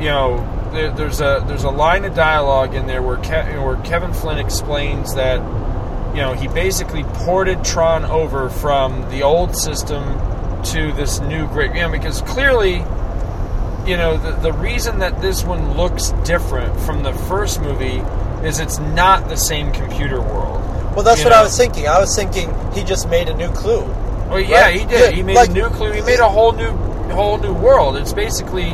you 0.00 0.08
know 0.08 0.44
there, 0.72 0.90
there's 0.90 1.20
a 1.20 1.44
there's 1.46 1.64
a 1.64 1.70
line 1.70 2.04
of 2.04 2.14
dialogue 2.14 2.74
in 2.74 2.86
there 2.86 3.00
where 3.02 3.16
Ke- 3.18 3.62
where 3.64 3.76
Kevin 3.84 4.12
Flynn 4.12 4.38
explains 4.38 5.14
that 5.14 5.40
you 6.14 6.20
know 6.20 6.32
he 6.34 6.48
basically 6.48 7.04
ported 7.04 7.64
Tron 7.64 8.04
over 8.04 8.48
from 8.48 9.08
the 9.10 9.22
old 9.22 9.56
system 9.56 10.04
to 10.64 10.92
this 10.92 11.20
new 11.20 11.46
great 11.48 11.74
you 11.74 11.80
know 11.82 11.90
because 11.90 12.20
clearly 12.22 12.76
you 13.88 13.96
know 13.96 14.16
the, 14.16 14.32
the 14.42 14.52
reason 14.52 14.98
that 15.00 15.20
this 15.20 15.42
one 15.44 15.76
looks 15.76 16.10
different 16.24 16.78
from 16.80 17.02
the 17.02 17.12
first 17.12 17.60
movie 17.60 17.98
is 18.46 18.60
it's 18.60 18.78
not 18.78 19.28
the 19.28 19.36
same 19.36 19.72
computer 19.72 20.20
world 20.20 20.60
well, 20.94 21.04
that's 21.04 21.24
what 21.24 21.32
I 21.32 21.42
was 21.42 21.56
thinking. 21.56 21.88
I 21.88 21.98
was 21.98 22.14
thinking 22.14 22.54
he 22.74 22.84
just 22.84 23.08
made 23.08 23.30
a 23.30 23.34
new 23.34 23.48
CLU. 23.52 23.80
Well, 24.28 24.38
yeah, 24.40 24.64
Right? 24.64 24.78
he 24.78 24.84
did. 24.84 25.14
He 25.14 25.22
made 25.22 25.36
like- 25.36 25.48
a 25.48 25.52
new 25.52 25.70
CLU. 25.70 25.90
He 25.92 26.02
made 26.02 26.20
a 26.20 26.28
whole 26.28 26.52
new, 26.52 26.68
whole 27.14 27.38
new 27.38 27.54
world. 27.54 27.96
It's 27.96 28.12
basically, 28.12 28.72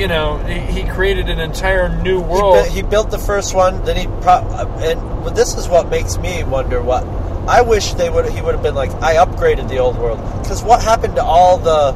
you 0.00 0.08
know, 0.08 0.38
he, 0.38 0.80
he 0.82 0.88
created 0.88 1.28
an 1.28 1.38
entire 1.40 1.88
new 2.02 2.18
He, 2.22 2.24
world. 2.28 2.64
bu- 2.64 2.70
he 2.70 2.82
built 2.82 3.10
the 3.10 3.18
first 3.18 3.54
one, 3.54 3.84
then 3.84 3.96
he 3.96 4.06
pro- 4.22 4.32
uh, 4.50 4.80
and 4.82 5.00
but 5.24 5.36
this 5.36 5.54
is 5.56 5.68
what 5.68 5.88
makes 5.90 6.16
me 6.18 6.42
wonder 6.44 6.80
what 6.82 7.04
I 7.48 7.60
wish 7.62 7.94
they 7.94 8.08
would 8.10 8.26
he 8.30 8.40
would 8.42 8.54
have 8.54 8.62
been 8.62 8.74
like 8.74 8.90
I 9.02 9.16
upgraded 9.16 9.68
the 9.68 9.78
old 9.78 9.98
world 9.98 10.18
because 10.42 10.62
what 10.62 10.82
happened 10.82 11.16
to 11.16 11.22
all 11.24 11.58
the 11.58 11.92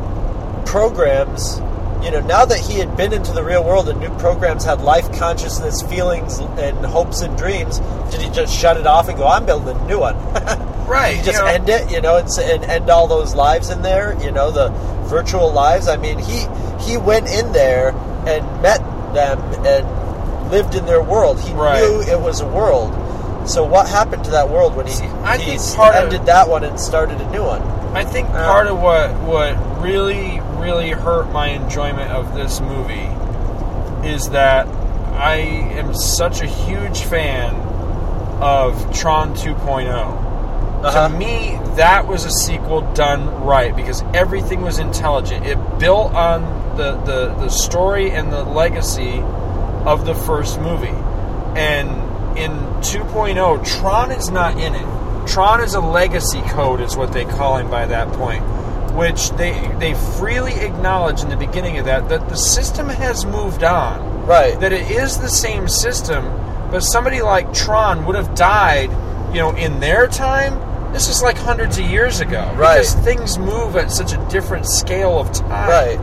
programs 0.66 1.58
you 2.04 2.10
know 2.10 2.20
now 2.26 2.44
that 2.44 2.58
he 2.58 2.74
had 2.78 2.96
been 2.96 3.12
into 3.12 3.32
the 3.32 3.42
real 3.42 3.64
world 3.64 3.88
and 3.88 3.98
new 4.00 4.10
programs 4.18 4.64
had 4.64 4.80
life 4.80 5.10
consciousness 5.18 5.82
feelings 5.82 6.38
and 6.38 6.76
hopes 6.84 7.20
and 7.22 7.36
dreams 7.38 7.78
did 8.10 8.20
he 8.20 8.28
just 8.30 8.54
shut 8.54 8.76
it 8.76 8.86
off 8.86 9.08
and 9.08 9.16
go 9.16 9.26
I'm 9.26 9.46
building 9.46 9.76
a 9.76 9.86
new 9.86 10.00
one 10.00 10.16
right. 10.86 11.16
you 11.16 11.22
just 11.22 11.38
you 11.38 11.44
know, 11.44 11.50
end 11.50 11.68
it, 11.68 11.90
you 11.90 12.00
know, 12.00 12.16
and, 12.18 12.28
and 12.38 12.64
end 12.64 12.90
all 12.90 13.06
those 13.06 13.34
lives 13.34 13.70
in 13.70 13.80
there, 13.82 14.20
you 14.22 14.30
know, 14.30 14.50
the 14.50 14.68
virtual 15.08 15.50
lives. 15.50 15.88
I 15.88 15.96
mean, 15.96 16.18
he 16.18 16.40
he 16.84 16.96
went 16.96 17.28
in 17.28 17.52
there 17.52 17.90
and 18.26 18.44
met 18.62 18.78
them 19.14 19.38
and 19.64 20.50
lived 20.50 20.74
in 20.74 20.86
their 20.86 21.02
world. 21.02 21.40
He 21.40 21.52
Right. 21.54 21.80
knew 21.80 22.00
it 22.02 22.20
was 22.20 22.40
a 22.40 22.46
world. 22.46 22.92
So 23.46 23.64
what 23.64 23.88
happened 23.88 24.24
to 24.24 24.30
that 24.32 24.48
world 24.48 24.74
when 24.76 24.86
he, 24.86 24.94
I 25.24 25.36
he 25.36 25.56
think 25.58 25.76
part 25.76 25.94
of- 25.94 26.04
ended 26.04 26.26
that 26.26 26.48
one 26.48 26.64
and 26.64 26.78
started 26.80 27.20
a 27.20 27.30
new 27.30 27.42
one? 27.44 27.62
I 27.94 28.02
think 28.04 28.28
Uh, 28.30 28.44
part 28.44 28.66
of 28.66 28.80
what 28.82 29.10
what 29.26 29.54
really 29.80 30.40
really 30.58 30.90
hurt 30.90 31.30
my 31.32 31.48
enjoyment 31.48 32.10
of 32.10 32.34
this 32.34 32.60
movie 32.60 33.08
is 34.02 34.30
that 34.30 34.66
I 35.16 35.34
am 35.78 35.94
such 35.94 36.40
a 36.42 36.46
huge 36.46 37.02
fan 37.02 37.54
of 38.40 38.74
Tron 38.92 39.34
2.0. 39.34 40.16
Uh-huh. 40.84 41.08
To 41.08 41.14
me, 41.16 41.58
that 41.76 42.06
was 42.06 42.24
a 42.24 42.30
sequel 42.30 42.82
done 42.92 43.42
right 43.42 43.74
because 43.74 44.02
everything 44.14 44.62
was 44.62 44.78
intelligent. 44.78 45.46
It 45.46 45.58
built 45.78 46.12
on 46.14 46.76
the, 46.76 46.96
the, 46.98 47.34
the 47.34 47.48
story 47.48 48.10
and 48.10 48.32
the 48.32 48.44
legacy 48.44 49.20
of 49.86 50.04
the 50.04 50.14
first 50.14 50.60
movie. 50.60 50.88
And 51.58 51.88
in 52.38 52.50
2.0, 52.82 53.66
Tron 53.80 54.10
is 54.12 54.30
not 54.30 54.58
in 54.58 54.74
it. 54.74 55.28
Tron 55.28 55.62
is 55.62 55.74
a 55.74 55.80
legacy 55.80 56.42
code, 56.42 56.80
is 56.80 56.96
what 56.96 57.12
they 57.12 57.24
call 57.24 57.56
him 57.56 57.70
by 57.70 57.86
that 57.86 58.08
point, 58.12 58.42
which 58.94 59.30
they, 59.30 59.52
they 59.78 59.94
freely 60.18 60.52
acknowledge 60.54 61.22
in 61.22 61.28
the 61.30 61.36
beginning 61.36 61.78
of 61.78 61.86
that, 61.86 62.08
that 62.10 62.28
the 62.28 62.36
system 62.36 62.88
has 62.88 63.24
moved 63.24 63.62
on 63.64 64.26
Right. 64.26 64.58
that 64.60 64.72
it 64.72 64.90
is 64.90 65.18
the 65.18 65.28
same 65.28 65.68
system, 65.68 66.24
but 66.70 66.80
somebody 66.80 67.20
like 67.20 67.52
Tron 67.52 68.06
would 68.06 68.16
have 68.16 68.34
died, 68.34 68.90
you 69.34 69.40
know, 69.40 69.54
in 69.54 69.80
their 69.80 70.06
time. 70.06 70.54
This 70.94 71.08
is 71.08 71.22
like 71.22 71.36
hundreds 71.36 71.76
of 71.78 71.84
years 71.84 72.20
ago, 72.20 72.50
Right. 72.56 72.76
Because 72.78 72.94
things 72.94 73.36
move 73.38 73.76
at 73.76 73.90
such 73.90 74.12
a 74.14 74.16
different 74.30 74.66
scale 74.66 75.18
of 75.18 75.30
time, 75.32 75.68
Right. 75.68 76.00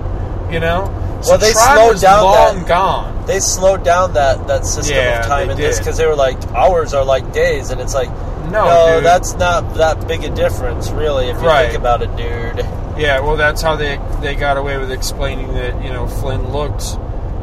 You 0.52 0.60
know, 0.60 0.92
Well, 1.26 1.38
they 1.38 1.54
slowed 1.54 2.00
down 2.02 2.24
long 2.26 2.58
that- 2.60 2.68
gone. 2.68 3.24
They 3.26 3.40
slowed 3.40 3.84
down 3.84 4.14
that, 4.14 4.48
that 4.48 4.66
system 4.66 4.98
Yeah, 4.98 5.22
of 5.22 5.26
time 5.28 5.50
in 5.50 5.58
this 5.58 5.80
because 5.80 5.96
they 5.98 6.06
were 6.06 6.16
like 6.16 6.38
hours 6.54 6.94
are 6.94 7.06
like 7.06 7.32
days, 7.32 7.70
and 7.72 7.80
it's 7.80 7.94
like 7.96 8.10
No, 8.52 8.96
dude. 8.96 9.06
that's 9.06 9.34
not 9.36 9.76
that 9.76 10.08
big 10.08 10.24
a 10.26 10.30
difference, 10.30 10.90
really, 10.92 11.30
if 11.30 11.40
you 11.42 11.48
Right. 11.48 11.68
think 11.68 11.78
about 11.80 12.02
it, 12.02 12.14
dude. 12.18 12.66
Yeah, 12.98 13.20
well, 13.22 13.38
that's 13.38 13.62
how 13.62 13.76
they 13.78 13.98
they 14.22 14.36
got 14.36 14.58
away 14.58 14.78
with 14.78 14.92
explaining 14.92 15.54
that 15.54 15.82
you 15.84 15.94
know 15.94 16.06
Flynn 16.08 16.52
looked 16.52 16.98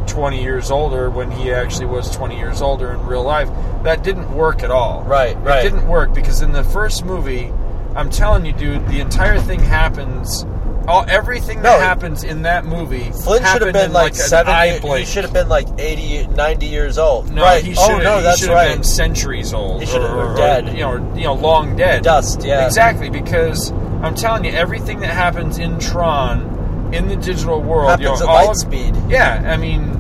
20 0.09 0.43
years 0.43 0.71
older 0.71 1.11
when 1.11 1.31
he 1.31 1.53
actually 1.53 1.87
was 1.87 2.11
20 2.11 2.37
years 2.37 2.61
older 2.63 2.93
in 2.93 3.05
real 3.07 3.23
life. 3.23 3.49
That 3.85 4.03
didn't 4.03 4.33
work 4.33 4.63
at 4.63 4.71
all. 4.71 5.03
Right, 5.05 5.37
right. 5.43 5.65
It 5.65 5.71
didn't 5.71 5.87
work 5.87 6.15
because 6.15 6.43
in 6.43 6.53
the 6.53 6.65
first 6.65 7.05
movie, 7.05 7.53
I'm 7.95 8.11
telling 8.11 8.45
you, 8.45 8.53
dude, 8.53 8.87
the 8.89 9.01
entire 9.01 9.39
thing 9.41 9.61
happens. 9.61 10.45
All 10.87 11.05
everything 11.07 11.61
that 11.61 11.79
No, 11.79 11.79
happens 11.79 12.25
in 12.25 12.43
that 12.43 12.65
movie 12.65 13.11
Flynn 13.13 13.45
should 13.45 13.61
have 13.61 13.75
been 13.75 13.93
like, 13.93 14.15
70. 14.15 14.89
He 14.99 15.05
should 15.05 15.25
have 15.25 15.35
been 15.35 15.49
like 15.49 15.69
80, 15.79 16.29
90 16.29 16.67
years 16.67 16.97
old. 16.97 17.31
No, 17.31 17.43
right. 17.43 17.63
he 17.63 17.75
oh, 17.77 17.87
should 17.89 18.03
no, 18.05 18.17
he 18.17 18.23
that's 18.23 18.41
have 18.41 18.55
right. 18.55 18.73
been 18.75 18.83
centuries 18.83 19.53
old. 19.53 19.81
He 19.81 19.87
should 19.87 20.01
have 20.01 20.13
or- 20.13 20.29
been 20.29 20.33
or, 20.33 20.37
dead. 20.37 20.69
You 20.69 20.81
know, 20.81 21.15
you 21.15 21.25
know, 21.25 21.35
long 21.35 21.77
dead. 21.77 22.05
Dust, 22.05 22.43
yeah. 22.43 22.65
Exactly, 22.65 23.11
because 23.11 23.71
I'm 23.71 24.15
telling 24.15 24.45
you, 24.47 24.53
everything 24.53 25.01
that 25.01 25.13
happens 25.13 25.59
in 25.59 25.79
Tron, 25.79 26.91
in 26.95 27.09
the 27.09 27.17
digital 27.17 27.61
world, 27.61 27.91
Happens 27.91 28.21
you 28.21 28.27
know, 28.27 28.33
at 28.33 28.37
all 28.39 28.47
light 28.47 28.49
of- 28.51 28.57
speed. 28.57 28.97
Yeah, 29.11 29.43
I 29.47 29.59
mean, 29.59 29.98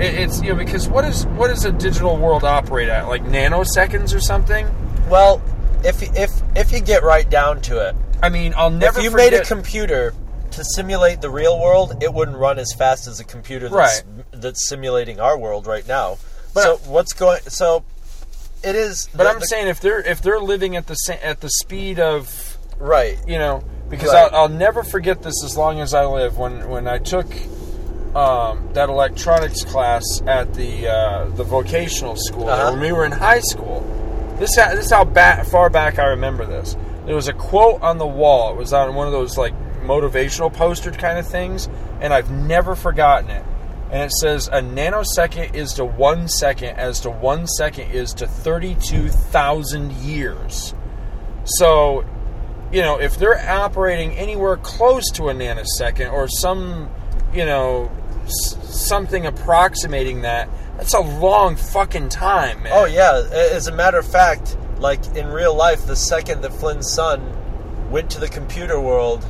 it's 0.00 0.40
you 0.42 0.50
know 0.50 0.54
because 0.56 0.88
what 0.88 1.04
is 1.04 1.26
what 1.26 1.48
does 1.48 1.64
a 1.64 1.72
digital 1.72 2.16
world 2.16 2.44
operate 2.44 2.88
at? 2.88 3.08
Like 3.08 3.24
nanoseconds 3.24 4.14
or 4.14 4.20
something? 4.20 4.66
Well, 5.08 5.42
if 5.84 6.02
if 6.16 6.30
if 6.56 6.72
you 6.72 6.80
get 6.80 7.02
right 7.02 7.28
down 7.28 7.60
to 7.62 7.88
it, 7.88 7.96
I 8.22 8.28
mean, 8.28 8.54
I'll 8.56 8.70
never. 8.70 8.98
if 8.98 9.04
you 9.04 9.10
forget, 9.10 9.32
made 9.32 9.40
a 9.40 9.44
computer 9.44 10.14
to 10.52 10.64
simulate 10.64 11.20
the 11.20 11.30
real 11.30 11.60
world, 11.60 12.02
it 12.02 12.12
wouldn't 12.12 12.36
run 12.36 12.58
as 12.58 12.72
fast 12.72 13.06
as 13.06 13.20
a 13.20 13.24
computer 13.24 13.68
that's, 13.68 14.02
that's 14.32 14.68
simulating 14.68 15.20
our 15.20 15.36
world 15.38 15.66
right 15.66 15.86
now. 15.86 16.16
But- 16.54 16.62
so 16.62 16.76
what's 16.90 17.12
going? 17.12 17.40
So 17.42 17.84
it 18.64 18.74
is. 18.74 19.08
but 19.14 19.24
the- 19.24 19.30
I'm 19.30 19.40
the- 19.40 19.46
saying 19.46 19.68
if 19.68 19.80
they're 19.80 20.00
if 20.00 20.22
they're 20.22 20.40
living 20.40 20.74
at 20.76 20.86
the 20.86 20.94
sa- 20.94 21.18
at 21.22 21.40
the 21.40 21.50
speed 21.50 21.98
of 22.00 22.56
right. 22.78 23.18
you 23.26 23.38
know 23.38 23.62
because 23.88 24.12
Right. 24.12 24.30
I'll, 24.32 24.42
I'll 24.42 24.48
never 24.48 24.82
forget 24.82 25.22
this 25.22 25.42
as 25.44 25.56
long 25.56 25.80
as 25.80 25.94
I 25.94 26.04
live 26.06 26.36
when 26.38 26.68
when 26.68 26.86
I 26.88 26.98
took 26.98 27.26
um, 28.16 28.68
that 28.72 28.88
electronics 28.88 29.64
class 29.64 30.02
at 30.26 30.54
the 30.54 30.88
uh, 30.88 31.28
the 31.30 31.44
vocational 31.44 32.16
school 32.16 32.48
Uh-huh. 32.48 32.72
when 32.72 32.80
we 32.80 32.92
were 32.92 33.04
in 33.04 33.12
high 33.12 33.40
school. 33.40 33.80
This 34.38 34.54
ha- 34.56 34.70
this 34.74 34.86
is 34.86 34.90
how 34.92 35.04
ba- 35.04 35.44
far 35.50 35.68
back 35.70 35.98
I 35.98 36.06
remember 36.06 36.46
this. 36.46 36.76
There 37.06 37.14
was 37.14 37.28
a 37.28 37.32
quote 37.32 37.82
on 37.82 37.98
the 37.98 38.06
wall. 38.06 38.52
It 38.52 38.56
was 38.56 38.72
on 38.72 38.94
one 38.94 39.06
of 39.06 39.12
those 39.12 39.36
like 39.38 39.54
motivational 39.82 40.52
poster 40.52 40.90
kind 40.90 41.18
of 41.18 41.26
things, 41.26 41.68
and 42.00 42.12
I've 42.12 42.30
never 42.30 42.74
forgotten 42.74 43.30
it. 43.30 43.44
And 43.90 44.02
it 44.02 44.12
says 44.12 44.48
a 44.48 44.60
nanosecond 44.60 45.54
is 45.54 45.72
to 45.74 45.84
one 45.84 46.28
second 46.28 46.76
as 46.76 47.00
to 47.00 47.10
one 47.10 47.46
second 47.46 47.90
is 47.90 48.12
to 48.14 48.26
thirty-two 48.26 49.08
thousand 49.08 49.92
years. 49.92 50.74
So, 51.44 52.04
you 52.70 52.82
know, 52.82 53.00
if 53.00 53.16
they're 53.18 53.38
operating 53.48 54.12
anywhere 54.12 54.56
close 54.58 55.10
to 55.12 55.30
a 55.30 55.32
nanosecond 55.34 56.12
or 56.12 56.28
some, 56.28 56.90
you 57.32 57.46
know, 57.46 57.90
something 58.30 59.26
approximating 59.26 60.22
that, 60.22 60.48
that's 60.76 60.94
a 60.94 61.00
long 61.00 61.56
fucking 61.56 62.08
time, 62.08 62.62
man. 62.62 62.72
Oh 62.74 62.84
yeah. 62.84 63.22
As 63.32 63.66
a 63.66 63.72
matter 63.72 63.98
of 63.98 64.06
fact, 64.06 64.56
like 64.78 65.04
in 65.16 65.26
real 65.28 65.54
life, 65.54 65.86
the 65.86 65.96
second 65.96 66.42
that 66.42 66.52
Flynn's 66.52 66.90
son 66.92 67.90
went 67.90 68.10
to 68.10 68.20
the 68.20 68.28
computer 68.28 68.80
world, 68.80 69.24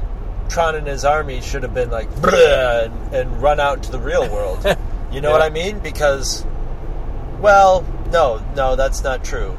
Tron 0.48 0.74
and 0.74 0.86
his 0.86 1.04
army 1.04 1.40
should 1.40 1.62
have 1.62 1.74
been 1.74 1.90
like 1.90 2.08
and, 2.24 3.14
and 3.14 3.42
run 3.42 3.60
out 3.60 3.78
into 3.78 3.90
the 3.92 4.00
real 4.00 4.28
world. 4.30 4.64
You 5.10 5.22
know 5.22 5.30
Yeah. 5.30 5.38
what 5.38 5.42
I 5.42 5.48
mean? 5.48 5.78
Because, 5.78 6.44
well, 7.40 7.82
no, 8.12 8.44
no, 8.54 8.76
that's 8.76 9.02
not 9.02 9.24
true. 9.24 9.56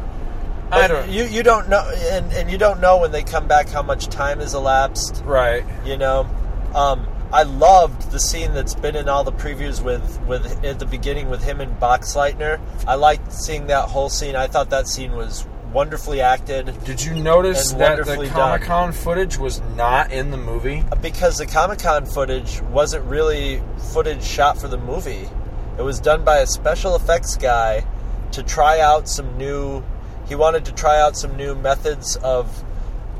I 0.71 0.87
don't. 0.87 1.09
You 1.09 1.23
you 1.23 1.41
don't 1.41 1.69
know, 1.69 1.79
and, 2.11 2.31
and 2.33 2.51
you 2.51 2.59
don't 2.59 2.79
know 2.79 2.97
when 2.99 3.11
they 3.11 3.23
come 3.23 3.47
back 3.47 3.67
how 3.69 3.81
much 3.81 4.09
time 4.09 4.41
has 4.41 4.53
elapsed. 4.53 5.23
right. 5.25 5.65
You 5.83 5.97
know, 5.97 6.27
um, 6.75 7.07
I 7.31 7.43
loved 7.43 8.11
the 8.11 8.19
scene 8.19 8.53
that's 8.53 8.73
been 8.73 8.95
in 8.95 9.07
all 9.07 9.23
the 9.23 9.31
previews 9.31 9.83
with 9.83 10.19
with 10.21 10.63
at 10.65 10.79
the 10.79 10.85
beginning 10.85 11.29
with 11.29 11.43
him 11.43 11.61
and 11.61 11.79
Boxleitner. 11.79 12.59
I 12.87 12.95
liked 12.95 13.31
seeing 13.31 13.67
that 13.67 13.89
whole 13.89 14.09
scene. 14.09 14.35
I 14.35 14.47
thought 14.47 14.71
that 14.71 14.87
scene 14.87 15.11
was 15.11 15.45
wonderfully 15.71 16.19
acted 16.21 16.83
Did 16.83 17.03
you 17.03 17.13
notice 17.13 17.71
that 17.73 18.03
the. 18.03 18.27
Comic 18.27 18.63
Con 18.63 18.91
footage 18.91 19.37
was 19.37 19.61
not 19.75 20.11
in 20.11 20.31
the 20.31 20.37
movie? 20.37 20.83
because 21.01 21.37
the 21.37 21.45
Comic 21.45 21.79
Con 21.79 22.05
footage 22.05 22.61
wasn't 22.63 23.05
really 23.05 23.61
footage 23.93 24.23
shot 24.23 24.57
for 24.57 24.67
the 24.67 24.77
movie. 24.77 25.29
It 25.77 25.81
was 25.83 25.99
done 25.99 26.23
by 26.23 26.39
a 26.39 26.47
special 26.47 26.95
effects 26.95 27.37
guy 27.37 27.85
to 28.31 28.43
try 28.43 28.79
out 28.79 29.07
some 29.07 29.37
new. 29.37 29.83
He 30.27 30.35
wanted 30.35 30.65
to 30.65 30.73
try 30.73 30.99
out 30.99 31.15
some 31.15 31.35
new 31.37 31.55
methods 31.55 32.15
of, 32.17 32.63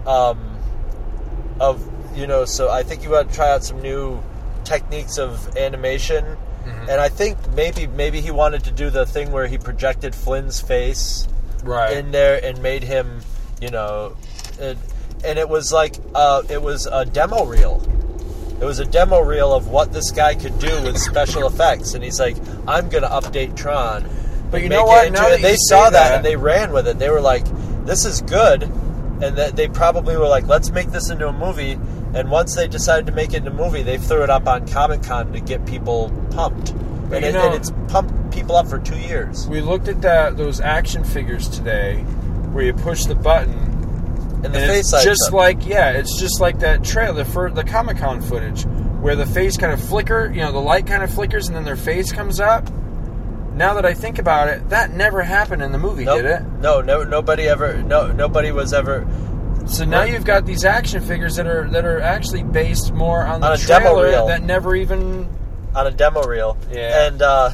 um, 0.06 0.58
of 1.60 1.89
you 2.16 2.28
know. 2.28 2.46
So 2.46 2.70
I 2.70 2.84
think 2.84 3.02
he 3.02 3.08
wanted 3.08 3.30
to 3.30 3.36
try 3.36 3.50
out 3.52 3.64
some 3.64 3.82
new 3.82 4.22
techniques 4.64 5.18
of 5.18 5.56
animation, 5.58 6.38
and 6.90 7.02
I 7.02 7.10
think 7.10 7.38
maybe 7.54 7.88
maybe 7.88 8.22
he 8.22 8.32
wanted 8.32 8.64
to 8.66 8.72
do 8.72 8.90
the 8.90 9.06
thing 9.06 9.32
where 9.32 9.48
he 9.48 9.58
projected 9.58 10.14
Flynn's 10.14 10.60
face 10.62 11.28
Right. 11.64 11.98
in 11.98 12.12
there 12.12 12.40
and 12.44 12.62
made 12.64 12.84
him, 12.84 13.20
you 13.62 13.70
know, 13.70 14.16
and, 14.62 14.78
and 15.26 15.38
it 15.38 15.50
was 15.50 15.74
like 15.74 15.96
uh, 16.16 16.44
it 16.50 16.62
was 16.62 16.86
a 16.92 17.06
demo 17.06 17.46
reel. 17.46 17.82
It 18.62 18.66
was 18.66 18.80
a 18.80 18.86
demo 18.86 19.22
reel 19.22 19.54
of 19.54 19.68
what 19.68 19.92
this 19.94 20.12
guy 20.12 20.36
could 20.36 20.60
do 20.60 20.84
with 20.84 20.98
special 20.98 21.48
effects, 21.48 21.94
and 21.94 22.04
he's 22.04 22.20
like, 22.20 22.36
"I'm 22.68 22.90
going 22.90 23.04
to 23.04 23.10
update 23.10 23.56
Tron." 23.56 24.10
But 24.52 24.62
you 24.64 24.70
know 24.70 24.84
what? 24.86 25.08
into-" 25.08 25.20
Now 25.22 25.30
they 25.38 25.52
you 25.52 25.58
saw 25.58 25.86
that, 25.86 25.92
that- 25.92 26.16
and 26.18 26.26
they 26.26 26.36
ran 26.36 26.72
with 26.74 26.88
it. 26.88 27.00
They 27.00 27.10
were 27.10 27.22
like, 27.22 27.46
"This 27.86 28.04
is 28.06 28.22
good," 28.22 28.64
and 28.64 29.38
that 29.38 29.56
they 29.56 29.68
probably 29.70 30.18
were 30.18 30.28
like, 30.28 30.48
"Let's 30.48 30.72
make 30.72 30.92
this 30.92 31.10
into 31.10 31.28
a 31.28 31.34
movie." 31.34 31.78
And 32.14 32.32
once 32.32 32.56
they 32.56 32.68
decided 32.68 33.06
to 33.08 33.12
make 33.12 33.34
it 33.34 33.38
into 33.38 33.52
a 33.52 33.54
movie, 33.54 33.84
they 33.84 33.98
threw 33.98 34.24
it 34.24 34.30
up 34.30 34.48
on 34.48 34.68
Comic 34.68 35.04
Con 35.04 35.32
to 35.34 35.40
get 35.40 35.66
people 35.66 36.12
pumped, 36.32 36.70
and, 36.72 37.14
it, 37.26 37.34
know- 37.34 37.46
and 37.48 37.56
it's 37.56 37.72
pumped 37.88 38.32
people 38.34 38.56
up 38.56 38.68
for 38.68 38.80
two 38.80 38.98
years. 38.98 39.48
We 39.48 39.62
looked 39.62 39.88
at 39.88 40.02
that 40.02 40.38
those 40.38 40.60
action 40.62 41.04
figures 41.04 41.48
today, 41.48 41.98
where 42.52 42.64
you 42.66 42.74
push 42.74 43.06
the 43.06 43.16
button 43.16 43.54
And 44.44 44.54
the 44.54 44.60
and 44.60 44.72
face 44.72 44.92
it's 44.94 45.04
just 45.04 45.28
up. 45.28 45.34
like 45.34 45.66
yeah, 45.68 45.92
it's 45.92 46.20
just 46.20 46.40
like 46.40 46.60
that 46.60 46.84
trailer 46.84 47.26
for 47.26 47.52
the 47.52 47.64
Comic 47.64 47.98
Con 47.98 48.22
footage 48.22 48.66
where 49.02 49.16
the 49.16 49.26
face 49.26 49.56
kind 49.56 49.72
of 49.72 49.80
flicker, 49.82 50.30
you 50.34 50.42
know, 50.42 50.52
the 50.52 50.60
light 50.60 50.86
kind 50.88 51.04
of 51.04 51.14
flickers 51.14 51.48
and 51.48 51.56
then 51.56 51.64
their 51.64 51.76
face 51.78 52.12
comes 52.12 52.40
up. 52.40 52.70
Now 53.54 53.74
that 53.76 53.86
I 53.86 53.94
think 53.94 54.20
about 54.20 54.48
it, 54.50 54.70
that 54.70 54.92
never 54.92 55.22
happened 55.22 55.62
in 55.62 55.72
the 55.72 55.78
movie, 55.78 56.06
Nope. 56.06 56.22
did 56.22 56.26
it? 56.26 56.42
No, 56.62 56.82
no, 56.82 57.04
nobody 57.04 57.44
ever. 57.48 57.82
No, 57.84 58.12
nobody 58.12 58.52
was 58.52 58.74
ever. 58.74 59.06
So 59.70 59.86
now 59.86 60.04
you've 60.04 60.26
got 60.26 60.46
these 60.46 60.66
action 60.66 61.02
figures 61.02 61.36
that 61.38 61.48
are 61.48 61.70
that 61.70 61.86
are 61.86 62.02
actually 62.02 62.44
based 62.44 62.92
more 62.94 63.24
on 63.26 63.42
the 63.42 63.48
On 63.48 63.54
a 63.54 63.58
demo 63.58 63.92
trailer 63.94 64.08
reel. 64.10 64.28
that 64.28 64.44
never 64.44 64.76
even 64.76 65.30
on 65.76 65.88
a 65.88 65.92
demo 65.92 66.24
reel. 66.24 66.58
Yeah. 66.72 67.06
And 67.08 67.22
uh 67.22 67.52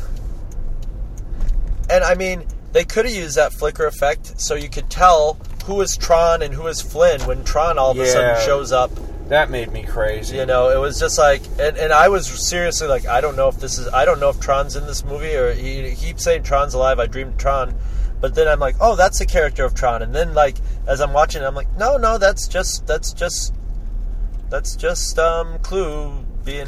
and 1.89 2.03
I 2.03 2.15
mean, 2.15 2.45
they 2.71 2.83
could 2.83 3.05
have 3.05 3.13
used 3.13 3.35
that 3.37 3.53
flicker 3.53 3.85
effect 3.85 4.39
so 4.41 4.55
you 4.55 4.69
could 4.69 4.89
tell 4.89 5.37
who 5.65 5.81
is 5.81 5.97
Tron 5.97 6.41
and 6.41 6.53
who 6.53 6.67
is 6.67 6.81
Flynn 6.81 7.21
when 7.27 7.43
Tron 7.43 7.77
all 7.77 7.91
of 7.91 7.97
a 7.99 8.05
Yeah. 8.05 8.11
sudden 8.13 8.45
shows 8.45 8.71
up. 8.71 8.91
that 9.29 9.49
made 9.49 9.71
me 9.71 9.83
crazy. 9.83 10.37
You 10.37 10.45
know, 10.45 10.69
it 10.69 10.77
was 10.79 10.99
just 10.99 11.17
like 11.17 11.41
and, 11.59 11.77
and 11.77 11.91
I 11.91 12.07
was 12.09 12.27
seriously 12.47 12.87
like, 12.87 13.05
I 13.07 13.21
don't 13.21 13.35
know 13.35 13.49
if 13.49 13.59
this 13.59 13.77
is 13.77 13.87
I 13.89 14.05
don't 14.05 14.19
know 14.19 14.29
if 14.29 14.39
Tron's 14.39 14.75
in 14.75 14.85
this 14.87 15.03
movie 15.03 15.35
or 15.35 15.51
he, 15.53 15.89
he 15.89 15.95
keeps 15.95 16.23
saying 16.23 16.43
Tron's 16.43 16.73
alive, 16.75 16.99
I 16.99 17.07
dreamed 17.07 17.37
Tron. 17.39 17.75
But 18.25 18.33
then 18.33 18.47
I'm 18.47 18.59
like, 18.59 18.75
oh, 18.81 18.95
that's 18.95 19.19
the 19.19 19.25
character 19.27 19.63
of 19.65 19.75
Tron. 19.75 20.01
And 20.01 20.15
then 20.15 20.33
like 20.33 20.57
as 20.87 20.99
I'm 20.99 21.13
watching 21.13 21.43
it, 21.43 21.45
I'm 21.45 21.53
like, 21.53 21.71
no, 21.77 21.95
no, 21.97 22.17
that's 22.17 22.47
just 22.47 22.87
that's 22.87 23.13
just 23.13 23.53
that's 24.49 24.75
just 24.75 25.19
um 25.19 25.59
CLU 25.59 26.25
being 26.43 26.67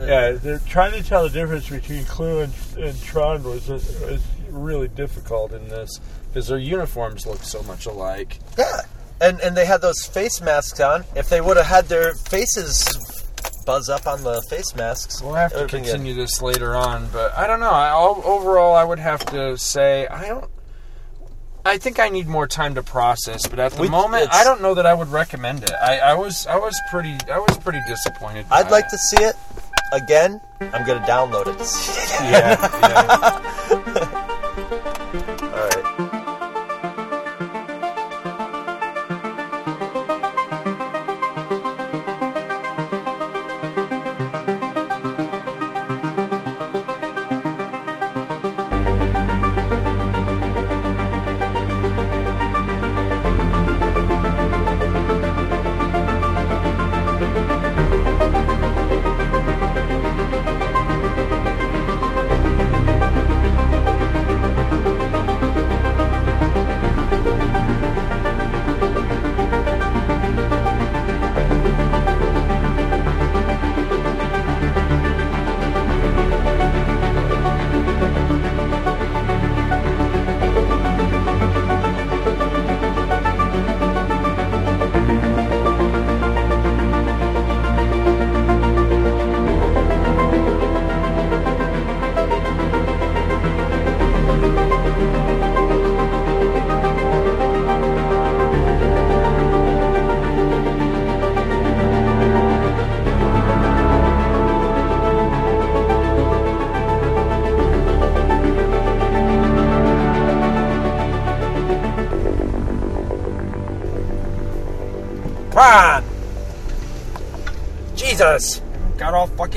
Yeah, 0.00 0.30
they're 0.30 0.60
trying 0.60 0.92
to 0.92 1.02
tell 1.02 1.24
the 1.24 1.30
difference 1.30 1.68
between 1.68 2.04
CLU 2.04 2.38
and, 2.42 2.52
and 2.78 3.02
Tron 3.02 3.42
was, 3.42 3.68
was 3.68 4.22
really 4.48 4.86
difficult 4.86 5.50
in 5.52 5.66
this 5.68 5.98
because 6.28 6.46
their 6.46 6.58
uniforms 6.58 7.26
look 7.26 7.42
so 7.42 7.64
much 7.64 7.86
alike. 7.86 8.38
Yeah, 8.56 8.82
and 9.20 9.40
and 9.40 9.56
they 9.56 9.66
had 9.66 9.80
those 9.80 10.06
face 10.06 10.40
masks 10.40 10.78
on. 10.78 11.02
If 11.16 11.28
they 11.28 11.40
would 11.40 11.56
have 11.56 11.66
had 11.66 11.86
their 11.86 12.14
faces 12.14 13.24
buzz 13.66 13.88
up 13.88 14.06
on 14.06 14.22
the 14.22 14.40
face 14.48 14.72
masks, 14.76 15.20
We'll 15.20 15.34
have 15.34 15.50
to 15.50 15.56
would've 15.56 15.72
been 15.72 15.82
good. 15.82 15.90
continue 15.90 16.14
this 16.14 16.40
later 16.40 16.76
on, 16.76 17.08
but 17.12 17.36
I 17.36 17.48
don't 17.48 17.58
know. 17.58 17.70
I, 17.72 17.92
overall, 17.92 18.76
I 18.76 18.84
would 18.84 19.00
have 19.00 19.26
to 19.26 19.58
say 19.58 20.06
I 20.06 20.28
don't. 20.28 20.44
I 21.66 21.78
think 21.78 21.98
I 21.98 22.08
need 22.08 22.26
more 22.28 22.46
time 22.46 22.74
to 22.76 22.82
process, 22.82 23.46
but 23.46 23.58
at 23.58 23.72
the 23.72 23.82
We- 23.82 23.88
moment, 23.88 24.28
I 24.32 24.44
don't 24.44 24.62
know 24.62 24.74
that 24.74 24.86
I 24.86 24.94
would 24.94 25.08
recommend 25.08 25.62
it. 25.64 25.72
I, 25.72 25.98
I 25.98 26.14
was 26.14 26.46
I 26.46 26.56
was 26.56 26.80
pretty 26.90 27.18
I 27.30 27.38
was 27.38 27.56
pretty 27.58 27.80
disappointed. 27.88 28.46
I'd 28.50 28.70
like 28.70 28.84
it. 28.86 28.90
to 28.90 28.98
see 28.98 29.22
it 29.24 29.36
again. 29.92 30.40
I'm 30.60 30.86
gonna 30.86 31.04
download 31.06 31.46
it. 31.48 31.60
it. 31.60 32.20
Yeah, 32.30 32.56
yeah. 32.80 33.82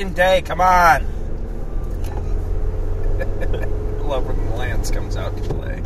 All 0.00 0.06
fucking 0.06 0.14
day, 0.14 0.40
come 0.40 0.62
on! 0.62 1.04
Love 4.08 4.26
when 4.26 4.56
Lance 4.56 4.90
comes 4.90 5.14
out 5.14 5.36
to 5.36 5.42
play. 5.42 5.82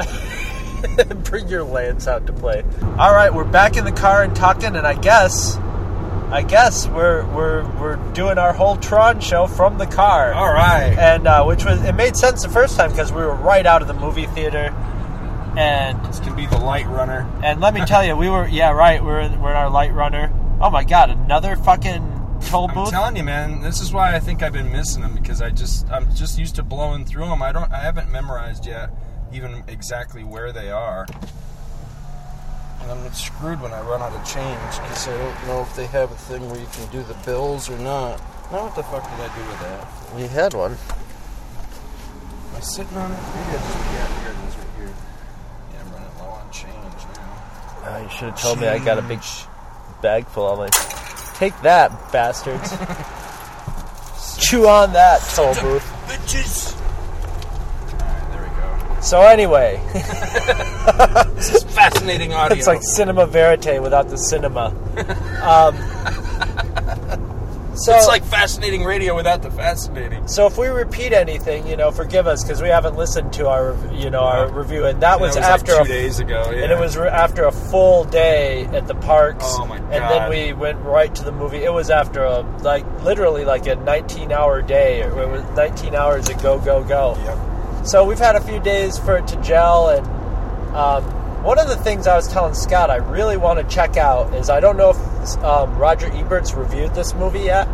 Bring 1.25 1.49
your 1.49 1.65
lance 1.65 2.07
out 2.07 2.25
to 2.29 2.33
play. 2.33 2.63
All 2.97 3.13
right, 3.13 3.35
we're 3.35 3.43
back 3.43 3.77
in 3.77 3.85
the 3.85 3.91
car 3.91 4.23
and 4.23 4.37
talking, 4.37 4.77
and 4.77 4.87
I 4.87 4.95
guess, 4.95 5.57
I 6.31 6.45
guess 6.47 6.87
we're 6.87 7.27
we're 7.35 7.69
we're 7.81 7.97
doing 8.13 8.39
our 8.39 8.53
whole 8.53 8.77
Tron 8.77 9.19
show 9.19 9.49
from 9.49 9.79
the 9.79 9.87
car. 9.87 10.33
Alright. 10.33 10.97
and 10.97 11.27
uh, 11.27 11.43
which 11.45 11.65
was 11.65 11.83
it 11.83 11.97
made 11.97 12.15
sense 12.15 12.45
the 12.45 12.49
first 12.49 12.77
time 12.77 12.91
because 12.91 13.11
we 13.11 13.21
were 13.21 13.35
right 13.35 13.67
out 13.67 13.83
of 13.83 13.89
the 13.89 13.95
movie 13.95 14.27
theater, 14.27 14.73
and 15.57 16.01
This 16.07 16.21
can 16.21 16.37
be 16.37 16.47
the 16.47 16.59
light 16.59 16.87
runner. 16.87 17.29
and 17.43 17.61
let 17.61 17.75
me 17.75 17.85
tell 17.85 18.05
you, 18.05 18.15
we 18.15 18.29
were 18.29 18.47
yeah 18.47 18.71
right, 18.71 19.03
we're 19.03 19.19
in, 19.23 19.41
we're 19.43 19.51
in 19.51 19.57
our 19.57 19.71
light 19.71 19.93
runner. 19.93 20.33
Oh 20.61 20.71
my 20.71 20.85
god, 20.85 21.11
another 21.11 21.57
fucking 21.57 22.14
toll 22.55 22.71
I'm 22.71 22.91
telling 22.91 23.17
you, 23.17 23.25
man. 23.25 23.61
This 23.61 23.81
is 23.81 23.93
why 23.93 24.15
I 24.15 24.21
think 24.21 24.43
I've 24.43 24.53
been 24.53 24.71
missing 24.71 25.03
them 25.03 25.15
because 25.15 25.43
I 25.43 25.51
just 25.51 25.89
I'm 25.91 26.13
just 26.15 26.39
used 26.39 26.55
to 26.57 26.63
blowing 26.63 27.05
through 27.05 27.27
them. 27.27 27.43
I 27.43 27.53
don't 27.53 27.71
I 27.73 27.81
haven't 27.81 28.11
memorized 28.11 28.67
yet 28.67 28.91
even 29.33 29.65
exactly 29.67 30.23
where 30.23 30.53
they 30.53 30.71
are. 30.71 31.07
And 32.81 32.91
I'm 32.91 33.13
screwed 33.13 33.61
when 33.61 33.73
I 33.73 33.81
run 33.81 34.03
out 34.03 34.13
of 34.13 34.25
change 34.25 34.71
because 34.71 35.09
I 35.09 35.17
don't 35.17 35.47
know 35.47 35.63
if 35.63 35.75
they 35.75 35.87
have 35.87 36.13
a 36.13 36.15
thing 36.15 36.49
where 36.49 36.61
you 36.61 36.67
can 36.73 36.91
do 36.93 37.03
the 37.03 37.15
bills 37.25 37.69
or 37.69 37.79
not. 37.79 38.19
Now 38.53 38.65
what 38.65 38.77
the 38.77 38.83
fuck 38.85 39.03
did 39.03 39.21
I 39.21 39.35
do 39.35 39.49
with 39.49 39.61
that? 39.61 40.15
we 40.15 40.23
had 40.29 40.55
one. 40.55 40.73
Am 40.73 42.57
I 42.57 42.61
sitting 42.61 42.97
on 42.97 43.11
it? 43.11 43.15
Maybe 43.15 43.49
I 43.49 43.53
just 43.53 43.79
yeah, 43.93 44.21
here 44.21 44.31
it 44.31 44.49
is 44.49 44.57
right 44.57 44.67
here. 44.77 44.95
Yeah, 45.73 45.81
I'm 45.81 45.93
running 45.93 46.19
low 46.19 46.31
on 46.31 46.51
change 46.53 46.75
now. 47.17 47.87
Oh, 47.87 48.03
you 48.03 48.09
should 48.11 48.31
have 48.31 48.41
told 48.41 48.61
me 48.61 48.69
I 48.69 48.79
got 48.79 48.99
a 48.99 49.03
big 49.03 49.23
sh- 49.23 49.45
bag 50.03 50.27
full 50.29 50.47
of 50.47 50.59
my. 50.59 50.84
Take 51.35 51.59
that, 51.63 51.91
bastards! 52.13 52.71
Chew 54.39 54.69
on 54.69 54.93
that, 54.93 55.21
toll 55.35 55.55
booth. 55.55 55.83
Bitches. 56.07 56.75
Alright, 57.93 58.31
there 58.31 58.43
we 58.43 58.49
go. 58.95 59.01
So 59.01 59.21
anyway, 59.23 59.81
This 61.35 61.55
is 61.55 61.63
fascinating 61.65 62.33
audio. 62.35 62.57
it's 62.57 62.67
like 62.67 62.83
cinema 62.83 63.27
verite 63.27 63.81
without 63.83 64.09
the 64.09 64.17
cinema. 64.17 64.67
Um, 65.43 65.75
so 67.77 67.95
it's 67.97 68.07
like 68.07 68.25
fascinating 68.25 68.85
radio 68.85 69.15
without 69.15 69.43
the 69.43 69.51
fascinating. 69.51 70.27
So 70.29 70.47
if 70.47 70.57
we 70.57 70.69
repeat 70.69 71.13
anything, 71.13 71.67
you 71.67 71.77
know, 71.77 71.91
forgive 71.91 72.27
us 72.27 72.43
because 72.43 72.63
we 72.63 72.69
haven't 72.69 72.97
listened 72.97 73.33
to 73.35 73.49
our, 73.49 73.77
you 73.93 74.11
know, 74.11 74.21
our 74.21 74.51
review, 74.51 74.85
and 74.87 75.03
that 75.03 75.21
was, 75.21 75.35
That 75.35 75.45
after 75.45 75.73
like 75.73 75.83
a, 75.83 75.85
two 75.85 75.93
days 75.93 76.19
ago. 76.21 76.51
Yeah. 76.51 76.65
and 76.65 76.73
it 76.73 76.79
was 76.79 76.97
re- 76.97 77.09
after 77.09 77.45
a 77.45 77.53
full 77.53 78.05
day 78.05 78.65
at 78.67 78.87
the 78.87 78.95
parks. 78.95 79.45
Oh, 79.47 79.67
my 79.67 79.79
god! 79.79 79.93
And 79.93 80.05
then 80.05 80.31
we 80.31 80.53
went 80.53 80.79
right 80.81 81.15
to 81.15 81.25
the 81.25 81.33
movie. 81.33 81.65
It 81.65 81.73
was 81.73 81.91
after 81.91 82.25
a 82.25 82.41
like 82.63 82.85
literally 83.03 83.45
like 83.45 83.67
a 83.67 83.77
19 83.77 84.33
hour 84.33 84.63
day. 84.63 85.01
It 85.01 85.15
was 85.15 85.43
19 85.57 85.95
hours 85.95 86.29
of 86.29 86.43
go 86.43 86.59
go 86.61 86.83
go. 86.85 87.17
Yep. 87.25 87.87
So 87.87 88.05
we've 88.05 88.19
had 88.19 88.37
a 88.37 88.41
few 88.41 88.61
days 88.61 88.99
for 88.99 89.19
it 89.19 89.27
to 89.29 89.37
gel, 89.43 89.91
and 89.91 90.07
um, 90.75 91.05
one 91.45 91.59
of 91.59 91.69
the 91.69 91.77
things 91.77 92.07
I 92.07 92.17
was 92.17 92.27
telling 92.29 92.55
Scott 92.55 92.91
I 92.91 92.97
really 92.97 93.37
want 93.37 93.59
to 93.59 93.75
check 93.75 93.97
out 93.97 94.33
is 94.35 94.49
I 94.49 94.61
don't 94.61 94.77
know 94.77 94.91
if 94.91 94.97
um, 95.39 95.77
Roger 95.77 96.07
Ebert's 96.13 96.55
reviewed 96.55 96.95
this 96.95 97.15
movie 97.15 97.41
yet, 97.41 97.67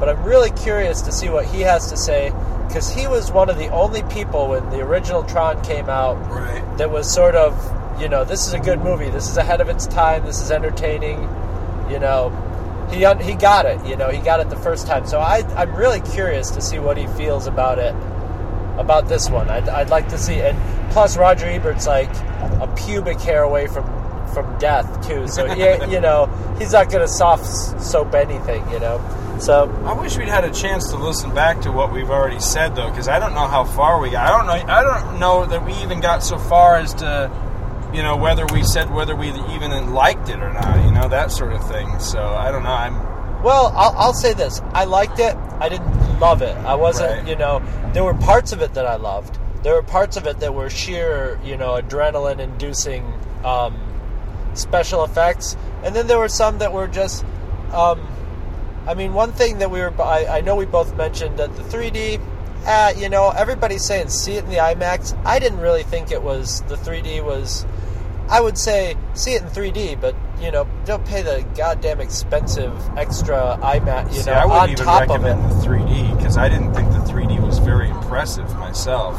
but 0.00 0.08
I'm 0.08 0.22
really 0.24 0.50
curious 0.50 1.00
to 1.02 1.12
see 1.12 1.28
what 1.28 1.44
he 1.46 1.60
has 1.62 1.88
to 1.90 1.96
say 1.96 2.30
because 2.66 2.92
he 2.92 3.06
was 3.06 3.30
one 3.30 3.48
of 3.50 3.56
the 3.58 3.68
only 3.68 4.02
people 4.04 4.48
when 4.48 4.68
the 4.70 4.80
original 4.80 5.22
Tron 5.24 5.62
came 5.62 5.88
out 5.88 6.14
Right. 6.30 6.78
that 6.78 6.90
was 6.90 7.12
sort 7.12 7.34
of, 7.34 7.52
you 8.00 8.08
know, 8.08 8.24
this 8.24 8.46
is 8.46 8.54
a 8.54 8.58
good 8.58 8.80
movie. 8.80 9.08
This 9.10 9.28
is 9.28 9.36
ahead 9.36 9.60
of 9.60 9.68
its 9.68 9.86
time. 9.86 10.24
This 10.24 10.40
is 10.40 10.50
entertaining. 10.50 11.22
You 11.90 11.98
know, 12.00 12.30
he 12.90 12.98
he 13.24 13.34
got 13.36 13.66
it. 13.66 13.84
You 13.86 13.96
know, 13.96 14.08
he 14.08 14.18
got 14.18 14.40
it 14.40 14.48
the 14.50 14.56
first 14.56 14.86
time. 14.86 15.06
So 15.06 15.20
I 15.20 15.42
I'm 15.56 15.74
really 15.76 16.00
curious 16.00 16.50
to 16.52 16.60
see 16.60 16.78
what 16.78 16.96
he 16.96 17.06
feels 17.08 17.46
about 17.46 17.78
it, 17.78 17.94
about 18.78 19.06
this 19.08 19.28
one. 19.30 19.48
I'd, 19.50 19.68
I'd 19.68 19.90
like 19.90 20.08
to 20.08 20.18
see. 20.18 20.40
And 20.40 20.58
plus, 20.90 21.16
Roger 21.16 21.46
Ebert's 21.46 21.86
like 21.86 22.10
a 22.60 22.72
pubic 22.76 23.20
hair 23.20 23.42
away 23.42 23.66
from 23.66 23.84
from 24.32 24.58
death 24.58 25.06
too. 25.06 25.26
So 25.28 25.44
yeah, 25.54 25.84
you 25.86 26.00
know, 26.00 26.26
he's 26.58 26.72
not 26.72 26.90
gonna 26.90 27.08
soft 27.08 27.46
soap 27.80 28.14
anything. 28.14 28.68
You 28.70 28.80
know. 28.80 29.36
So 29.40 29.68
I 29.84 29.92
wish 29.92 30.16
we'd 30.16 30.28
had 30.28 30.44
a 30.44 30.52
chance 30.52 30.88
to 30.90 30.96
listen 30.96 31.34
back 31.34 31.60
to 31.62 31.72
what 31.72 31.92
we've 31.92 32.08
already 32.10 32.38
said, 32.40 32.76
though, 32.76 32.88
because 32.88 33.08
I 33.08 33.18
don't 33.18 33.34
know 33.34 33.48
how 33.48 33.64
far 33.64 34.00
we 34.00 34.10
got. 34.10 34.26
I 34.26 34.36
don't 34.38 34.46
know. 34.46 34.72
I 34.72 34.82
don't 34.82 35.18
know 35.18 35.44
that 35.46 35.64
we 35.64 35.72
even 35.82 36.00
got 36.00 36.22
so 36.22 36.38
far 36.38 36.76
as 36.76 36.94
to, 36.94 37.30
you 37.92 38.02
know, 38.02 38.16
whether 38.16 38.46
we 38.46 38.62
said 38.62 38.92
whether 38.94 39.16
we 39.16 39.28
even 39.28 39.92
liked 39.92 40.28
it 40.28 40.38
or 40.40 40.52
not. 40.52 40.84
You 40.84 40.92
know, 40.92 41.08
that 41.08 41.32
sort 41.32 41.52
of 41.52 41.66
thing. 41.68 41.98
So 41.98 42.20
I 42.22 42.52
don't 42.52 42.62
know. 42.62 42.70
I'm 42.72 43.42
Well, 43.42 43.72
I'll, 43.74 43.94
I'll 43.96 44.14
say 44.14 44.34
this: 44.34 44.60
I 44.72 44.84
liked 44.84 45.18
it. 45.18 45.36
I 45.58 45.68
didn't 45.68 46.20
love 46.20 46.42
it. 46.42 46.56
I 46.58 46.74
wasn't, 46.76 47.10
Right. 47.18 47.28
you 47.28 47.36
know, 47.36 47.60
there 47.92 48.04
were 48.04 48.14
parts 48.14 48.52
of 48.52 48.62
it 48.62 48.74
that 48.74 48.86
I 48.86 48.96
loved. 48.96 49.38
There 49.64 49.74
were 49.74 49.82
parts 49.82 50.16
of 50.16 50.26
it 50.26 50.38
that 50.40 50.54
were 50.54 50.68
sheer, 50.70 51.40
you 51.44 51.56
know, 51.56 51.80
adrenaline-inducing 51.80 53.02
um, 53.44 53.76
special 54.54 55.04
effects, 55.04 55.56
and 55.82 55.94
then 55.94 56.06
there 56.06 56.18
were 56.18 56.28
some 56.28 56.58
that 56.58 56.72
were 56.72 56.88
just. 56.88 57.24
Um, 57.72 58.06
I 58.86 58.92
mean, 58.92 59.14
one 59.14 59.32
thing 59.32 59.58
that 59.60 59.70
we 59.70 59.80
were, 59.80 59.92
I, 60.02 60.26
I 60.26 60.40
know 60.42 60.56
we 60.56 60.66
both 60.66 60.94
mentioned 60.94 61.38
that 61.38 61.56
the 61.56 61.62
3D, 61.62 62.20
uh, 62.66 62.92
you 62.98 63.08
know, 63.08 63.30
everybody's 63.30 63.82
saying 63.82 64.10
see 64.10 64.32
it 64.34 64.44
in 64.44 64.50
the 64.50 64.56
IMAX. 64.58 65.16
I 65.24 65.38
didn't 65.38 65.60
really 65.60 65.84
think 65.84 66.10
it 66.10 66.22
was, 66.22 66.60
the 66.68 66.76
3D 66.76 67.24
was, 67.24 67.64
I 68.28 68.42
would 68.42 68.58
say 68.58 68.94
see 69.14 69.32
it 69.32 69.42
in 69.42 69.48
3D, 69.48 69.98
but, 70.02 70.14
you 70.38 70.50
know, 70.50 70.68
don't 70.84 71.02
pay 71.06 71.22
the 71.22 71.46
goddamn 71.56 71.98
expensive 72.02 72.74
extra 72.98 73.58
IMAX, 73.62 74.08
you 74.14 74.20
See, 74.20 74.30
know, 74.30 74.36
I 74.36 74.44
wouldn't 74.44 74.62
on 74.62 74.70
even 74.72 74.84
top 74.84 75.02
of 75.04 75.24
it. 75.24 75.28
recommend 75.28 75.50
the 75.50 75.66
3D 75.66 76.16
because 76.18 76.36
I 76.36 76.50
didn't 76.50 76.74
think 76.74 76.90
the 76.90 76.98
3D 77.10 77.40
was 77.40 77.60
very 77.60 77.88
impressive 77.88 78.54
myself. 78.56 79.16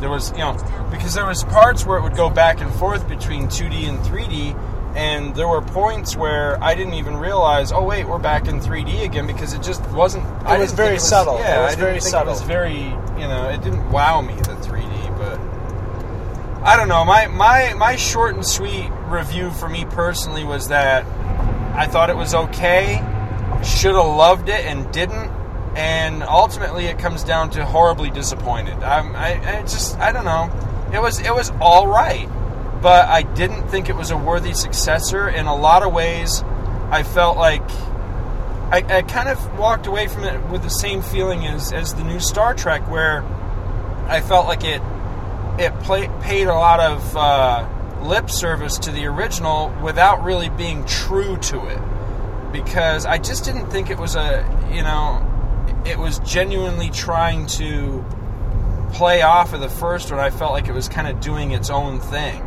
There 0.00 0.10
was, 0.10 0.30
you 0.32 0.38
know, 0.38 0.56
because 0.90 1.14
there 1.14 1.26
was 1.26 1.44
parts 1.44 1.84
where 1.84 1.98
it 1.98 2.02
would 2.02 2.16
go 2.16 2.30
back 2.30 2.60
and 2.60 2.72
forth 2.74 3.08
between 3.08 3.48
2D 3.48 3.88
and 3.88 3.98
3D, 4.00 4.54
and 4.94 5.34
there 5.34 5.48
were 5.48 5.62
points 5.62 6.16
where 6.16 6.62
I 6.62 6.74
didn't 6.74 6.94
even 6.94 7.16
realize, 7.16 7.72
oh 7.72 7.84
wait, 7.84 8.06
we're 8.06 8.18
back 8.18 8.48
in 8.48 8.60
3D 8.60 9.04
again 9.04 9.26
because 9.26 9.52
it 9.54 9.62
just 9.62 9.84
wasn't. 9.90 10.24
I 10.44 10.58
was 10.58 10.72
very 10.72 10.96
think 10.96 11.00
subtle. 11.00 11.36
It 11.36 11.40
was 11.40 11.74
I 11.74 11.76
very 11.76 12.00
subtle. 12.00 12.32
It 12.32 12.38
was 12.38 12.42
very, 12.42 12.80
you 12.80 13.28
know, 13.28 13.48
it 13.48 13.62
didn't 13.62 13.90
wow 13.90 14.20
me 14.20 14.34
the 14.34 14.54
3D, 14.54 15.16
but 15.18 15.38
I 16.66 16.76
don't 16.76 16.88
know. 16.88 17.04
My 17.04 17.26
my 17.26 17.74
my 17.74 17.96
short 17.96 18.34
and 18.34 18.44
sweet 18.44 18.90
review 19.06 19.50
for 19.50 19.68
me 19.68 19.84
personally 19.84 20.44
was 20.44 20.68
that 20.68 21.04
I 21.76 21.86
thought 21.86 22.10
it 22.10 22.16
was 22.16 22.34
okay, 22.34 22.96
should 23.62 23.94
have 23.94 24.04
loved 24.04 24.48
it 24.48 24.64
and 24.66 24.90
didn't, 24.92 25.30
and 25.78 26.24
ultimately 26.24 26.86
it 26.86 26.98
comes 26.98 27.22
down 27.22 27.50
to 27.50 27.64
horribly 27.64 28.10
disappointed. 28.10 28.82
I'm, 28.82 29.14
I 29.14 29.58
I 29.58 29.62
just 29.62 29.96
I 29.98 30.10
don't 30.10 30.24
know. 30.24 30.50
It 30.92 31.00
was 31.00 31.20
it 31.20 31.32
was 31.32 31.50
all 31.60 31.86
right, 31.86 32.28
but 32.82 33.08
I 33.08 33.22
didn't 33.22 33.68
think 33.68 33.88
it 33.88 33.94
was 33.94 34.10
a 34.10 34.16
worthy 34.16 34.54
successor. 34.54 35.28
In 35.28 35.46
a 35.46 35.54
lot 35.54 35.84
of 35.84 35.92
ways, 35.92 36.42
I 36.90 37.04
felt 37.04 37.36
like. 37.38 37.68
I, 38.70 38.84
I 38.98 39.00
kind 39.00 39.30
of 39.30 39.58
walked 39.58 39.86
away 39.86 40.08
from 40.08 40.24
it 40.24 40.46
with 40.50 40.62
the 40.62 40.68
same 40.68 41.00
feeling 41.00 41.46
as, 41.46 41.72
as 41.72 41.94
the 41.94 42.04
new 42.04 42.20
Star 42.20 42.52
Trek, 42.52 42.86
where 42.90 43.22
I 44.08 44.20
felt 44.20 44.46
like 44.46 44.62
it 44.62 44.82
it 45.58 45.72
play, 45.80 46.10
paid 46.20 46.48
a 46.48 46.52
lot 46.52 46.78
of 46.78 47.16
uh, 47.16 47.66
lip 48.02 48.28
service 48.28 48.76
to 48.80 48.90
the 48.90 49.06
original 49.06 49.74
without 49.82 50.22
really 50.22 50.50
being 50.50 50.84
true 50.84 51.38
to 51.38 51.64
it 51.64 51.80
because 52.52 53.06
I 53.06 53.16
just 53.16 53.42
didn't 53.46 53.70
think 53.70 53.88
it 53.88 53.96
was 53.98 54.16
a 54.16 54.44
you 54.70 54.82
know 54.82 55.27
it 55.88 55.98
was 55.98 56.18
genuinely 56.20 56.90
trying 56.90 57.46
to 57.46 58.04
play 58.92 59.22
off 59.22 59.52
of 59.52 59.60
the 59.60 59.68
first 59.68 60.10
one 60.10 60.20
I 60.20 60.30
felt 60.30 60.52
like 60.52 60.68
it 60.68 60.72
was 60.74 60.88
kind 60.88 61.08
of 61.08 61.20
doing 61.20 61.50
its 61.52 61.70
own 61.70 62.00
thing 62.00 62.42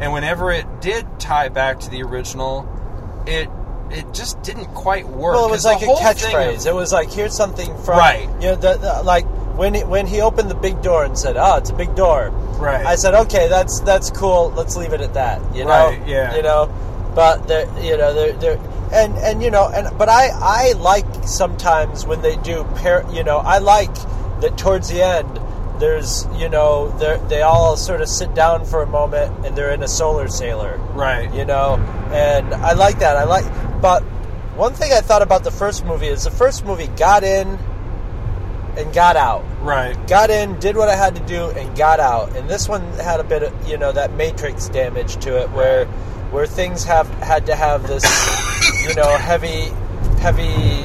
and 0.00 0.12
whenever 0.12 0.50
it 0.52 0.66
did 0.80 1.06
tie 1.18 1.48
back 1.48 1.80
to 1.80 1.90
the 1.90 2.02
original 2.02 2.68
it 3.26 3.48
it 3.90 4.12
just 4.12 4.42
didn't 4.42 4.66
quite 4.74 5.06
work 5.06 5.34
Well, 5.36 5.46
it 5.46 5.50
was 5.52 5.64
like 5.64 5.80
a 5.82 5.86
catchphrase. 5.86 6.60
of- 6.62 6.66
It 6.66 6.74
was 6.74 6.92
like, 6.92 7.10
here's 7.10 7.34
something 7.36 7.68
from, 7.84 7.98
Right. 7.98 8.28
You 8.40 8.48
know, 8.50 8.54
the, 8.56 8.76
the, 8.78 9.02
like 9.04 9.24
when 9.56 9.74
he, 9.74 9.84
when 9.84 10.06
he 10.08 10.20
opened 10.20 10.50
the 10.50 10.54
big 10.56 10.82
door 10.82 11.04
and 11.04 11.16
said, 11.16 11.36
"Oh, 11.38 11.56
it's 11.56 11.70
a 11.70 11.72
big 11.72 11.94
door." 11.94 12.28
Right. 12.58 12.84
I 12.84 12.96
said, 12.96 13.14
"Okay, 13.14 13.48
that's 13.48 13.80
that's 13.80 14.10
cool. 14.10 14.52
Let's 14.54 14.76
leave 14.76 14.92
it 14.92 15.00
at 15.00 15.14
that." 15.14 15.40
You 15.54 15.64
know. 15.64 15.70
Right, 15.70 16.06
yeah. 16.06 16.34
You 16.36 16.42
know, 16.42 16.66
but 17.16 17.48
there, 17.48 17.66
you 17.82 17.96
know, 17.96 18.12
there, 18.12 18.32
there, 18.34 18.58
and 18.92 19.16
and 19.16 19.42
you 19.42 19.50
know, 19.50 19.68
and 19.68 19.98
but 19.98 20.08
I 20.08 20.28
I 20.28 20.72
like 20.72 21.06
sometimes 21.24 22.06
when 22.06 22.20
they 22.20 22.36
do 22.36 22.62
pair. 22.76 23.04
You 23.10 23.24
know, 23.24 23.38
I 23.38 23.58
like 23.58 23.92
that 24.42 24.56
towards 24.58 24.88
the 24.88 25.02
end. 25.02 25.40
There's, 25.80 26.26
you 26.36 26.48
know, 26.48 26.90
they 26.98 27.20
they 27.28 27.42
all 27.42 27.76
sort 27.76 28.00
of 28.02 28.08
sit 28.08 28.34
down 28.34 28.64
for 28.66 28.82
a 28.82 28.86
moment 28.86 29.46
and 29.46 29.56
they're 29.56 29.72
in 29.72 29.82
a 29.82 29.88
solar 29.88 30.28
sailor. 30.28 30.78
Right. 30.94 31.32
You 31.34 31.44
know? 31.44 31.76
And 32.12 32.54
i 32.54 32.72
like 32.72 32.98
that. 33.00 33.16
I 33.16 33.24
like 33.24 33.44
but 33.82 34.02
one 34.56 34.72
thing 34.72 34.90
i 34.92 35.00
thought 35.00 35.20
about 35.20 35.44
the 35.44 35.50
first 35.50 35.84
movie 35.84 36.06
is 36.06 36.24
the 36.24 36.30
first 36.30 36.64
movie 36.64 36.86
got 36.86 37.24
in 37.24 37.58
and 38.76 38.92
got 38.94 39.16
out. 39.16 39.44
Right. 39.60 39.94
Got 40.06 40.30
in 40.30 40.58
did 40.60 40.76
what 40.76 40.88
i 40.88 40.96
had 40.96 41.14
to 41.16 41.22
do 41.26 41.50
and 41.50 41.76
got 41.76 42.00
out. 42.00 42.36
And 42.36 42.48
this 42.48 42.68
one 42.68 42.82
had 42.94 43.20
a 43.20 43.24
bit 43.24 43.42
of 43.42 43.68
you 43.68 43.76
know 43.76 43.92
that 43.92 44.14
matrix 44.14 44.68
damage 44.68 45.16
to 45.24 45.42
it 45.42 45.50
where 45.50 45.86
where 46.30 46.46
things 46.46 46.84
have 46.84 47.08
had 47.22 47.46
to 47.46 47.54
have 47.54 47.86
this 47.86 48.04
you 48.88 48.94
know 48.94 49.16
heavy 49.16 49.64
heavy 50.20 50.84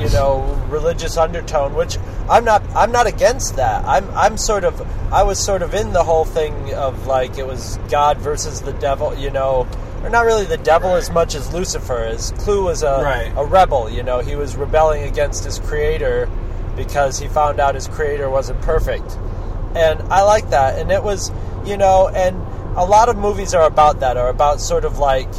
you 0.00 0.08
know 0.10 0.40
religious 0.68 1.16
undertone 1.16 1.74
which 1.74 1.96
i'm 2.28 2.44
not 2.44 2.62
i'm 2.74 2.90
not 2.92 3.06
against 3.06 3.56
that 3.56 3.84
i'm 3.84 4.08
i'm 4.10 4.36
sort 4.36 4.64
of 4.64 4.80
i 5.12 5.22
was 5.22 5.38
sort 5.38 5.62
of 5.62 5.72
in 5.74 5.92
the 5.92 6.02
whole 6.02 6.24
thing 6.24 6.74
of 6.74 7.06
like 7.06 7.38
it 7.38 7.46
was 7.46 7.78
god 7.88 8.18
versus 8.18 8.60
the 8.62 8.72
devil 8.74 9.14
you 9.16 9.30
know 9.30 9.66
or 10.02 10.10
not 10.10 10.24
really 10.26 10.44
the 10.44 10.58
devil 10.58 10.94
as 10.94 11.10
much 11.10 11.34
as 11.34 11.52
lucifer 11.54 11.98
as 12.04 12.32
CLU 12.32 12.64
was 12.64 12.82
a, 12.82 13.00
Right. 13.02 13.32
a 13.36 13.44
rebel 13.44 13.88
you 13.88 14.02
know 14.02 14.18
he 14.20 14.36
was 14.36 14.56
rebelling 14.56 15.04
against 15.04 15.44
his 15.44 15.58
creator 15.60 16.28
because 16.76 17.18
he 17.18 17.28
found 17.28 17.60
out 17.60 17.74
his 17.74 17.86
creator 17.88 18.28
wasn't 18.28 18.60
perfect 18.62 19.16
and 19.76 20.00
I 20.02 20.22
like 20.22 20.50
that. 20.50 20.78
And 20.78 20.92
it 20.92 21.02
was, 21.02 21.32
you 21.64 21.76
know, 21.76 22.06
and 22.08 22.36
a 22.76 22.84
lot 22.84 23.08
of 23.08 23.16
movies 23.16 23.54
are 23.54 23.66
about 23.66 24.00
that, 24.00 24.16
are 24.16 24.28
about 24.28 24.60
sort 24.60 24.84
of 24.84 24.98
like 24.98 25.32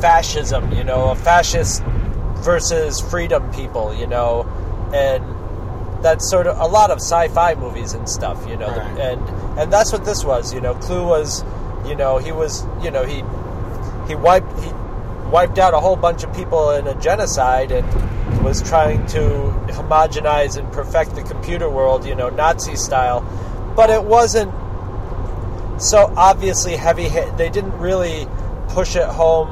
fascism, 0.00 0.72
you 0.72 0.84
know, 0.84 1.10
a 1.10 1.14
fascist 1.14 1.82
versus 2.44 3.00
freedom 3.00 3.50
people, 3.52 3.94
you 3.94 4.06
know, 4.06 4.44
and 4.94 5.24
that's 6.04 6.28
sort 6.30 6.46
of 6.46 6.58
a 6.58 6.66
lot 6.66 6.90
of 6.90 6.98
sci-fi 6.98 7.54
movies 7.54 7.92
and 7.92 8.08
stuff, 8.08 8.46
you 8.48 8.56
know, 8.56 8.68
Right. 8.68 8.98
and 9.00 9.58
and 9.58 9.72
that's 9.72 9.92
what 9.92 10.04
this 10.04 10.24
was, 10.24 10.54
you 10.54 10.60
know. 10.60 10.74
CLU 10.74 11.04
was, 11.06 11.44
you 11.86 11.94
know, 11.94 12.18
he 12.18 12.32
was, 12.32 12.64
you 12.82 12.90
know, 12.90 13.04
he 13.04 13.16
he 14.08 14.14
wiped 14.14 14.58
he 14.60 14.72
wiped 15.30 15.58
out 15.58 15.74
a 15.74 15.80
whole 15.80 15.96
bunch 15.96 16.24
of 16.24 16.32
people 16.34 16.70
in 16.70 16.86
a 16.86 16.94
genocide 17.00 17.70
and 17.70 17.86
was 18.42 18.62
trying 18.62 19.04
to 19.06 19.20
homogenize 19.68 20.56
and 20.56 20.70
perfect 20.72 21.14
the 21.14 21.22
computer 21.22 21.68
world, 21.68 22.06
you 22.06 22.14
know, 22.14 22.30
Nazi 22.30 22.76
style. 22.76 23.20
But 23.76 23.90
it 23.90 24.02
wasn't 24.04 24.52
so 25.80 26.12
obviously 26.16 26.76
heavy 26.76 27.08
hit. 27.08 27.36
They 27.36 27.48
didn't 27.48 27.76
really 27.78 28.26
push 28.68 28.96
it 28.96 29.06
home 29.06 29.48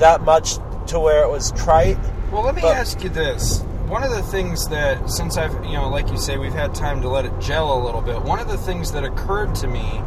that 0.00 0.22
much 0.22 0.56
to 0.88 0.98
where 0.98 1.22
it 1.22 1.30
was 1.30 1.52
trite. 1.52 1.98
Well, 2.32 2.42
let 2.42 2.54
me 2.54 2.62
But- 2.62 2.76
ask 2.76 3.02
you 3.02 3.08
this. 3.10 3.62
One 3.86 4.02
of 4.02 4.10
the 4.10 4.22
things 4.22 4.66
that, 4.68 5.08
since 5.08 5.36
I've, 5.36 5.64
you 5.64 5.74
know, 5.74 5.88
like 5.88 6.10
you 6.10 6.18
say, 6.18 6.36
we've 6.38 6.52
had 6.52 6.74
time 6.74 7.02
to 7.02 7.08
let 7.08 7.24
it 7.24 7.38
gel 7.38 7.72
a 7.72 7.80
little 7.84 8.00
bit, 8.00 8.20
one 8.22 8.40
of 8.40 8.48
the 8.48 8.56
things 8.56 8.90
that 8.92 9.04
occurred 9.04 9.54
to 9.56 9.68
me 9.68 10.02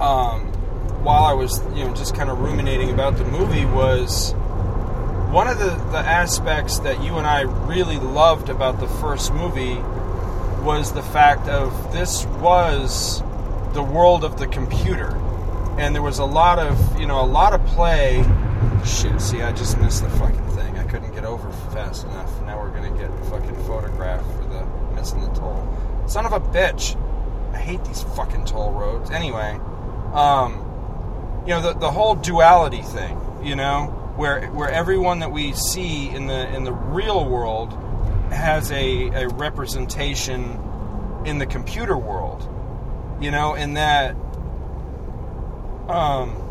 um, 0.00 0.52
while 1.02 1.24
I 1.24 1.32
was, 1.32 1.62
you 1.74 1.84
know, 1.84 1.94
just 1.94 2.14
kind 2.14 2.28
of 2.28 2.38
ruminating 2.40 2.90
about 2.90 3.16
the 3.16 3.24
movie 3.24 3.64
was 3.64 4.32
one 5.32 5.48
of 5.48 5.58
the, 5.58 5.70
the 5.92 5.98
aspects 5.98 6.78
that 6.80 7.02
you 7.02 7.16
and 7.16 7.26
I 7.26 7.42
really 7.42 7.98
loved 7.98 8.50
about 8.50 8.80
the 8.80 8.88
first 8.88 9.32
movie 9.32 9.76
was 10.62 10.92
the 10.92 11.02
fact 11.02 11.48
of 11.48 11.92
this 11.92 12.26
was 12.40 13.22
the 13.76 13.82
world 13.82 14.24
of 14.24 14.38
the 14.38 14.46
computer. 14.46 15.14
And 15.78 15.94
there 15.94 16.02
was 16.02 16.18
a 16.18 16.24
lot 16.24 16.58
of, 16.58 16.98
you 16.98 17.06
know, 17.06 17.20
a 17.20 17.28
lot 17.28 17.52
of 17.52 17.64
play. 17.66 18.24
Shit, 18.84 19.20
see, 19.20 19.42
I 19.42 19.52
just 19.52 19.78
missed 19.78 20.02
the 20.02 20.08
fucking 20.10 20.48
thing. 20.52 20.78
I 20.78 20.84
couldn't 20.84 21.14
get 21.14 21.26
over 21.26 21.50
fast 21.72 22.04
enough. 22.04 22.42
Now 22.42 22.58
we're 22.58 22.70
gonna 22.70 22.96
get 22.98 23.10
fucking 23.26 23.54
photographed 23.66 24.24
for 24.36 24.44
the 24.48 24.64
missing 24.94 25.20
the 25.20 25.28
toll. 25.28 25.68
Son 26.06 26.24
of 26.24 26.32
a 26.32 26.40
bitch. 26.40 26.96
I 27.52 27.58
hate 27.58 27.84
these 27.84 28.02
fucking 28.02 28.46
toll 28.46 28.72
roads. 28.72 29.10
Anyway, 29.10 29.60
um, 30.14 31.42
you 31.46 31.50
know, 31.50 31.60
the, 31.60 31.74
the 31.74 31.90
whole 31.90 32.14
duality 32.14 32.82
thing, 32.82 33.20
you 33.42 33.56
know, 33.56 34.12
where 34.16 34.46
where 34.48 34.70
everyone 34.70 35.18
that 35.18 35.32
we 35.32 35.52
see 35.52 36.08
in 36.08 36.26
the 36.26 36.54
in 36.54 36.64
the 36.64 36.72
real 36.72 37.28
world 37.28 37.72
has 38.30 38.72
a, 38.72 39.08
a 39.08 39.28
representation 39.28 40.58
in 41.26 41.38
the 41.38 41.46
computer 41.46 41.98
world. 41.98 42.48
You 43.20 43.30
know, 43.30 43.54
and 43.54 43.76
that 43.76 44.14
um 45.88 46.42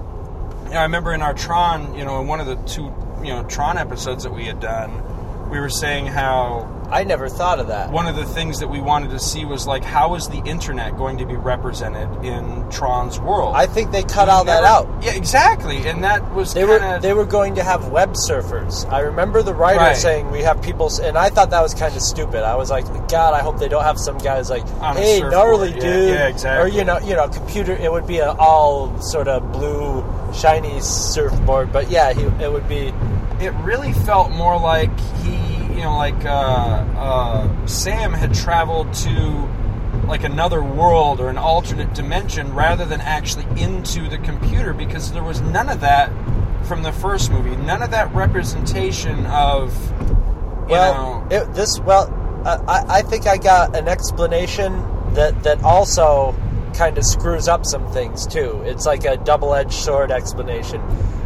you 0.65 0.71
know, 0.71 0.79
I 0.79 0.83
remember 0.83 1.13
in 1.13 1.21
our 1.21 1.33
Tron, 1.33 1.95
you 1.95 2.05
know, 2.05 2.19
in 2.21 2.27
one 2.27 2.39
of 2.39 2.47
the 2.47 2.55
two, 2.55 2.91
you 3.23 3.31
know, 3.33 3.43
Tron 3.43 3.77
episodes 3.77 4.23
that 4.23 4.33
we 4.33 4.45
had 4.45 4.59
done, 4.59 5.49
we 5.49 5.59
were 5.59 5.69
saying 5.69 6.07
how 6.07 6.74
I 6.95 7.03
never 7.03 7.27
thought 7.29 7.59
of 7.59 7.67
that. 7.67 7.91
one 7.91 8.07
of 8.07 8.15
the 8.15 8.25
things 8.25 8.59
that 8.59 8.69
we 8.69 8.79
wanted 8.79 9.09
to 9.11 9.19
see 9.19 9.43
was 9.45 9.67
like 9.67 9.83
how 9.83 10.15
is 10.15 10.27
the 10.29 10.41
internet 10.45 10.95
going 10.97 11.17
to 11.17 11.25
be 11.25 11.35
represented 11.35 12.07
in 12.25 12.69
Tron's 12.71 13.19
world? 13.19 13.53
I 13.55 13.65
think 13.65 13.91
they 13.91 14.03
cut 14.03 14.29
all 14.29 14.45
that 14.45 14.63
out. 14.63 14.87
Yeah, 15.03 15.13
exactly, 15.13 15.77
and 15.89 16.03
that 16.03 16.21
was 16.33 16.53
They 16.53 16.63
were 16.63 16.79
kinda, 16.79 16.99
they 17.01 17.13
were 17.13 17.25
going 17.25 17.55
to 17.55 17.63
have 17.63 17.89
web 17.89 18.13
surfers. 18.13 18.89
I 18.91 18.99
remember 19.01 19.43
the 19.43 19.53
writer 19.53 19.79
Right. 19.79 19.97
saying 19.97 20.31
we 20.31 20.41
have 20.43 20.61
people, 20.61 20.89
and 21.03 21.17
I 21.17 21.29
thought 21.29 21.49
that 21.49 21.61
was 21.61 21.73
kind 21.73 21.95
of 21.95 22.01
stupid. 22.01 22.43
I 22.43 22.55
was 22.55 22.69
like, 22.71 22.85
God, 23.09 23.33
I 23.33 23.41
hope 23.41 23.59
they 23.59 23.67
don't 23.67 23.83
have 23.83 23.99
some 23.99 24.17
guys 24.17 24.49
like, 24.49 24.63
On 24.81 24.95
hey, 24.95 25.19
gnarly 25.19 25.71
yeah, 25.73 25.79
dude, 25.79 26.09
yeah, 26.15 26.27
exactly. 26.27 26.63
or 26.63 26.67
you 26.77 26.85
know, 26.85 26.99
you 26.99 27.15
know, 27.15 27.27
computer. 27.27 27.73
It 27.73 27.91
would 27.91 28.07
be 28.07 28.19
an 28.19 28.35
all 28.39 28.97
sort 29.01 29.27
of 29.27 29.51
blue, 29.51 30.03
shiny 30.33 30.79
surfboard, 30.79 31.73
but 31.73 31.89
yeah, 31.91 32.13
he, 32.13 32.23
it 32.43 32.51
would 32.51 32.67
be. 32.69 32.93
it 33.39 33.53
really 33.63 33.91
felt 34.07 34.31
more 34.31 34.57
like 34.57 34.89
he, 35.23 35.35
you 35.75 35.81
know, 35.81 35.97
like 35.97 36.25
uh, 36.25 36.29
uh, 36.29 37.65
Sam 37.67 38.13
had 38.13 38.33
traveled 38.33 38.93
to 38.95 39.49
like 40.07 40.23
another 40.23 40.61
world 40.63 41.19
or 41.19 41.29
an 41.29 41.37
alternate 41.37 41.93
dimension 41.93 42.53
rather 42.53 42.85
than 42.85 43.01
actually 43.01 43.45
into 43.61 44.07
the 44.09 44.17
computer 44.19 44.73
because 44.73 45.11
there 45.11 45.23
was 45.23 45.41
none 45.41 45.69
of 45.69 45.81
that 45.81 46.11
from 46.65 46.83
the 46.83 46.91
first 46.91 47.31
movie. 47.31 47.55
None 47.55 47.81
of 47.81 47.91
that 47.91 48.13
representation 48.13 49.25
of, 49.27 49.73
you 49.99 50.67
Well, 50.69 51.27
know, 51.29 51.35
it, 51.35 51.53
this 51.53 51.79
well, 51.79 52.11
I, 52.45 52.55
I- 52.67 52.85
I 52.97 53.01
think 53.03 53.27
I 53.27 53.37
got 53.37 53.75
an 53.75 53.87
explanation 53.87 54.73
that 55.13 55.43
that 55.43 55.63
also 55.63 56.35
kind 56.73 56.97
of 56.97 57.05
screws 57.05 57.47
up 57.47 57.65
some 57.65 57.89
things 57.91 58.27
too. 58.27 58.61
It's 58.65 58.85
like 58.85 59.05
a 59.05 59.15
double-edged 59.17 59.71
sword 59.73 60.11
explanation. 60.11 60.81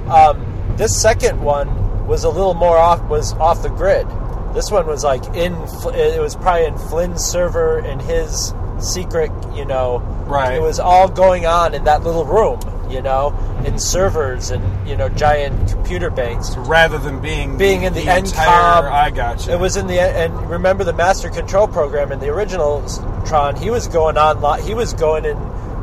Um, 0.10 0.45
this 0.78 1.00
second 1.02 1.41
one 1.41 2.08
was 2.08 2.24
a 2.24 2.30
little 2.30 2.54
more 2.54 2.78
off 2.78 3.02
was 3.10 3.34
off 3.34 3.62
the 3.64 3.70
grid. 3.70 4.08
This 4.54 4.72
one 4.72 4.88
was 4.88 5.04
like 5.04 5.24
in 5.36 5.54
it 5.93 6.22
was 6.22 6.36
probably 6.36 6.66
in 6.66 6.78
Flynn's 6.78 7.24
server 7.24 7.80
in 7.80 8.00
his 8.00 8.54
secret, 8.80 9.32
you 9.54 9.66
know. 9.66 10.00
Right. 10.28 10.56
It 10.56 10.62
was 10.62 10.80
all 10.80 11.08
going 11.08 11.45
on 11.45 11.74
in 11.74 11.84
that 11.86 12.04
little 12.04 12.26
room, 12.26 12.60
you 12.89 13.02
know, 13.02 13.34
in 13.66 13.78
servers 13.80 14.50
and 14.52 14.88
you 14.88 14.95
know 14.95 15.10
giant 15.10 15.70
computer 15.72 16.10
banks 16.10 16.56
rather 16.58 16.97
than 16.97 17.22
being 17.22 17.58
being 17.58 17.84
in 17.84 17.93
the, 17.93 18.02
entire, 18.02 18.22
ENCOM. 18.22 18.91
I 18.91 19.10
got 19.12 19.45
you. 19.45 19.54
It 19.54 19.60
was 19.60 19.76
in 19.78 19.88
the 19.88 20.00
and 20.00 20.50
remember 20.50 20.84
the 20.84 20.93
master 20.93 21.30
control 21.30 21.68
program 21.68 22.12
in 22.12 22.20
the 22.20 22.30
original 22.30 22.84
Tron. 23.26 23.56
He 23.56 23.70
was 23.70 23.88
going 23.88 24.18
on. 24.18 24.62
He 24.64 24.74
was 24.74 24.93
going 24.93 25.26
in 25.26 25.38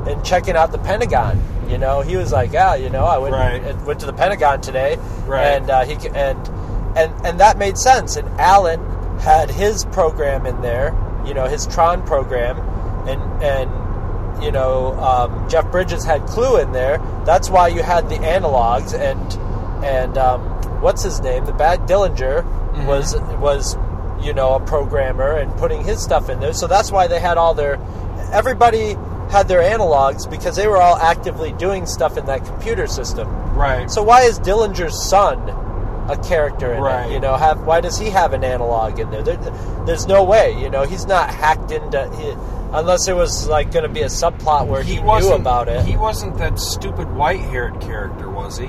and 0.08 0.24
checking 0.24 0.56
out 0.56 0.72
the 0.72 0.78
Pentagon. 0.78 1.40
You 1.68 1.78
know, 1.78 2.00
he 2.00 2.16
was 2.16 2.30
like, 2.32 2.52
yeah, 2.52 2.76
you 2.76 2.90
know, 2.90 3.04
I 3.04 3.18
went 3.18 3.34
Right. 3.34 3.76
went 3.84 3.98
to 4.00 4.06
the 4.06 4.12
Pentagon 4.12 4.60
today, 4.60 4.96
Right. 5.26 5.46
and 5.46 5.68
uh, 5.68 5.84
he 5.84 5.94
and 6.14 6.48
and 6.96 7.26
and 7.26 7.40
that 7.40 7.58
made 7.58 7.78
sense. 7.78 8.16
And 8.16 8.28
Alan 8.40 8.80
had 9.20 9.50
his 9.50 9.84
program 9.86 10.46
in 10.46 10.60
there. 10.62 10.94
You 11.26 11.34
know, 11.34 11.46
his 11.46 11.66
Tron 11.66 12.04
program, 12.06 12.58
and 13.08 13.42
and 13.42 14.42
you 14.42 14.52
know, 14.52 14.92
um, 15.00 15.48
Jeff 15.48 15.70
Bridges 15.70 16.04
had 16.04 16.26
CLU 16.26 16.60
in 16.60 16.72
there. 16.72 16.98
That's 17.24 17.48
why 17.48 17.68
you 17.68 17.82
had 17.82 18.08
the 18.08 18.16
analogs 18.16 18.94
and 18.94 19.84
and 19.84 20.18
um, 20.18 20.40
what's 20.80 21.02
his 21.02 21.20
name? 21.20 21.46
The 21.46 21.52
bad 21.52 21.80
Dillinger 21.80 22.44
was 22.86 23.14
was 23.38 23.76
you 24.22 24.32
know 24.32 24.54
a 24.54 24.60
programmer 24.60 25.36
and 25.36 25.54
putting 25.56 25.82
his 25.82 26.02
stuff 26.02 26.28
in 26.28 26.40
there. 26.40 26.52
So 26.52 26.66
that's 26.66 26.90
why 26.90 27.06
they 27.06 27.20
had 27.20 27.38
all 27.38 27.54
their 27.54 27.74
everybody 28.32 28.96
had 29.30 29.48
their 29.48 29.60
analogs 29.60 30.28
because 30.30 30.56
they 30.56 30.68
were 30.68 30.76
all 30.76 30.96
actively 30.96 31.52
doing 31.52 31.86
stuff 31.86 32.16
in 32.16 32.26
that 32.26 32.44
computer 32.44 32.86
system. 32.86 33.28
right. 33.54 33.90
So 33.90 34.02
why 34.02 34.22
is 34.22 34.38
Dillinger's 34.38 35.02
son 35.02 35.38
a 36.08 36.16
character 36.16 36.72
in 36.72 36.80
Right. 36.80 37.06
it? 37.10 37.12
You 37.12 37.20
know, 37.20 37.36
have 37.36 37.60
why 37.66 37.80
does 37.80 37.98
he 37.98 38.10
have 38.10 38.32
an 38.32 38.44
analog 38.44 38.98
in 38.98 39.10
there? 39.10 39.22
there 39.22 39.36
there's 39.86 40.06
no 40.06 40.22
way. 40.24 40.52
You 40.60 40.70
know, 40.70 40.82
he's 40.84 41.06
not 41.06 41.30
hacked 41.30 41.70
into. 41.70 42.08
He, 42.16 42.34
unless 42.72 43.08
it 43.08 43.14
was 43.16 43.46
like 43.48 43.72
going 43.72 43.84
to 43.84 43.88
be 43.88 44.02
a 44.02 44.06
subplot 44.06 44.66
where 44.66 44.82
he, 44.82 44.96
knew 44.96 45.02
wasn't 45.02 45.40
about 45.40 45.68
it. 45.68 45.84
He 45.84 45.96
wasn't 45.96 46.36
that 46.38 46.58
stupid 46.58 47.14
white-haired 47.14 47.80
character, 47.80 48.28
was 48.28 48.58
he? 48.58 48.68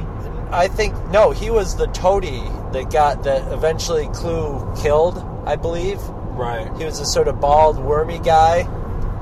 I 0.52 0.68
think 0.68 0.96
no, 1.12 1.32
he 1.32 1.50
was 1.50 1.76
the 1.76 1.88
toady 1.88 2.42
that 2.72 2.90
got 2.92 3.24
that 3.24 3.52
eventually 3.52 4.08
CLU 4.14 4.74
killed. 4.82 5.18
I 5.46 5.56
believe 5.56 6.00
Right. 6.38 6.72
he 6.78 6.86
was 6.86 7.00
a 7.00 7.06
sort 7.06 7.28
of 7.28 7.40
bald, 7.42 7.80
wormy 7.80 8.20
guy, 8.20 8.60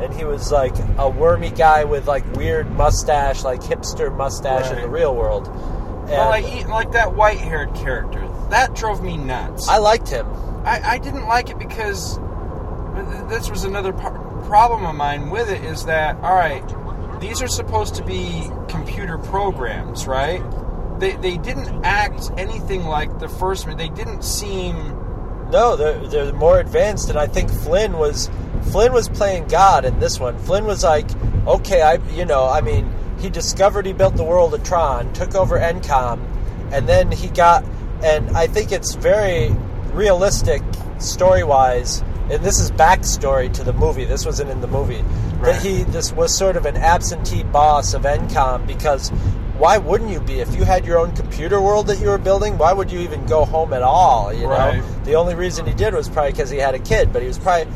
and 0.01 0.13
he 0.13 0.24
was 0.26 0.51
like 0.51 0.74
a 0.97 1.09
wormy 1.09 1.49
guy 1.49 1.84
with 1.86 2.07
like 2.07 2.26
weird 2.36 2.70
mustache, 2.72 3.43
like 3.43 3.61
hipster 3.61 4.16
mustache 4.16 4.70
in 4.72 4.82
the 4.82 4.89
real 4.89 5.16
world. 5.16 5.47
Well, 6.05 6.29
like, 6.29 6.67
like 6.67 6.91
that 6.91 7.15
white-haired 7.15 7.73
character, 7.75 8.27
that 8.49 8.75
drove 8.75 9.01
me 9.03 9.17
nuts. 9.17 9.67
I 9.67 9.77
liked 9.77 10.07
him. 10.07 10.27
I, 10.65 10.81
I 10.83 10.97
didn't 10.97 11.25
like 11.27 11.49
it 11.49 11.59
because 11.59 12.17
this 13.29 13.49
was 13.49 13.63
another 13.63 13.91
problem 13.93 14.85
of 14.85 14.95
mine 14.95 15.29
with 15.29 15.49
it 15.49 15.63
is 15.63 15.85
that 15.85 16.15
all 16.17 16.35
right, 16.35 16.63
these 17.19 17.41
are 17.41 17.47
supposed 17.47 17.95
to 17.95 18.03
be 18.03 18.49
computer 18.67 19.17
programs, 19.17 20.07
right? 20.07 20.41
They, 20.99 21.15
they 21.17 21.37
didn't 21.37 21.83
act 21.83 22.31
anything 22.37 22.85
like 22.85 23.19
the 23.19 23.27
first 23.27 23.67
one. 23.67 23.75
They 23.77 23.89
didn't 23.89 24.23
seem 24.23 24.75
No, 25.51 25.75
they're 25.75 26.07
they're 26.07 26.33
more 26.33 26.59
advanced, 26.59 27.09
and 27.09 27.17
I 27.19 27.27
think 27.27 27.51
Flynn 27.51 27.93
was 27.93 28.29
Flynn 28.71 28.93
was 28.93 29.09
playing 29.09 29.47
God 29.47 29.85
in 29.85 29.99
this 29.99 30.19
one. 30.19 30.37
Flynn 30.39 30.65
was 30.65 30.83
like, 30.83 31.07
okay, 31.47 31.81
I 31.81 31.95
you 32.13 32.25
know, 32.25 32.47
I 32.47 32.61
mean, 32.61 32.91
he 33.20 33.30
discovered 33.30 33.86
he 33.86 33.93
built 33.93 34.16
the 34.16 34.24
world 34.24 34.53
of 34.53 34.63
Tron, 34.63 35.11
took 35.13 35.36
over 35.36 35.57
ENCOM, 35.59 36.20
and 36.72 36.88
then 36.88 37.11
he 37.11 37.28
got, 37.30 37.63
and 38.03 38.30
I 38.36 38.47
think 38.47 38.72
it's 38.72 38.95
very 38.95 39.49
realistic 39.93 40.61
story 40.99 41.43
wise. 41.43 42.01
And 42.30 42.43
this 42.43 42.59
is 42.59 42.72
backstory 42.72 43.53
to 43.53 43.63
the 43.63 43.74
movie. 43.74 44.03
This 44.05 44.26
wasn't 44.26 44.49
in 44.49 44.59
the 44.59 44.68
movie. 44.68 45.01
Right. 45.38 45.53
That 45.53 45.61
he 45.61 45.84
this 45.84 46.11
was 46.11 46.36
sort 46.36 46.57
of 46.57 46.66
an 46.66 46.76
absentee 46.76 47.43
boss 47.43 47.93
of 47.93 48.01
ENCOM 48.01 48.66
because 48.66 49.09
why 49.59 49.78
wouldn't 49.78 50.09
you 50.09 50.20
be 50.20 50.39
if 50.39 50.55
you 50.55 50.63
had 50.63 50.86
your 50.86 50.97
own 50.97 51.16
computer 51.16 51.61
world 51.61 51.88
that 51.88 51.99
you 51.99 52.07
were 52.09 52.18
building? 52.18 52.57
Why 52.57 52.74
would 52.74 52.91
you 52.91 52.99
even 53.01 53.26
go 53.28 53.45
home 53.45 53.74
at 53.74 53.84
all? 53.84 54.34
You 54.34 54.43
know, 54.43 54.49
Right. 54.49 54.84
the 55.05 55.16
only 55.16 55.36
reason 55.36 55.66
he 55.68 55.74
did 55.74 55.93
was 55.93 56.09
probably 56.09 56.32
because 56.32 56.49
he 56.49 56.57
had 56.57 56.74
a 56.74 56.80
kid, 56.80 57.13
but 57.13 57.22
he 57.22 57.28
was 57.28 57.38
probably, 57.38 57.72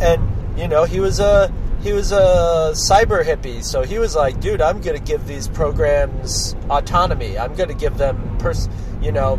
and 0.00 0.20
you 0.58 0.66
know, 0.68 0.82
he 0.84 0.98
was 1.00 1.20
a 1.20 1.50
he 1.82 1.92
was 1.92 2.12
a 2.12 2.72
cyber 2.74 3.24
hippie, 3.24 3.62
so 3.64 3.82
he 3.82 3.98
was 3.98 4.14
like, 4.14 4.40
dude, 4.40 4.60
I'm 4.60 4.80
gonna 4.80 5.00
give 5.00 5.26
these 5.26 5.48
programs 5.48 6.54
autonomy. 6.70 7.38
I'm 7.38 7.54
gonna 7.54 7.74
give 7.74 7.98
them 7.98 8.38
pers, 8.38 8.68
you 9.00 9.12
know, 9.12 9.38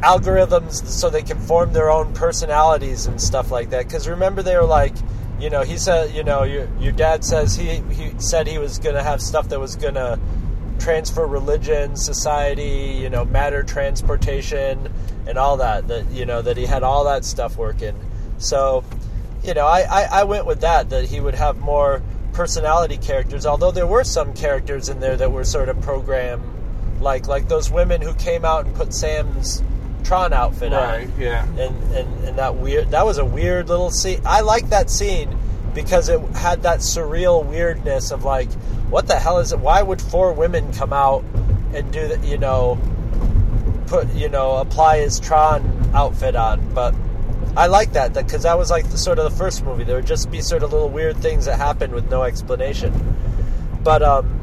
algorithms 0.00 0.84
so 0.86 1.10
they 1.10 1.22
can 1.22 1.38
form 1.38 1.72
their 1.72 1.90
own 1.90 2.12
personalities 2.14 3.06
and 3.06 3.20
stuff 3.20 3.50
like 3.50 3.70
that. 3.70 3.86
Because 3.86 4.08
remember, 4.08 4.42
they 4.42 4.56
were 4.56 4.64
like. 4.64 4.94
You 5.40 5.50
know, 5.50 5.62
he 5.62 5.76
said. 5.76 6.14
You 6.14 6.22
know, 6.22 6.44
your 6.44 6.68
your 6.78 6.92
dad 6.92 7.24
says 7.24 7.56
he 7.56 7.80
he 7.90 8.12
said 8.18 8.46
he 8.46 8.58
was 8.58 8.78
gonna 8.78 9.02
have 9.02 9.20
stuff 9.20 9.48
that 9.48 9.58
was 9.58 9.74
gonna 9.74 10.20
transfer 10.78 11.26
religion, 11.26 11.96
society, 11.96 12.98
you 13.00 13.10
know, 13.10 13.24
matter 13.24 13.64
transportation, 13.64 14.92
and 15.26 15.38
all 15.38 15.56
that. 15.56 15.88
That 15.88 16.08
you 16.12 16.26
know 16.26 16.42
that 16.42 16.56
he 16.56 16.66
had 16.66 16.84
all 16.84 17.04
that 17.04 17.24
stuff 17.24 17.56
working. 17.56 17.98
So, 18.38 18.84
you 19.44 19.54
know, 19.54 19.66
I, 19.66 19.80
I, 19.80 20.20
I 20.20 20.24
went 20.24 20.46
with 20.46 20.60
that 20.60 20.90
that 20.90 21.06
he 21.06 21.20
would 21.20 21.34
have 21.34 21.58
more 21.58 22.02
personality 22.32 22.96
characters. 22.96 23.44
Although 23.46 23.70
there 23.72 23.86
were 23.86 24.04
some 24.04 24.32
characters 24.34 24.88
in 24.88 25.00
there 25.00 25.16
that 25.16 25.32
were 25.32 25.44
sort 25.44 25.68
of 25.68 25.80
program, 25.80 26.42
like 27.00 27.26
like 27.26 27.48
those 27.48 27.70
women 27.70 28.00
who 28.00 28.14
came 28.14 28.44
out 28.44 28.66
and 28.66 28.74
put 28.74 28.94
Sam's 28.94 29.62
Tron 30.04 30.32
outfit 30.32 30.72
right. 30.72 31.06
on 31.06 31.20
Yeah. 31.20 31.46
and, 31.46 31.94
and 31.94 32.24
and 32.24 32.38
that 32.38 32.56
weird 32.56 32.90
that 32.90 33.04
was 33.06 33.18
a 33.18 33.24
weird 33.24 33.68
little 33.68 33.90
scene 33.90 34.20
i 34.24 34.40
like 34.40 34.68
that 34.70 34.90
scene 34.90 35.38
because 35.74 36.08
it 36.08 36.20
had 36.34 36.64
that 36.64 36.80
surreal 36.80 37.44
weirdness 37.44 38.10
of 38.10 38.24
like 38.24 38.50
what 38.90 39.06
the 39.06 39.18
hell 39.18 39.38
is 39.38 39.52
it 39.52 39.58
why 39.58 39.80
would 39.80 40.02
four 40.02 40.32
women 40.32 40.72
come 40.72 40.92
out 40.92 41.24
and 41.72 41.92
do 41.92 42.08
that 42.08 42.22
you 42.24 42.36
know 42.36 42.78
put 43.86 44.12
you 44.14 44.28
know 44.28 44.56
apply 44.56 44.98
his 44.98 45.20
tron 45.20 45.90
outfit 45.94 46.34
on 46.34 46.74
but 46.74 46.94
i 47.56 47.66
like 47.66 47.92
that 47.92 48.12
because 48.14 48.42
that 48.42 48.56
was 48.56 48.70
like 48.70 48.88
the 48.90 48.98
sort 48.98 49.18
of 49.18 49.30
the 49.30 49.36
first 49.36 49.64
movie 49.64 49.84
there 49.84 49.96
would 49.96 50.06
just 50.06 50.30
be 50.30 50.40
sort 50.40 50.62
of 50.62 50.72
little 50.72 50.88
weird 50.88 51.16
things 51.18 51.44
that 51.44 51.58
happened 51.58 51.92
with 51.92 52.10
no 52.10 52.22
explanation 52.22 52.92
but 53.82 54.02
um 54.02 54.38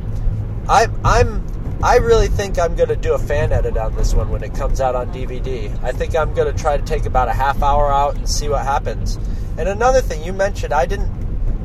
i'm 0.67 0.93
i'm 1.03 1.49
I 1.81 1.95
really 1.95 2.27
think 2.27 2.59
I'm 2.59 2.75
going 2.75 2.89
to 2.89 2.97
do 2.97 3.13
a 3.13 3.17
fan 3.17 3.53
edit 3.53 3.77
on 3.77 3.95
this 3.95 4.13
one 4.13 4.29
when 4.29 4.43
it 4.43 4.53
comes 4.53 4.81
out 4.81 4.95
on 4.95 5.13
DVD. 5.13 5.71
I 5.81 5.93
think 5.93 6.13
I'm 6.13 6.33
going 6.33 6.53
to 6.53 6.61
try 6.61 6.75
to 6.75 6.83
take 6.83 7.05
about 7.05 7.29
a 7.29 7.33
half 7.33 7.63
hour 7.63 7.89
out 7.89 8.17
and 8.17 8.27
see 8.27 8.49
what 8.49 8.65
happens. 8.65 9.17
And 9.57 9.69
another 9.69 10.01
thing 10.01 10.21
you 10.21 10.33
mentioned, 10.33 10.73
I 10.73 10.85
didn't 10.85 11.09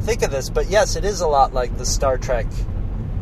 think 0.03 0.23
of 0.23 0.31
this, 0.31 0.51
but 0.51 0.69
yes, 0.69 0.95
it 0.95 1.05
is 1.05 1.21
a 1.21 1.27
lot 1.27 1.53
like 1.53 1.77
the 1.79 1.85
Star 1.85 2.17
Trek 2.17 2.47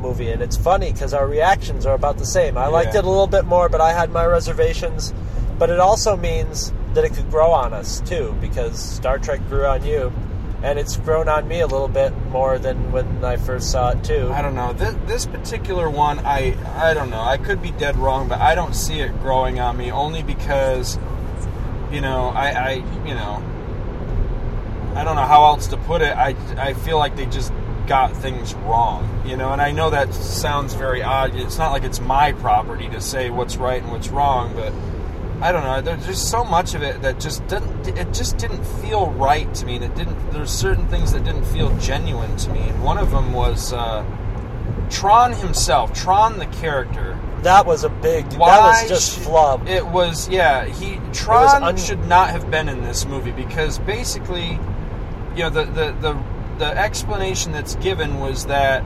movie, 0.01 0.31
and 0.31 0.43
it's 0.43 0.57
funny 0.57 0.93
because 0.93 1.15
our 1.15 1.27
reactions 1.27 1.87
are 1.87 1.95
about 1.95 2.19
the 2.19 2.27
same. 2.27 2.59
I 2.59 2.67
liked 2.67 2.95
it 2.95 3.05
a 3.05 3.09
little 3.09 3.27
bit 3.27 3.47
more, 3.47 3.71
but 3.71 3.81
I 3.81 3.95
had 3.95 4.11
my 4.11 4.27
reservations. 4.27 5.15
But 5.59 5.71
it 5.71 5.81
also 5.81 6.15
means 6.15 6.75
that 6.95 7.05
it 7.05 7.15
could 7.15 7.31
grow 7.31 7.53
on 7.53 7.73
us 7.73 8.01
too, 8.01 8.37
because 8.41 8.79
Star 8.79 9.19
Trek 9.19 9.41
grew 9.49 9.67
on 9.67 9.85
you, 9.85 10.13
and 10.63 10.79
it's 10.79 10.97
grown 10.97 11.29
on 11.29 11.49
me 11.49 11.61
a 11.61 11.67
little 11.67 11.89
bit 11.89 12.17
more 12.29 12.59
than 12.59 12.93
when 12.93 13.25
I 13.25 13.37
first 13.37 13.71
saw 13.71 13.91
it 13.91 14.05
too. 14.05 14.31
I 14.33 14.43
don't 14.43 14.55
know. 14.55 14.73
This, 14.73 14.95
this 15.07 15.27
particular 15.27 15.91
one, 15.91 16.21
I 16.21 16.57
I 16.77 16.95
don't 16.95 17.11
know. 17.11 17.21
I 17.21 17.37
could 17.37 17.61
be 17.61 17.73
dead 17.73 17.97
wrong, 17.97 18.29
but 18.29 18.41
I 18.41 18.55
don't 18.55 18.75
see 18.75 19.01
it 19.01 19.19
growing 19.21 19.59
on 19.59 19.77
me 19.77 19.91
only 19.91 20.23
because, 20.23 20.99
you 21.91 22.01
know, 22.01 22.29
I, 22.29 22.49
I 22.51 22.73
you 23.07 23.15
know, 23.15 23.43
I 24.95 25.05
don't 25.05 25.17
know 25.17 25.27
how 25.27 25.47
else 25.47 25.67
to 25.69 25.77
put 25.77 26.03
it. 26.03 26.17
I 26.17 26.37
I 26.57 26.75
feel 26.75 26.99
like 26.99 27.17
they 27.17 27.27
just 27.27 27.53
got 27.87 28.17
things 28.17 28.55
wrong, 28.55 29.23
you 29.27 29.37
know. 29.37 29.53
And 29.53 29.61
I 29.61 29.73
know 29.73 29.91
that 29.91 30.15
sounds 30.15 30.75
very 30.75 31.03
odd. 31.03 31.35
It's 31.35 31.59
not 31.59 31.73
like 31.73 31.83
it's 31.83 32.01
my 32.01 32.33
property 32.33 32.89
to 32.91 33.01
say 33.01 33.31
what's 33.31 33.57
right 33.57 33.83
and 33.83 33.91
what's 33.91 34.09
wrong, 34.09 34.55
but 34.55 34.73
I 35.41 35.51
don't 35.53 35.65
know. 35.65 35.81
There's 35.81 36.07
just 36.07 36.31
so 36.31 36.45
much 36.45 36.75
of 36.75 36.83
it 36.83 37.03
that 37.03 37.19
just 37.19 37.47
didn't. 37.49 37.89
It 37.89 38.13
just 38.13 38.37
didn't 38.39 38.65
feel 38.65 39.11
right 39.13 39.53
to 39.55 39.67
me, 39.67 39.77
and 39.77 39.85
it 39.85 39.95
didn't. 39.95 40.31
There's 40.33 40.51
certain 40.51 40.87
things 40.89 41.13
that 41.13 41.25
didn't 41.25 41.45
feel 41.47 41.77
genuine 41.79 42.37
to 42.37 42.51
me, 42.51 42.61
and 42.61 42.83
one 42.83 42.99
of 42.99 43.11
them 43.11 43.33
was 43.33 43.73
uh, 43.73 44.05
Tron 44.91 45.33
himself, 45.33 45.93
Tron 45.93 46.39
the 46.39 46.47
character. 46.47 47.19
That 47.43 47.67
was 47.67 47.83
a 47.83 47.89
big. 47.89 48.33
Why 48.35 48.57
that 48.57 48.67
was 48.83 48.89
just 48.89 49.15
should- 49.15 49.25
flub. 49.25 49.67
It 49.67 49.85
was 49.87 50.29
yeah. 50.29 50.65
He 50.67 51.01
Tron 51.13 51.63
un- 51.65 51.77
should 51.77 52.07
not 52.07 52.31
have 52.31 52.51
been 52.51 52.69
in 52.69 52.83
this 52.83 53.05
movie 53.05 53.33
because 53.33 53.79
basically, 53.81 54.61
you 55.35 55.43
know, 55.43 55.51
the 55.51 55.65
the 55.65 55.93
the, 56.01 56.23
the 56.59 56.79
explanation 56.79 57.51
that's 57.51 57.75
given 57.77 58.21
was 58.21 58.47
that 58.47 58.83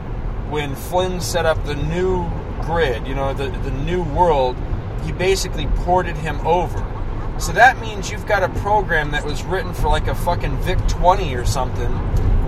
when 0.49 0.75
Flynn 0.75 1.21
set 1.21 1.45
up 1.45 1.63
the 1.65 1.75
new 1.75 2.27
grid, 2.61 3.05
you 3.05 3.13
know, 3.13 3.31
the 3.33 3.49
the 3.49 3.71
new 3.71 4.01
world, 4.01 4.55
he 5.03 5.11
basically 5.11 5.67
ported 5.67 6.15
him 6.17 6.39
over. 6.45 6.85
So 7.39 7.51
that 7.51 7.79
means 7.79 8.09
you've 8.09 8.25
got 8.25 8.43
a 8.43 8.49
program 8.59 9.11
that 9.11 9.23
was 9.23 9.43
written 9.43 9.73
for 9.73 9.89
like 9.89 10.07
a 10.07 10.15
fucking 10.15 10.57
VIC 10.57 10.87
20 10.87 11.35
or 11.35 11.45
something 11.45 11.91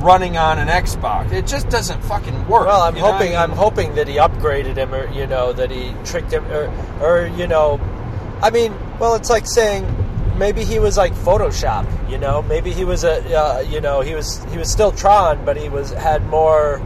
running 0.02 0.38
on 0.38 0.60
an 0.60 0.68
Xbox. 0.68 1.32
It 1.32 1.45
just 1.45 1.70
doesn't 1.70 2.02
fucking 2.04 2.47
work. 2.47 2.68
Well, 2.68 2.82
I'm 2.82 2.95
you 2.95 3.04
I 3.04 3.12
hoping 3.12 3.30
mean? 3.30 3.38
I'm 3.38 3.52
hoping 3.52 3.95
that 3.95 4.08
he 4.08 4.16
upgraded 4.16 4.78
him, 4.78 4.93
or 4.93 5.10
you 5.12 5.28
know, 5.28 5.54
that 5.54 5.72
he 5.72 5.93
tricked 6.06 6.32
him, 6.32 6.45
or, 6.45 6.72
or 7.02 7.28
you 7.28 7.47
know, 7.47 7.80
I 8.41 8.50
mean, 8.50 8.74
well, 9.00 9.16
it's 9.16 9.30
like 9.30 9.45
saying 9.45 9.86
maybe 10.38 10.64
he 10.64 10.80
was 10.80 10.97
like 10.97 11.14
Photoshop. 11.14 12.10
You 12.10 12.18
know, 12.18 12.41
maybe 12.41 12.72
he 12.72 12.86
was 12.86 13.04
a, 13.04 13.38
uh, 13.38 13.60
you 13.62 13.82
know, 13.82 14.02
he 14.02 14.16
was 14.16 14.43
he 14.45 14.58
was 14.58 14.72
still 14.72 14.91
Tron, 14.91 15.43
but 15.45 15.58
he 15.58 15.70
was 15.70 15.91
had 15.91 16.26
more. 16.28 16.82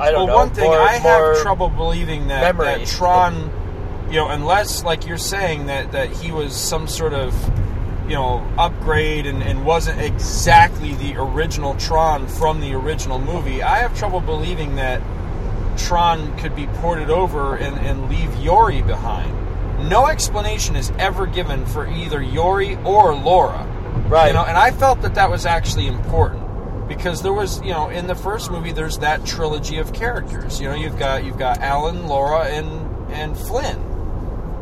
I 0.00 0.10
don't 0.10 0.26
well, 0.26 0.26
know. 0.28 0.44
one 0.44 0.50
thing 0.50 0.64
more, 0.64 0.80
I 0.80 0.94
have 0.94 1.42
trouble 1.42 1.68
believing 1.68 2.28
that, 2.28 2.56
that 2.56 2.86
Tron, 2.86 4.06
you 4.08 4.16
know, 4.16 4.28
unless 4.28 4.82
like 4.82 5.06
you're 5.06 5.18
saying 5.18 5.66
that 5.66 5.92
that 5.92 6.10
he 6.10 6.32
was 6.32 6.56
some 6.56 6.88
sort 6.88 7.12
of, 7.12 7.34
you 8.08 8.14
know, 8.14 8.38
upgrade 8.56 9.26
and, 9.26 9.42
and 9.42 9.64
wasn't 9.64 10.00
exactly 10.00 10.94
the 10.94 11.16
original 11.16 11.74
Tron 11.74 12.26
from 12.28 12.60
the 12.60 12.72
original 12.72 13.18
movie. 13.18 13.62
I 13.62 13.78
have 13.80 13.96
trouble 13.96 14.20
believing 14.20 14.76
that 14.76 15.02
Tron 15.76 16.36
could 16.38 16.56
be 16.56 16.66
ported 16.66 17.10
over 17.10 17.56
and, 17.56 17.78
and 17.86 18.08
leave 18.08 18.34
Yori 18.36 18.80
behind. 18.82 19.36
No 19.88 20.06
explanation 20.06 20.76
is 20.76 20.90
ever 20.98 21.26
given 21.26 21.66
for 21.66 21.86
either 21.86 22.22
Yori 22.22 22.76
or 22.84 23.14
Laura. 23.14 23.66
Right. 24.08 24.28
You 24.28 24.32
know, 24.32 24.44
and 24.44 24.56
I 24.56 24.70
felt 24.70 25.02
that 25.02 25.14
that 25.14 25.30
was 25.30 25.44
actually 25.44 25.86
important 25.86 26.49
because 26.90 27.22
there 27.22 27.32
was, 27.32 27.62
you 27.62 27.70
know, 27.70 27.88
in 27.88 28.06
the 28.08 28.14
first 28.16 28.50
movie 28.50 28.72
there's 28.72 28.98
that 28.98 29.24
trilogy 29.24 29.78
of 29.78 29.92
characters. 29.94 30.60
You 30.60 30.68
know, 30.68 30.74
you've 30.74 30.98
got 30.98 31.24
you've 31.24 31.38
got 31.38 31.58
Alan, 31.60 32.06
Laura, 32.08 32.44
and 32.44 32.66
and 33.12 33.38
Flynn. 33.38 33.78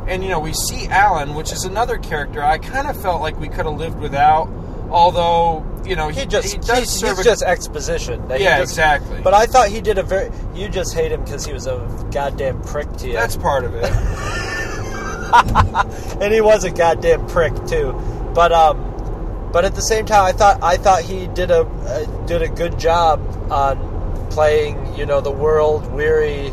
And 0.07 0.23
you 0.23 0.29
know, 0.31 0.39
we 0.39 0.53
see 0.53 0.87
Alan, 0.89 1.35
which 1.35 1.51
is 1.53 1.65
another 1.65 1.97
character 1.99 2.45
I 2.45 2.59
kind 2.59 2.87
of 2.87 3.01
felt 3.01 3.21
like 3.23 3.41
we 3.41 3.49
could 3.49 3.65
have 3.67 3.77
lived 3.79 3.99
without. 3.99 4.49
Although, 4.91 5.67
you 5.85 5.97
know, 5.97 6.09
he, 6.09 6.21
He 6.21 6.27
just 6.27 6.53
he 6.53 6.59
does 6.59 6.79
he's, 6.79 7.01
he's 7.03 7.19
a- 7.19 7.25
just 7.25 7.43
exposition. 7.43 8.23
Yeah, 8.31 8.59
just- 8.59 8.73
exactly. 8.73 9.21
But 9.23 9.35
I 9.35 9.47
thought 9.47 9.69
he 9.69 9.81
did 9.81 9.99
a 9.99 10.03
very. 10.03 10.31
You 10.55 10.69
just 10.69 10.95
hate 10.95 11.13
him 11.13 11.25
because 11.25 11.45
he 11.45 11.53
was 11.53 11.67
a 11.67 11.79
goddamn 12.13 12.63
prick 12.63 12.91
to 12.99 13.07
you. 13.09 13.13
that's 13.15 13.37
part 13.37 13.65
of 13.65 13.75
it. 13.75 13.85
and 16.23 16.33
he 16.33 16.41
was 16.41 16.65
a 16.65 16.71
goddamn 16.71 17.27
prick 17.27 17.53
too. 17.67 17.93
But 18.35 18.53
um, 18.53 18.88
but 19.53 19.65
at 19.65 19.75
the 19.75 19.83
same 19.83 20.05
time, 20.05 20.25
I 20.25 20.33
thought 20.33 20.63
I 20.63 20.77
thought 20.77 21.03
he 21.03 21.27
did 21.29 21.51
a 21.51 21.63
uh, 21.63 22.27
did 22.27 22.43
a 22.43 22.49
good 22.49 22.79
job 22.79 23.21
on 23.51 24.29
playing, 24.31 24.95
you 24.97 25.07
know, 25.07 25.21
the 25.21 25.31
world 25.31 25.91
weary, 25.93 26.53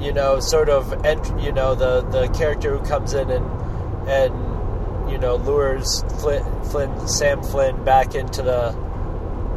you 0.00 0.12
know, 0.12 0.40
sort 0.40 0.68
of 0.68 1.04
ent- 1.04 1.40
you 1.42 1.52
know 1.52 1.74
the 1.74 2.02
the 2.02 2.28
character 2.28 2.76
who 2.76 2.84
comes 2.86 3.14
in 3.14 3.30
and 3.30 4.08
and 4.08 5.10
you 5.10 5.18
know 5.18 5.36
lures 5.36 6.04
Flynn 6.20 7.08
Sam 7.08 7.42
Flynn 7.42 7.84
back 7.84 8.14
into 8.14 8.42
the 8.42 8.68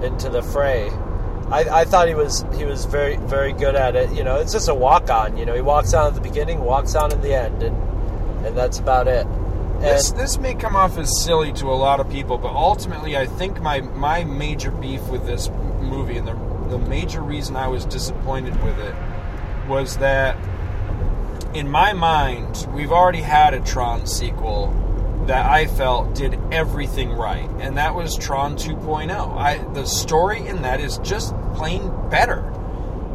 into 0.03 0.29
the 0.29 0.41
fray. 0.41 0.89
I, 1.51 1.81
I 1.81 1.85
thought 1.85 2.07
he 2.07 2.15
was 2.15 2.43
he 2.55 2.65
was 2.65 2.85
very 2.85 3.17
very 3.17 3.53
good 3.53 3.75
at 3.75 3.95
it. 3.95 4.11
You 4.13 4.23
know, 4.23 4.37
it's 4.37 4.51
just 4.51 4.67
a 4.67 4.73
walk 4.73 5.09
on. 5.09 5.37
You 5.37 5.45
know, 5.45 5.53
he 5.53 5.61
walks 5.61 5.93
on 5.93 6.07
at 6.07 6.15
the 6.15 6.21
beginning, 6.21 6.61
walks 6.61 6.95
on 6.95 7.11
in 7.11 7.21
the 7.21 7.33
end, 7.33 7.61
and 7.61 8.45
and 8.45 8.57
that's 8.57 8.79
about 8.79 9.07
it. 9.07 9.27
This 9.83 10.11
this 10.11 10.37
may 10.37 10.53
come 10.53 10.77
off 10.77 10.97
as 10.97 11.21
silly 11.23 11.51
to 11.53 11.65
a 11.65 11.75
lot 11.75 11.99
of 11.99 12.09
people, 12.09 12.37
but 12.37 12.53
ultimately, 12.53 13.17
I 13.17 13.25
think 13.25 13.61
my 13.61 13.81
my 13.81 14.23
major 14.23 14.71
beef 14.71 15.05
with 15.09 15.25
this 15.25 15.49
movie 15.81 16.15
and 16.15 16.25
the 16.25 16.35
the 16.69 16.77
major 16.77 17.19
reason 17.19 17.57
I 17.57 17.67
was 17.67 17.83
disappointed 17.83 18.63
with 18.63 18.79
it 18.79 18.95
was 19.67 19.97
that 19.97 20.37
in 21.53 21.67
my 21.67 21.91
mind, 21.91 22.65
we've 22.73 22.93
already 22.93 23.21
had 23.21 23.53
a 23.53 23.59
Tron 23.59 24.07
sequel 24.07 24.73
that 25.27 25.45
I 25.45 25.65
felt 25.65 26.15
did 26.15 26.39
everything 26.49 27.11
right, 27.11 27.49
and 27.59 27.75
that 27.75 27.93
was 27.93 28.15
Tron 28.15 28.55
2.0. 28.55 29.37
I 29.37 29.57
the 29.73 29.85
story 29.85 30.47
in 30.47 30.61
that 30.61 30.79
is 30.79 30.97
just 30.99 31.35
plain 31.55 31.91
better 32.09 32.41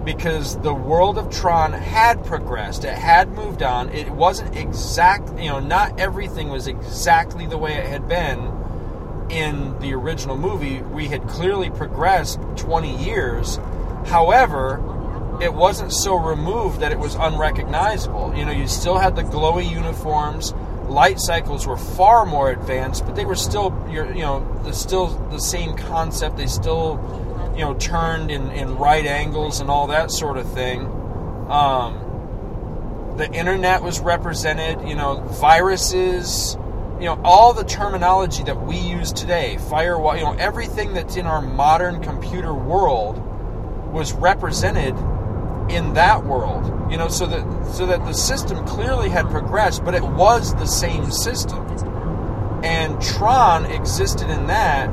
because 0.04 0.58
the 0.60 0.74
world 0.74 1.18
of 1.18 1.30
Tron 1.30 1.72
had 1.72 2.24
progressed, 2.24 2.84
it 2.84 2.94
had 2.94 3.30
moved 3.30 3.62
on. 3.62 3.88
It 3.90 4.10
wasn't 4.10 4.56
exact, 4.56 5.28
you 5.38 5.48
know, 5.48 5.60
not 5.60 5.98
everything 6.00 6.48
was 6.48 6.66
exactly 6.66 7.46
the 7.46 7.58
way 7.58 7.74
it 7.74 7.86
had 7.86 8.08
been 8.08 8.52
in 9.30 9.78
the 9.80 9.92
original 9.92 10.36
movie. 10.36 10.80
We 10.80 11.08
had 11.08 11.28
clearly 11.28 11.70
progressed 11.70 12.40
20 12.56 13.04
years. 13.04 13.58
However, 14.06 14.82
it 15.40 15.52
wasn't 15.52 15.92
so 15.92 16.16
removed 16.16 16.80
that 16.80 16.92
it 16.92 16.98
was 16.98 17.14
unrecognizable. 17.14 18.34
You 18.34 18.44
know, 18.44 18.52
you 18.52 18.66
still 18.66 18.98
had 18.98 19.14
the 19.14 19.22
glowy 19.22 19.70
uniforms. 19.70 20.52
Light 20.88 21.20
cycles 21.20 21.66
were 21.66 21.76
far 21.76 22.24
more 22.24 22.50
advanced, 22.50 23.04
but 23.04 23.14
they 23.14 23.26
were 23.26 23.36
still, 23.36 23.72
you 23.90 24.22
know, 24.22 24.70
still 24.72 25.08
the 25.30 25.38
same 25.38 25.76
concept. 25.76 26.38
They 26.38 26.46
still, 26.46 26.96
you 27.58 27.64
know, 27.64 27.74
turned 27.74 28.30
in, 28.30 28.52
in 28.52 28.76
right 28.76 29.04
angles 29.04 29.58
and 29.58 29.68
all 29.68 29.88
that 29.88 30.12
sort 30.12 30.36
of 30.36 30.50
thing. 30.54 30.82
Um, 31.50 33.14
the 33.16 33.28
internet 33.32 33.82
was 33.82 33.98
represented. 33.98 34.88
You 34.88 34.94
know, 34.94 35.20
viruses. 35.40 36.56
You 37.00 37.06
know, 37.06 37.20
all 37.24 37.52
the 37.54 37.64
terminology 37.64 38.44
that 38.44 38.64
we 38.64 38.76
use 38.76 39.12
today, 39.12 39.58
firewall. 39.68 40.16
You 40.16 40.22
know, 40.22 40.34
everything 40.34 40.94
that's 40.94 41.16
in 41.16 41.26
our 41.26 41.42
modern 41.42 42.00
computer 42.00 42.54
world 42.54 43.18
was 43.92 44.12
represented 44.12 44.94
in 45.68 45.94
that 45.94 46.24
world. 46.24 46.92
You 46.92 46.96
know, 46.96 47.08
so 47.08 47.26
that 47.26 47.74
so 47.74 47.86
that 47.86 48.04
the 48.04 48.12
system 48.12 48.64
clearly 48.66 49.08
had 49.08 49.28
progressed, 49.30 49.84
but 49.84 49.96
it 49.96 50.04
was 50.04 50.54
the 50.54 50.66
same 50.66 51.10
system. 51.10 51.66
And 52.62 53.02
Tron 53.02 53.66
existed 53.66 54.30
in 54.30 54.46
that 54.46 54.90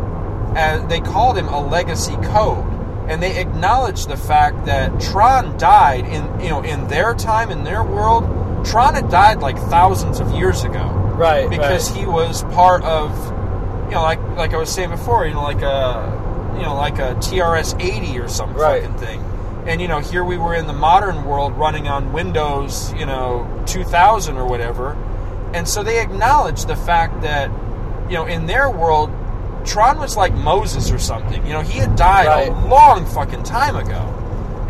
as 0.56 0.88
they 0.88 0.99
called 0.99 1.38
him 1.38 1.47
a 1.47 1.60
legacy 1.66 2.16
code. 2.24 2.66
And 3.08 3.22
they 3.22 3.39
acknowledged 3.39 4.10
the 4.10 4.18
fact 4.18 4.66
that 4.66 4.99
Tron 4.99 5.58
died 5.58 6.06
in 6.06 6.24
you 6.39 6.49
know 6.49 6.64
in 6.64 6.88
their 6.88 7.14
time 7.14 7.51
in 7.51 7.64
their 7.64 7.84
world. 7.84 8.24
Tron 8.66 8.95
had 8.95 9.10
died 9.10 9.39
like 9.41 9.58
thousands 9.60 10.20
of 10.20 10.32
years 10.32 10.64
ago 10.64 10.84
right 11.16 11.47
because 11.49 11.91
right. 11.91 11.99
he 11.99 12.06
was 12.08 12.43
part 12.45 12.84
of 12.84 13.12
you 13.86 13.91
know 13.91 14.01
like 14.01 14.20
like 14.36 14.53
I 14.53 14.58
was 14.58 14.70
saying 14.70 14.89
before 14.89 15.28
you 15.28 15.34
know 15.36 15.43
like 15.43 15.62
a 15.62 16.56
you 16.58 16.64
know 16.64 16.74
like 16.74 16.97
a 16.97 17.14
TRS 17.16 17.80
80 17.80 18.18
or 18.20 18.28
some 18.28 18.53
Right. 18.56 18.82
fucking 18.82 18.97
thing 18.97 19.22
and 19.68 19.80
you 19.80 19.88
know 19.88 19.99
here 19.99 20.24
we 20.26 20.38
were 20.38 20.56
in 20.56 20.66
the 20.66 20.74
modern 20.74 21.26
world 21.26 21.53
running 21.53 21.88
on 21.88 22.12
Windows 22.12 22.91
you 22.93 23.06
know 23.06 23.47
2000 23.68 24.36
or 24.36 24.47
whatever 24.47 24.93
and 25.53 25.68
so 25.68 25.84
they 25.84 26.01
acknowledged 26.01 26.68
the 26.68 26.76
fact 26.76 27.22
that 27.22 27.51
you 28.10 28.16
know 28.16 28.26
in 28.26 28.47
their 28.47 28.68
world 28.70 29.12
Tron 29.66 29.99
was 29.99 30.16
like 30.16 30.34
Moses 30.34 30.91
or 30.91 30.99
something 30.99 31.45
you 31.45 31.53
know 31.53 31.61
he 31.61 31.80
had 31.80 31.95
died 31.95 32.47
a 32.47 32.68
long 32.68 33.05
fucking 33.05 33.43
time 33.43 33.76
ago 33.76 34.11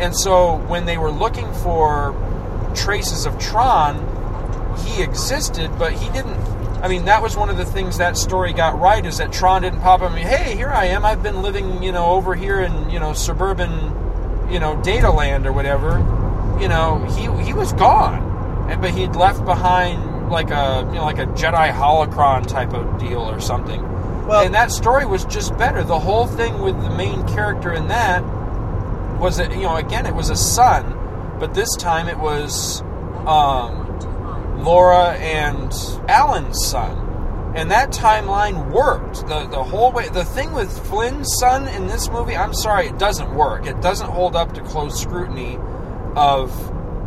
and 0.00 0.14
so 0.14 0.56
when 0.66 0.84
they 0.84 0.98
were 0.98 1.10
looking 1.10 1.52
for 1.54 2.14
traces 2.74 3.26
of 3.26 3.38
Tron 3.38 4.16
he 4.84 5.02
existed, 5.02 5.70
but 5.78 5.92
he 5.92 6.10
didn't. 6.10 6.38
I 6.82 6.88
mean, 6.88 7.06
that 7.06 7.22
was 7.22 7.36
one 7.36 7.48
of 7.48 7.56
the 7.56 7.64
things 7.64 7.98
that 7.98 8.16
story 8.16 8.52
got 8.52 8.78
right 8.78 9.04
is 9.04 9.18
that 9.18 9.32
Tron 9.32 9.62
didn't 9.62 9.80
pop 9.80 10.02
up 10.02 10.12
and 10.12 10.16
be, 10.16 10.22
hey, 10.22 10.54
here 10.54 10.68
I 10.68 10.86
am. 10.86 11.04
I've 11.04 11.22
been 11.22 11.42
living, 11.42 11.82
you 11.82 11.90
know, 11.92 12.06
over 12.06 12.34
here 12.34 12.60
in, 12.60 12.90
you 12.90 13.00
know, 13.00 13.12
suburban, 13.12 13.70
you 14.50 14.60
know, 14.60 14.80
data 14.82 15.10
land 15.10 15.46
or 15.46 15.52
whatever. 15.52 15.98
You 16.60 16.68
know, 16.68 17.04
he 17.16 17.44
he 17.44 17.52
was 17.52 17.72
gone, 17.74 18.70
and 18.70 18.80
but 18.80 18.90
he'd 18.90 19.14
left 19.14 19.44
behind 19.44 20.30
like 20.30 20.50
a 20.50 20.88
you 20.88 20.94
know 20.94 21.04
like 21.04 21.18
a 21.18 21.26
Jedi 21.26 21.70
holocron 21.70 22.46
type 22.46 22.72
of 22.72 22.98
deal 22.98 23.20
or 23.20 23.40
something. 23.40 23.82
Well- 24.26 24.42
and 24.44 24.54
that 24.54 24.70
story 24.72 25.06
was 25.06 25.24
just 25.24 25.56
better. 25.56 25.82
The 25.84 25.98
whole 25.98 26.26
thing 26.26 26.60
with 26.60 26.80
the 26.82 26.90
main 26.90 27.26
character 27.28 27.72
in 27.72 27.88
that 27.88 28.22
was 29.20 29.36
that 29.38 29.52
you 29.52 29.62
know 29.62 29.76
again 29.76 30.04
it 30.06 30.14
was 30.14 30.30
a 30.30 30.36
son, 30.36 31.36
but 31.38 31.54
this 31.54 31.74
time 31.76 32.08
it 32.08 32.18
was 32.18 32.82
um, 33.26 33.82
Laura 34.62 35.12
and 35.14 35.72
Alan's 36.08 36.66
son, 36.66 37.52
and 37.56 37.70
that 37.70 37.90
timeline 37.92 38.70
worked 38.70 39.26
the 39.26 39.46
the 39.46 39.62
whole 39.62 39.92
way. 39.92 40.08
The 40.08 40.24
thing 40.24 40.52
with 40.52 40.70
Flynn's 40.88 41.32
son 41.38 41.68
in 41.68 41.86
this 41.86 42.10
movie, 42.10 42.36
I'm 42.36 42.52
sorry, 42.54 42.88
it 42.88 42.98
doesn't 42.98 43.34
work. 43.34 43.66
It 43.66 43.80
doesn't 43.80 44.10
hold 44.10 44.36
up 44.36 44.52
to 44.54 44.60
close 44.62 45.00
scrutiny 45.00 45.58
of 46.14 46.50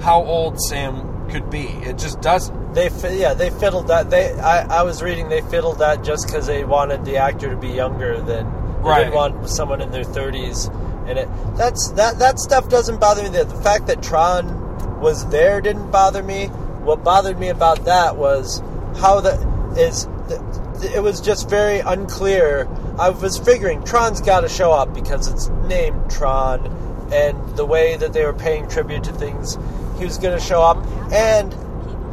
how 0.01 0.23
old 0.23 0.59
Sam 0.61 1.08
could 1.29 1.49
be. 1.49 1.67
It 1.67 1.97
just 1.97 2.21
doesn't. 2.21 2.73
They 2.73 2.89
yeah 3.17 3.33
they 3.33 3.49
fiddled 3.49 3.87
that. 3.87 4.09
They 4.09 4.33
I, 4.39 4.79
I 4.79 4.83
was 4.83 5.01
reading 5.01 5.29
they 5.29 5.41
fiddled 5.41 5.79
that 5.79 6.03
just 6.03 6.27
because 6.27 6.47
they 6.47 6.63
wanted 6.63 7.05
the 7.05 7.17
actor 7.17 7.49
to 7.49 7.55
be 7.57 7.69
younger 7.69 8.19
than 8.21 8.45
they 8.45 8.89
Right. 8.89 8.99
didn't 9.03 9.15
want 9.15 9.49
someone 9.49 9.81
in 9.81 9.91
their 9.91 10.03
thirties. 10.03 10.67
And 11.07 11.17
it 11.17 11.27
that's 11.57 11.91
that 11.91 12.19
that 12.19 12.39
stuff 12.39 12.69
doesn't 12.69 12.99
bother 12.99 13.23
me. 13.23 13.29
The, 13.29 13.45
the 13.45 13.61
fact 13.61 13.87
that 13.87 14.01
Tron 14.03 14.99
was 15.01 15.27
there 15.29 15.61
didn't 15.61 15.91
bother 15.91 16.21
me. 16.23 16.47
What 16.47 17.03
bothered 17.03 17.39
me 17.39 17.49
about 17.49 17.85
that 17.85 18.15
was 18.15 18.61
how 18.97 19.19
the 19.21 19.33
is 19.77 20.05
the, 20.27 20.91
it 20.95 21.01
was 21.01 21.19
just 21.21 21.49
very 21.49 21.79
unclear. 21.79 22.67
I 22.97 23.09
was 23.09 23.37
figuring 23.37 23.83
Tron's 23.83 24.21
got 24.21 24.41
to 24.41 24.49
show 24.49 24.71
up 24.71 24.93
because 24.93 25.27
it's 25.27 25.47
named 25.67 26.09
Tron, 26.11 26.65
and 27.11 27.55
the 27.57 27.65
way 27.65 27.97
that 27.97 28.13
they 28.13 28.25
were 28.25 28.33
paying 28.33 28.67
tribute 28.69 29.03
to 29.05 29.13
things, 29.13 29.57
he 29.99 30.05
was 30.05 30.17
going 30.17 30.37
to 30.37 30.43
show 30.43 30.61
up. 30.61 30.77
And 31.11 31.53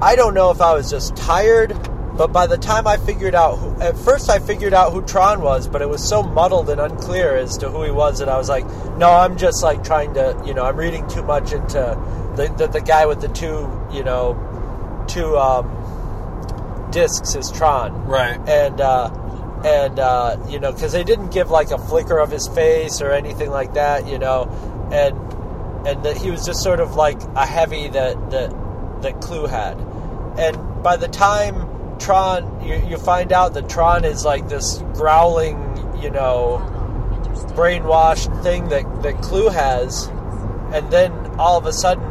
I 0.02 0.16
don't 0.16 0.34
know 0.34 0.50
if 0.50 0.60
I 0.60 0.74
was 0.74 0.90
just 0.90 1.16
tired, 1.16 1.70
but 2.16 2.28
by 2.32 2.46
the 2.46 2.58
time 2.58 2.86
I 2.86 2.96
figured 2.98 3.34
out, 3.34 3.56
who, 3.56 3.80
at 3.80 3.96
first 3.96 4.28
I 4.28 4.38
figured 4.38 4.74
out 4.74 4.92
who 4.92 5.02
Tron 5.02 5.40
was, 5.40 5.68
but 5.68 5.80
it 5.82 5.88
was 5.88 6.06
so 6.06 6.22
muddled 6.22 6.68
and 6.70 6.80
unclear 6.80 7.36
as 7.36 7.56
to 7.58 7.70
who 7.70 7.82
he 7.84 7.90
was 7.90 8.18
that 8.18 8.28
I 8.28 8.36
was 8.36 8.48
like, 8.48 8.66
no, 8.96 9.10
I'm 9.10 9.36
just 9.38 9.62
like 9.62 9.82
trying 9.84 10.14
to, 10.14 10.40
you 10.46 10.52
know, 10.54 10.64
I'm 10.64 10.76
reading 10.76 11.06
too 11.08 11.22
much 11.22 11.52
into 11.52 11.78
the 12.36 12.52
the, 12.56 12.66
the 12.68 12.80
guy 12.80 13.06
with 13.06 13.20
the 13.20 13.28
two, 13.28 13.70
you 13.92 14.04
know, 14.04 15.04
two 15.08 15.36
um, 15.38 15.70
discs 16.90 17.34
is 17.34 17.50
Tron 17.52 18.06
Right. 18.06 18.38
and 18.48 18.80
uh, 18.80 19.10
and 19.64 19.98
uh, 19.98 20.36
you 20.48 20.58
know 20.60 20.72
because 20.72 20.92
they 20.92 21.04
didn't 21.04 21.30
give 21.30 21.50
like 21.50 21.70
a 21.70 21.78
flicker 21.78 22.18
of 22.18 22.30
his 22.30 22.46
face 22.48 23.00
or 23.00 23.10
anything 23.12 23.50
like 23.50 23.74
that 23.74 24.06
you 24.06 24.18
know 24.18 24.44
and 24.92 25.16
and 25.86 26.04
that 26.04 26.16
he 26.16 26.30
was 26.30 26.44
just 26.44 26.62
sort 26.62 26.80
of 26.80 26.96
like 26.96 27.20
a 27.36 27.46
heavy 27.46 27.88
that 27.88 28.30
that 28.30 28.50
that 29.02 29.20
CLU 29.20 29.46
had. 29.46 29.78
And 30.36 30.82
by 30.82 30.96
the 30.96 31.08
time 31.08 31.98
tron 31.98 32.62
you, 32.66 32.74
you 32.88 32.96
find 32.98 33.32
out 33.32 33.54
that 33.54 33.68
tron 33.68 34.04
is 34.04 34.24
like 34.24 34.48
this 34.48 34.78
growling 34.94 35.56
you 36.02 36.10
know 36.10 36.60
oh, 36.60 37.52
brainwashed 37.56 38.42
thing 38.42 38.68
that 38.68 38.84
that 39.02 39.22
CLU 39.22 39.48
has 39.48 40.08
and 40.74 40.90
then 40.90 41.12
all 41.38 41.56
of 41.56 41.64
a 41.64 41.72
sudden 41.72 42.04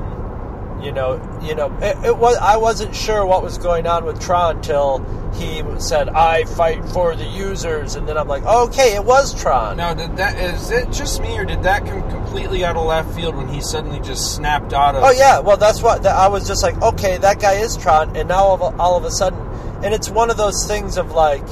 you 0.85 0.91
know, 0.91 1.19
you 1.41 1.55
know, 1.55 1.75
it, 1.81 1.97
it 2.05 2.17
was. 2.17 2.37
I 2.37 2.57
wasn't 2.57 2.95
sure 2.95 3.25
what 3.25 3.41
was 3.41 3.57
going 3.57 3.87
on 3.87 4.05
with 4.05 4.21
Tron 4.21 4.61
till 4.61 4.99
he 5.33 5.63
said, 5.79 6.09
"I 6.09 6.43
fight 6.43 6.87
for 6.89 7.15
the 7.15 7.25
users," 7.25 7.95
and 7.95 8.07
then 8.07 8.17
I'm 8.17 8.27
like, 8.27 8.43
"Okay, 8.43 8.93
it 8.93 9.03
was 9.03 9.33
Tron." 9.41 9.77
Now, 9.77 9.95
did 9.95 10.15
that 10.17 10.37
is 10.37 10.69
it 10.69 10.91
just 10.91 11.21
me, 11.21 11.35
or 11.39 11.43
did 11.43 11.63
that 11.63 11.87
come 11.87 12.07
completely 12.11 12.63
out 12.63 12.77
of 12.77 12.85
left 12.85 13.13
field 13.15 13.35
when 13.35 13.47
he 13.47 13.61
suddenly 13.61 13.99
just 13.99 14.35
snapped 14.35 14.73
out 14.73 14.93
of? 14.93 15.03
Oh 15.03 15.11
yeah, 15.11 15.39
well 15.39 15.57
that's 15.57 15.81
what 15.81 16.03
that, 16.03 16.15
I 16.15 16.27
was 16.27 16.47
just 16.47 16.61
like, 16.61 16.79
okay, 16.81 17.17
that 17.17 17.39
guy 17.39 17.53
is 17.53 17.75
Tron, 17.75 18.15
and 18.15 18.29
now 18.29 18.43
all 18.43 18.53
of, 18.53 18.79
all 18.79 18.95
of 18.95 19.03
a 19.05 19.11
sudden, 19.11 19.39
and 19.83 19.91
it's 19.91 20.09
one 20.09 20.29
of 20.29 20.37
those 20.37 20.67
things 20.67 20.97
of 20.97 21.13
like, 21.13 21.45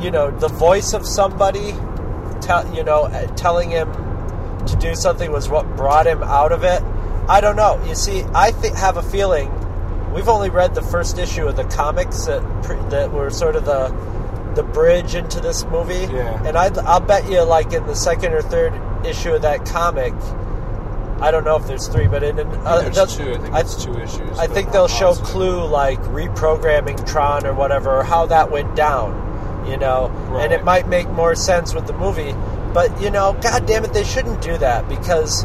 you 0.00 0.10
know, 0.10 0.30
the 0.30 0.48
voice 0.48 0.94
of 0.94 1.06
somebody, 1.06 1.72
tell 2.40 2.66
you 2.74 2.82
know, 2.82 3.10
telling 3.36 3.70
him 3.70 3.92
to 4.66 4.76
do 4.76 4.94
something 4.94 5.30
was 5.30 5.50
what 5.50 5.76
brought 5.76 6.06
him 6.06 6.22
out 6.22 6.50
of 6.50 6.64
it. 6.64 6.82
I 7.28 7.40
don't 7.40 7.56
know. 7.56 7.82
You 7.86 7.94
see, 7.94 8.24
I 8.34 8.50
th- 8.50 8.74
have 8.74 8.96
a 8.96 9.02
feeling 9.02 9.50
we've 10.12 10.28
only 10.28 10.50
read 10.50 10.74
the 10.74 10.82
first 10.82 11.18
issue 11.18 11.46
of 11.46 11.56
the 11.56 11.64
comics 11.64 12.24
that 12.26 12.42
pre- 12.64 12.76
that 12.90 13.12
were 13.12 13.30
sort 13.30 13.56
of 13.56 13.64
the 13.64 13.88
the 14.54 14.62
bridge 14.64 15.14
into 15.14 15.38
this 15.40 15.64
movie. 15.66 16.12
Yeah. 16.12 16.42
And 16.44 16.56
I 16.58 16.70
I'll 16.84 17.00
bet 17.00 17.30
you 17.30 17.42
like 17.42 17.72
in 17.72 17.86
the 17.86 17.94
second 17.94 18.32
or 18.32 18.42
third 18.42 18.72
issue 19.06 19.32
of 19.34 19.42
that 19.42 19.64
comic. 19.64 20.12
I 21.20 21.30
don't 21.30 21.44
know 21.44 21.56
if 21.56 21.66
there's 21.66 21.86
three, 21.86 22.06
but 22.08 22.22
in, 22.22 22.36
think 22.36 22.50
uh, 22.64 22.80
there's 22.88 23.14
two. 23.16 23.34
I 23.34 23.36
think 23.38 23.54
I- 23.54 23.60
it's 23.60 23.84
two 23.84 23.94
issues. 24.00 24.38
I 24.38 24.46
think 24.46 24.72
they'll 24.72 24.88
show 24.88 25.08
positive. 25.10 25.28
CLU 25.30 25.64
like 25.66 26.00
reprogramming 26.04 27.06
Tron 27.06 27.46
or 27.46 27.52
whatever, 27.54 27.90
or 27.98 28.02
how 28.02 28.26
that 28.26 28.50
went 28.50 28.74
down, 28.74 29.66
you 29.68 29.76
know, 29.76 30.06
and 30.40 30.52
it 30.52 30.64
might 30.64 30.88
make 30.88 31.08
more 31.10 31.34
sense 31.34 31.74
with 31.74 31.86
the 31.86 31.92
movie. 31.92 32.34
But 32.72 33.00
you 33.02 33.10
know, 33.10 33.34
god 33.42 33.66
damn 33.66 33.84
it, 33.84 33.92
they 33.92 34.04
shouldn't 34.04 34.40
do 34.40 34.56
that 34.58 34.88
because 34.88 35.44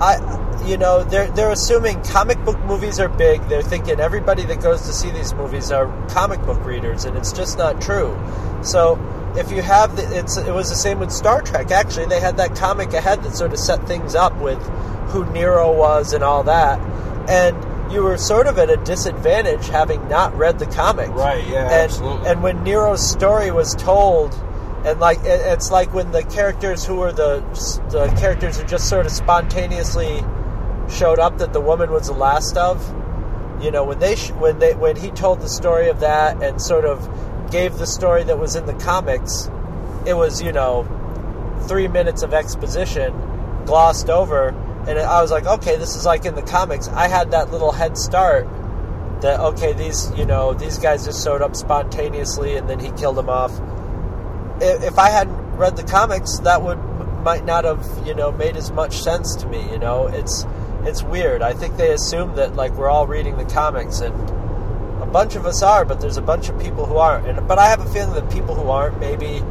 I, 0.00 0.64
you 0.66 0.76
know, 0.76 1.04
they're 1.04 1.30
they're 1.32 1.50
assuming 1.50 2.02
comic 2.02 2.42
book 2.44 2.58
movies 2.60 2.98
are 2.98 3.08
big. 3.08 3.42
They're 3.48 3.62
thinking 3.62 4.00
everybody 4.00 4.44
that 4.44 4.60
goes 4.60 4.82
to 4.82 4.92
see 4.92 5.10
these 5.10 5.34
movies 5.34 5.70
are 5.70 5.86
comic 6.08 6.40
book 6.42 6.64
readers, 6.64 7.04
and 7.04 7.16
it's 7.16 7.32
just 7.32 7.58
not 7.58 7.80
true. 7.80 8.18
So 8.62 8.98
if 9.36 9.50
you 9.50 9.62
have 9.62 9.96
the, 9.96 10.18
it's 10.18 10.36
it 10.36 10.52
was 10.52 10.68
the 10.68 10.76
same 10.76 10.98
with 10.98 11.10
Star 11.10 11.42
Trek. 11.42 11.70
Actually, 11.70 12.06
they 12.06 12.20
had 12.20 12.36
that 12.36 12.54
comic 12.54 12.92
ahead 12.92 13.22
that 13.22 13.34
sort 13.34 13.52
of 13.52 13.58
set 13.58 13.86
things 13.86 14.14
up 14.14 14.36
with 14.38 14.62
who 15.10 15.24
Nero 15.32 15.72
was 15.72 16.12
and 16.12 16.24
all 16.24 16.42
that, 16.44 16.80
and 17.28 17.92
you 17.92 18.02
were 18.02 18.16
sort 18.16 18.46
of 18.46 18.58
at 18.58 18.70
a 18.70 18.76
disadvantage 18.78 19.68
having 19.68 20.08
not 20.08 20.34
read 20.36 20.58
the 20.58 20.66
comic. 20.66 21.10
Right, 21.10 21.46
yeah, 21.46 21.64
and, 21.64 21.72
absolutely. 21.72 22.28
And 22.28 22.42
when 22.42 22.64
Nero's 22.64 23.06
story 23.08 23.50
was 23.50 23.74
told, 23.74 24.32
and 24.84 24.98
like 24.98 25.18
it's 25.22 25.70
like 25.70 25.94
when 25.94 26.10
the 26.10 26.24
characters 26.24 26.84
who 26.84 26.96
were 26.96 27.12
the 27.12 27.40
the 27.90 28.12
characters 28.18 28.58
who 28.58 28.66
just 28.66 28.88
sort 28.88 29.06
of 29.06 29.12
spontaneously 29.12 30.22
showed 30.90 31.18
up 31.18 31.38
that 31.38 31.52
the 31.52 31.60
woman 31.60 31.90
was 31.90 32.06
the 32.08 32.14
last 32.14 32.56
of. 32.56 32.86
You 33.62 33.70
know, 33.70 33.84
when 33.84 34.00
they 34.00 34.16
when 34.16 34.58
they 34.58 34.74
when 34.74 34.96
he 34.96 35.10
told 35.10 35.40
the 35.40 35.48
story 35.48 35.88
of 35.88 36.00
that 36.00 36.42
and 36.42 36.60
sort 36.60 36.84
of 36.84 37.08
gave 37.50 37.78
the 37.78 37.86
story 37.86 38.24
that 38.24 38.38
was 38.38 38.56
in 38.56 38.66
the 38.66 38.74
comics, 38.74 39.48
it 40.04 40.14
was 40.14 40.42
you 40.42 40.52
know 40.52 40.84
three 41.68 41.86
minutes 41.86 42.22
of 42.22 42.34
exposition 42.34 43.12
glossed 43.66 44.10
over, 44.10 44.48
and 44.88 44.98
I 44.98 45.22
was 45.22 45.30
like, 45.30 45.46
okay, 45.46 45.76
this 45.76 45.94
is 45.94 46.04
like 46.04 46.24
in 46.24 46.34
the 46.34 46.42
comics. 46.42 46.88
I 46.88 47.06
had 47.06 47.30
that 47.30 47.52
little 47.52 47.70
head 47.70 47.96
start 47.96 48.48
that 49.20 49.38
okay, 49.38 49.72
these 49.72 50.10
you 50.16 50.26
know 50.26 50.54
these 50.54 50.78
guys 50.78 51.04
just 51.04 51.22
showed 51.22 51.40
up 51.40 51.54
spontaneously, 51.54 52.56
and 52.56 52.68
then 52.68 52.80
he 52.80 52.90
killed 52.92 53.16
them 53.16 53.28
off. 53.28 53.52
If 54.62 54.98
I 54.98 55.10
hadn't 55.10 55.56
read 55.56 55.76
the 55.76 55.82
comics, 55.82 56.38
that 56.40 56.62
would 56.62 56.78
might 57.22 57.44
not 57.44 57.64
have 57.64 57.86
you 58.06 58.14
know 58.14 58.32
made 58.32 58.56
as 58.56 58.70
much 58.70 59.00
sense 59.02 59.36
to 59.36 59.46
me. 59.48 59.62
You 59.70 59.78
know, 59.78 60.06
it's 60.06 60.46
it's 60.84 61.02
weird. 61.02 61.42
I 61.42 61.52
think 61.52 61.76
they 61.76 61.92
assume 61.92 62.36
that 62.36 62.54
like 62.54 62.72
we're 62.72 62.88
all 62.88 63.06
reading 63.06 63.36
the 63.36 63.44
comics, 63.44 64.00
and 64.00 64.14
a 65.02 65.06
bunch 65.06 65.34
of 65.36 65.46
us 65.46 65.62
are, 65.62 65.84
but 65.84 66.00
there's 66.00 66.16
a 66.16 66.22
bunch 66.22 66.48
of 66.48 66.58
people 66.60 66.86
who 66.86 66.96
aren't. 66.96 67.26
And 67.26 67.46
but 67.48 67.58
I 67.58 67.68
have 67.68 67.80
a 67.80 67.88
feeling 67.92 68.14
that 68.14 68.30
people 68.30 68.54
who 68.54 68.68
aren't 68.70 68.98
maybe 69.00 69.42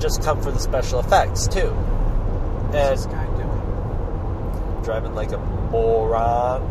just 0.00 0.22
come 0.22 0.40
for 0.40 0.50
the 0.50 0.58
special 0.60 1.00
effects 1.00 1.46
too. 1.46 1.70
What's 1.70 2.76
And 2.76 2.98
this 2.98 3.06
guy 3.06 3.26
doing? 3.26 4.82
driving 4.84 5.14
like 5.14 5.32
a 5.32 5.38
moron. 5.38 6.62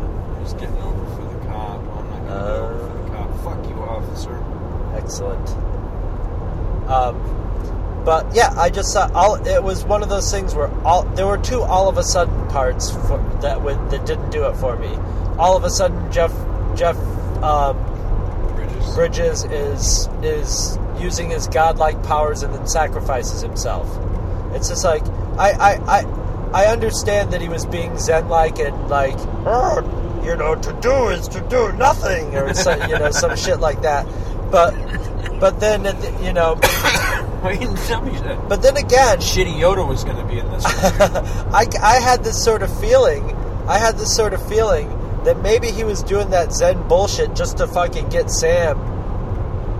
He's 0.42 0.52
getting 0.54 0.76
over 0.78 1.16
for 1.16 1.22
the 1.22 1.46
cop. 1.46 1.80
I'm 1.80 2.10
not 2.10 2.26
gonna 2.26 2.28
get 2.28 2.60
over 2.60 2.88
for 2.88 2.98
the 3.02 3.10
cop. 3.16 3.30
Fuck 3.44 3.68
you, 3.70 3.76
officer. 3.82 4.42
Excellent. 4.96 5.48
Um, 6.90 7.16
but 8.04 8.34
yeah, 8.34 8.52
I 8.56 8.70
just 8.70 8.92
saw 8.92 9.10
all. 9.14 9.34
It 9.46 9.62
was 9.62 9.84
one 9.84 10.02
of 10.02 10.08
those 10.08 10.30
things 10.30 10.54
where 10.54 10.70
all 10.84 11.02
there 11.02 11.26
were 11.26 11.38
two 11.38 11.62
all 11.62 11.88
of 11.88 11.98
a 11.98 12.02
sudden 12.02 12.48
parts 12.48 12.90
for, 12.90 13.18
that 13.42 13.62
would, 13.62 13.90
that 13.90 14.06
didn't 14.06 14.30
do 14.30 14.46
it 14.46 14.56
for 14.56 14.76
me. 14.76 14.88
All 15.38 15.56
of 15.56 15.64
a 15.64 15.70
sudden, 15.70 16.10
Jeff 16.10 16.32
Jeff 16.76 16.96
um, 17.42 17.76
Bridges. 18.56 18.94
Bridges 18.94 19.44
is 19.44 20.08
is 20.22 20.78
using 20.98 21.30
his 21.30 21.46
godlike 21.48 22.02
powers 22.02 22.42
and 22.42 22.54
then 22.54 22.66
sacrifices 22.66 23.40
himself. 23.42 23.88
It's 24.54 24.68
just 24.68 24.84
like 24.84 25.02
I 25.38 25.50
I, 25.52 25.98
I, 25.98 26.04
I 26.52 26.66
understand 26.66 27.32
that 27.32 27.40
he 27.40 27.48
was 27.48 27.66
being 27.66 27.98
zen 27.98 28.28
like 28.28 28.58
and 28.58 28.88
like 28.88 29.16
"Oh, 29.46 30.22
you 30.24 30.36
know 30.36 30.54
to 30.54 30.72
do 30.80 31.08
is 31.08 31.28
to 31.28 31.40
do 31.48 31.72
nothing 31.72 32.34
or 32.36 32.52
some, 32.54 32.80
you 32.88 32.98
know 32.98 33.10
some 33.10 33.36
shit 33.44 33.60
like 33.60 33.82
that. 33.82 34.06
But 34.50 34.72
but 35.38 35.60
then 35.60 35.86
at 35.86 36.00
the- 36.00 36.24
you 36.24 36.32
know 36.32 36.56
Why 37.42 37.52
you 37.52 37.60
didn't 37.60 37.76
tell 37.78 38.02
me 38.02 38.12
that? 38.12 38.48
but 38.48 38.60
then 38.62 38.76
again 38.76 39.18
Shitty 39.18 39.54
Yoda 39.54 39.86
was 39.86 40.04
going 40.04 40.16
to 40.16 40.24
be 40.24 40.38
in 40.38 40.50
this. 40.50 40.64
I, 40.66 41.66
I 41.82 42.00
had 42.00 42.22
this 42.22 42.42
sort 42.42 42.62
of 42.62 42.80
feeling. 42.80 43.34
I 43.66 43.78
had 43.78 43.96
this 43.96 44.14
sort 44.14 44.34
of 44.34 44.46
feeling 44.48 44.88
that 45.24 45.40
maybe 45.42 45.70
he 45.70 45.84
was 45.84 46.02
doing 46.02 46.30
that 46.30 46.52
Zen 46.52 46.86
bullshit 46.88 47.34
just 47.34 47.58
to 47.58 47.66
fucking 47.66 48.08
get 48.08 48.30
Sam. 48.30 48.78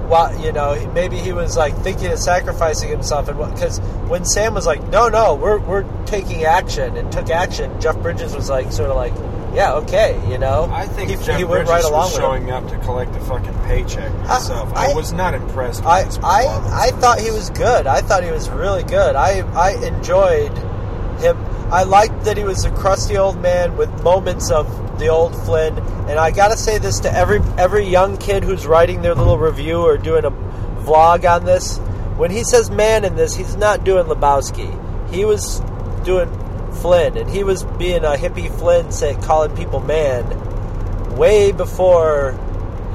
Well, 0.09 0.39
you 0.41 0.53
know, 0.53 0.91
maybe 0.93 1.19
he 1.19 1.33
was 1.33 1.57
like 1.57 1.77
thinking 1.83 2.09
of 2.09 2.19
sacrificing 2.19 2.89
himself, 2.89 3.29
and 3.29 3.39
because 3.55 3.79
when 4.09 4.25
Sam 4.25 4.55
was 4.55 4.67
like, 4.67 4.83
"No, 4.89 5.09
no, 5.09 5.35
we're 5.35 5.59
we're 5.59 6.05
taking 6.05 6.45
action," 6.45 6.97
and 6.97 7.13
took 7.13 7.31
action, 7.31 7.81
Jeff 7.81 7.97
Bridges 7.99 8.35
was 8.35 8.51
like, 8.51 8.73
sort 8.73 8.91
of 8.91 8.97
like, 8.97 9.15
"Yeah, 9.55 9.75
okay," 9.75 10.21
you 10.29 10.39
know. 10.39 10.69
I 10.73 10.87
think 10.87 11.11
he, 11.11 11.17
Jeff 11.17 11.39
he 11.39 11.45
went 11.45 11.67
Bridges 11.67 11.71
right 11.71 11.85
along 11.85 12.05
was 12.11 12.17
showing 12.17 12.51
up 12.51 12.69
to 12.69 12.79
collect 12.79 13.15
a 13.17 13.21
fucking 13.21 13.55
paycheck 13.65 14.11
himself. 14.13 14.73
I, 14.75 14.91
I- 14.91 14.95
was 14.95 15.13
not 15.13 15.35
impressed 15.35 15.81
with 15.81 15.89
I, 15.89 16.03
I, 16.23 16.87
I 16.87 16.91
thought 16.93 17.21
he 17.21 17.31
was 17.31 17.51
good. 17.51 17.87
I 17.87 18.01
thought 18.01 18.23
he 18.25 18.31
was 18.31 18.49
really 18.51 18.83
good. 18.85 19.17
I, 19.17 19.41
I 19.59 19.73
enjoyed 19.85 20.57
him. 21.21 21.37
I 21.73 21.85
liked 21.85 22.25
that 22.25 22.37
he 22.37 22.45
was 22.45 22.65
a 22.65 22.71
crusty 22.71 23.17
old 23.17 23.41
man 23.41 23.77
with 23.77 23.91
moments 24.03 24.51
of 24.51 24.99
the 24.99 25.09
old 25.09 25.35
Flynn. 25.45 25.79
And 26.09 26.19
I 26.19 26.31
gotta 26.33 26.57
say 26.57 26.79
this 26.79 27.01
to 27.01 27.13
every 27.13 27.41
every 27.59 27.87
young 27.87 28.17
kid 28.17 28.43
who's 28.43 28.67
writing 28.67 29.03
their 29.03 29.15
little 29.15 29.39
review 29.39 29.81
or 29.83 29.97
doing 29.97 30.25
a 30.25 30.31
vlog 30.31 31.29
on 31.31 31.45
this. 31.45 31.79
When 32.17 32.31
he 32.31 32.43
says 32.45 32.71
man 32.71 33.05
in 33.05 33.15
this, 33.17 33.35
he's 33.37 33.57
not 33.57 33.85
doing 33.85 34.07
Lebowski. 34.07 34.69
He 35.11 35.25
was 35.25 35.61
doing 36.05 36.29
Flynn, 36.71 37.17
and 37.17 37.29
he 37.29 37.45
was 37.45 37.65
being 37.65 38.05
a 38.05 38.13
hippie 38.13 38.51
Flynn, 38.59 38.93
say, 38.93 39.15
calling 39.23 39.55
people 39.57 39.81
man, 39.81 41.17
way 41.17 41.53
before, 41.53 42.39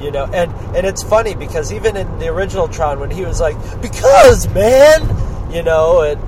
you 0.00 0.10
know. 0.10 0.24
And 0.24 0.50
and 0.76 0.86
it's 0.86 1.02
funny 1.02 1.34
because 1.34 1.72
even 1.72 1.96
in 1.96 2.18
the 2.18 2.28
original 2.28 2.68
Tron, 2.68 3.00
when 3.00 3.10
he 3.10 3.24
was 3.24 3.40
like, 3.40 3.56
"Because 3.80 4.48
man," 4.54 5.02
you 5.52 5.62
know, 5.62 6.02
and 6.02 6.20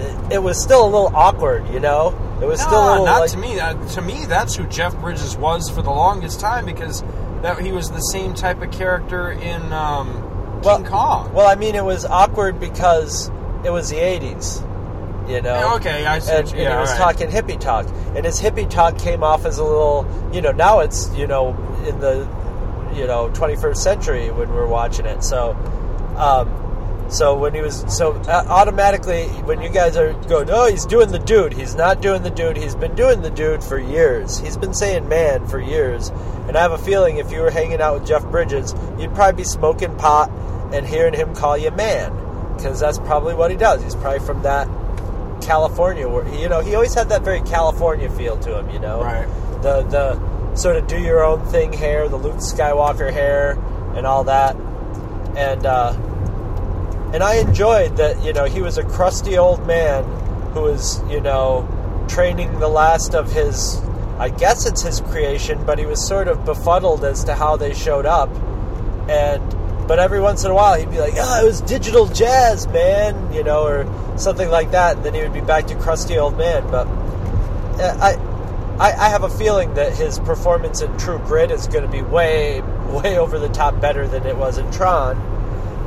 it, 0.00 0.34
it 0.34 0.42
was 0.42 0.62
still 0.62 0.84
a 0.84 0.90
little 0.90 1.14
awkward, 1.14 1.68
you 1.68 1.80
know. 1.80 2.18
It 2.40 2.46
was 2.46 2.60
still 2.60 2.84
a 2.84 2.90
little 2.90 3.06
not 3.06 3.20
like, 3.20 3.30
to 3.30 3.38
me. 3.38 3.60
Uh, 3.60 3.74
to 3.90 4.02
me, 4.02 4.26
that's 4.26 4.56
who 4.56 4.66
Jeff 4.66 4.98
Bridges 5.00 5.36
was 5.36 5.70
for 5.70 5.82
the 5.82 5.90
longest 5.90 6.40
time 6.40 6.66
because 6.66 7.02
that 7.42 7.60
he 7.60 7.72
was 7.72 7.90
the 7.90 8.00
same 8.00 8.34
type 8.34 8.60
of 8.60 8.70
character 8.72 9.30
in 9.30 9.72
um, 9.72 10.60
well, 10.62 10.78
King 10.78 10.86
Kong. 10.86 11.32
Well, 11.32 11.46
I 11.46 11.54
mean, 11.54 11.74
it 11.74 11.84
was 11.84 12.04
awkward 12.04 12.58
because 12.58 13.30
it 13.64 13.70
was 13.70 13.88
the 13.90 13.96
'80s, 13.96 14.62
you 15.28 15.40
know. 15.42 15.74
Okay, 15.76 16.04
I 16.04 16.18
see. 16.18 16.32
and, 16.32 16.50
you- 16.50 16.58
and 16.58 16.72
he 16.72 16.78
was 16.80 16.90
right. 16.90 16.98
talking 16.98 17.28
hippie 17.28 17.58
talk, 17.58 17.86
and 18.16 18.24
his 18.24 18.40
hippie 18.40 18.68
talk 18.68 18.98
came 18.98 19.22
off 19.22 19.44
as 19.44 19.58
a 19.58 19.64
little, 19.64 20.06
you 20.32 20.40
know. 20.40 20.52
Now 20.52 20.80
it's 20.80 21.14
you 21.14 21.26
know 21.26 21.50
in 21.86 22.00
the 22.00 22.28
you 22.94 23.06
know 23.06 23.28
21st 23.30 23.76
century 23.76 24.30
when 24.30 24.48
we're 24.50 24.66
watching 24.66 25.06
it. 25.06 25.22
So, 25.22 25.52
um, 26.16 27.06
so 27.10 27.36
when 27.36 27.54
he 27.54 27.60
was 27.60 27.84
so 27.88 28.12
uh, 28.12 28.44
automatically 28.48 29.26
when 29.44 29.60
you 29.60 29.68
guys 29.68 29.96
are 29.96 30.12
going, 30.28 30.48
oh, 30.50 30.70
he's 30.70 30.86
doing 30.86 31.10
the 31.10 31.18
dude. 31.18 31.52
He's 31.52 31.74
not 31.74 32.00
doing 32.00 32.22
the 32.22 32.30
dude. 32.30 32.56
He's 32.56 32.74
been 32.74 32.94
doing 32.94 33.22
the 33.22 33.30
dude 33.30 33.62
for 33.62 33.78
years. 33.78 34.38
He's 34.38 34.56
been 34.56 34.74
saying 34.74 35.08
man 35.08 35.46
for 35.46 35.60
years. 35.60 36.10
And 36.46 36.56
I 36.56 36.60
have 36.62 36.72
a 36.72 36.78
feeling 36.78 37.16
if 37.16 37.32
you 37.32 37.40
were 37.40 37.50
hanging 37.50 37.80
out 37.80 37.94
with 37.98 38.06
Jeff 38.06 38.22
Bridges, 38.26 38.74
you'd 38.98 39.14
probably 39.14 39.42
be 39.42 39.44
smoking 39.48 39.96
pot 39.96 40.30
and 40.74 40.86
hearing 40.86 41.14
him 41.14 41.34
call 41.34 41.56
you 41.56 41.70
man, 41.70 42.12
because 42.56 42.80
that's 42.80 42.98
probably 42.98 43.34
what 43.34 43.50
he 43.50 43.56
does. 43.56 43.82
He's 43.82 43.94
probably 43.94 44.20
from 44.26 44.42
that 44.42 44.68
California, 45.44 46.08
where 46.08 46.26
you 46.34 46.48
know 46.48 46.60
he 46.60 46.74
always 46.74 46.94
had 46.94 47.08
that 47.10 47.22
very 47.22 47.42
California 47.42 48.10
feel 48.10 48.36
to 48.38 48.58
him. 48.58 48.70
You 48.70 48.78
know, 48.80 49.02
Right. 49.02 49.26
The 49.62 49.82
the 49.82 50.56
sort 50.56 50.76
of 50.76 50.86
do 50.86 50.98
your 50.98 51.24
own 51.24 51.44
thing 51.46 51.72
hair, 51.72 52.08
the 52.08 52.16
Luke 52.16 52.36
Skywalker 52.36 53.12
hair, 53.12 53.52
and 53.94 54.06
all 54.06 54.24
that, 54.24 54.56
and 55.36 55.66
uh, 55.66 55.92
and 57.12 57.22
I 57.22 57.36
enjoyed 57.36 57.96
that. 57.96 58.22
You 58.24 58.32
know, 58.32 58.44
he 58.44 58.62
was 58.62 58.78
a 58.78 58.84
crusty 58.84 59.38
old 59.38 59.66
man 59.66 60.04
who 60.52 60.62
was 60.62 61.02
you 61.08 61.20
know 61.20 61.68
training 62.08 62.58
the 62.58 62.68
last 62.68 63.14
of 63.14 63.32
his. 63.32 63.80
I 64.18 64.28
guess 64.28 64.64
it's 64.64 64.82
his 64.82 65.00
creation, 65.00 65.64
but 65.64 65.78
he 65.78 65.86
was 65.86 66.06
sort 66.06 66.28
of 66.28 66.44
befuddled 66.44 67.04
as 67.04 67.24
to 67.24 67.34
how 67.34 67.56
they 67.56 67.74
showed 67.74 68.06
up, 68.06 68.30
and 69.08 69.42
but 69.86 69.98
every 69.98 70.20
once 70.20 70.44
in 70.44 70.50
a 70.50 70.54
while 70.54 70.78
he'd 70.78 70.90
be 70.90 70.98
like, 70.98 71.14
"Oh, 71.16 71.42
it 71.42 71.46
was 71.46 71.60
digital 71.60 72.06
jazz, 72.06 72.66
man," 72.68 73.32
you 73.32 73.44
know, 73.44 73.64
or 73.64 73.86
something 74.18 74.48
like 74.48 74.70
that, 74.72 74.96
and 74.96 75.04
then 75.04 75.14
he 75.14 75.22
would 75.22 75.32
be 75.32 75.40
back 75.40 75.66
to 75.68 75.74
crusty 75.76 76.18
old 76.18 76.36
man. 76.38 76.68
But 76.70 76.86
uh, 77.80 77.96
I, 78.00 78.14
I, 78.78 78.92
I 78.92 79.08
have 79.08 79.22
a 79.22 79.30
feeling 79.30 79.74
that 79.74 79.94
his 79.94 80.18
performance 80.18 80.80
in 80.82 80.96
True 80.98 81.18
Grit 81.18 81.50
is 81.50 81.66
going 81.66 81.84
to 81.84 81.90
be 81.90 82.02
way, 82.02 82.60
way 82.90 83.18
over 83.18 83.38
the 83.38 83.48
top 83.48 83.80
better 83.80 84.06
than 84.08 84.26
it 84.26 84.36
was 84.36 84.58
in 84.58 84.70
Tron. 84.72 85.16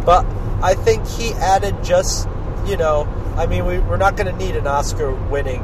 But 0.05 0.25
I 0.61 0.73
think 0.73 1.05
he 1.07 1.33
added 1.33 1.83
just, 1.83 2.27
you 2.65 2.77
know, 2.77 3.05
I 3.35 3.45
mean, 3.45 3.65
we, 3.65 3.79
we're 3.79 3.97
not 3.97 4.15
going 4.15 4.33
to 4.33 4.45
need 4.45 4.55
an 4.55 4.67
Oscar-winning 4.67 5.63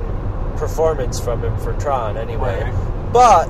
performance 0.58 1.20
from 1.20 1.44
him 1.44 1.58
for 1.60 1.74
Tron 1.74 2.18
anyway. 2.18 2.62
Right. 2.62 3.14
But 3.14 3.50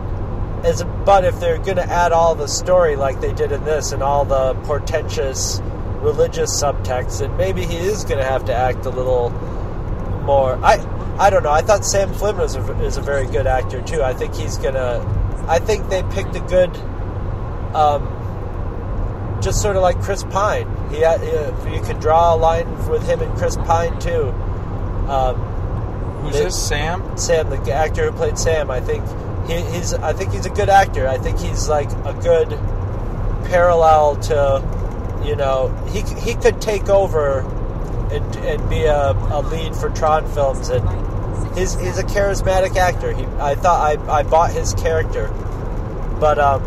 as 0.64 0.84
but 1.06 1.26
if 1.26 1.40
they're 1.40 1.58
going 1.58 1.78
to 1.78 1.90
add 1.90 2.12
all 2.12 2.36
the 2.36 2.48
story 2.48 2.96
like 2.96 3.20
they 3.22 3.34
did 3.34 3.52
in 3.52 3.64
this 3.66 3.92
and 3.92 4.02
all 4.02 4.26
the 4.26 4.54
portentous 4.66 5.60
religious 6.02 6.50
subtext, 6.62 7.20
then 7.20 7.36
maybe 7.38 7.66
he 7.66 7.78
is 7.78 8.04
going 8.04 8.18
to 8.20 8.26
have 8.26 8.46
to 8.46 8.54
act 8.54 8.86
a 8.86 8.90
little 8.90 9.30
more. 10.26 10.56
I 10.64 10.76
I 11.20 11.30
don't 11.30 11.44
know. 11.44 11.52
I 11.52 11.62
thought 11.62 11.86
Sam 11.86 12.14
Flynn 12.14 12.38
was 12.38 12.56
a, 12.56 12.82
is 12.84 12.98
a 12.98 13.02
very 13.02 13.26
good 13.28 13.46
actor 13.46 13.82
too. 13.82 14.02
I 14.02 14.14
think 14.14 14.34
he's 14.36 14.58
gonna. 14.58 15.46
I 15.48 15.60
think 15.60 15.90
they 15.90 16.02
picked 16.04 16.36
a 16.36 16.40
good. 16.40 16.76
Um, 17.76 18.10
just 19.42 19.62
sort 19.62 19.76
of 19.76 19.82
like 19.82 20.02
Chris 20.02 20.24
Pine. 20.24 20.68
He 20.90 21.02
had, 21.02 21.22
uh, 21.22 21.70
you 21.70 21.82
could 21.82 22.00
draw 22.00 22.34
a 22.34 22.38
line 22.38 22.88
with 22.88 23.06
him 23.06 23.22
and 23.22 23.38
Chris 23.38 23.58
Pine 23.58 24.00
too. 24.00 24.30
Um, 25.10 25.36
Who's 26.24 26.34
They- 26.34 26.44
this? 26.46 26.68
Sam? 26.68 27.18
Sam, 27.18 27.50
the 27.50 27.74
actor 27.74 28.10
who 28.10 28.18
played 28.18 28.40
Sam, 28.40 28.72
I 28.72 28.80
think 28.80 29.04
he, 29.48 29.62
he's. 29.72 29.94
I 29.94 30.14
think 30.14 30.32
he's 30.34 30.46
a 30.46 30.50
good 30.50 30.70
actor. 30.70 31.08
I 31.08 31.18
think 31.18 31.40
he's 31.40 31.68
like 31.68 31.92
a 32.06 32.14
good 32.14 32.50
parallel 33.46 34.16
to, 34.16 35.22
you 35.26 35.36
know, 35.36 35.70
he 35.92 36.02
he 36.20 36.36
could 36.36 36.62
take 36.62 36.90
over 36.90 37.40
and 38.12 38.36
and 38.38 38.70
be 38.70 38.84
a, 38.84 39.12
a 39.12 39.42
lead 39.42 39.76
for 39.76 39.90
Tron 39.90 40.28
films, 40.28 40.70
and 40.70 40.88
he's 41.58 41.74
he's 41.80 41.98
a 41.98 42.04
charismatic 42.04 42.76
actor. 42.76 43.14
He, 43.14 43.26
I 43.40 43.56
thought 43.56 43.98
I 43.98 44.20
I 44.20 44.24
bought 44.24 44.52
his 44.52 44.74
character, 44.74 45.28
but 46.20 46.40
um, 46.40 46.62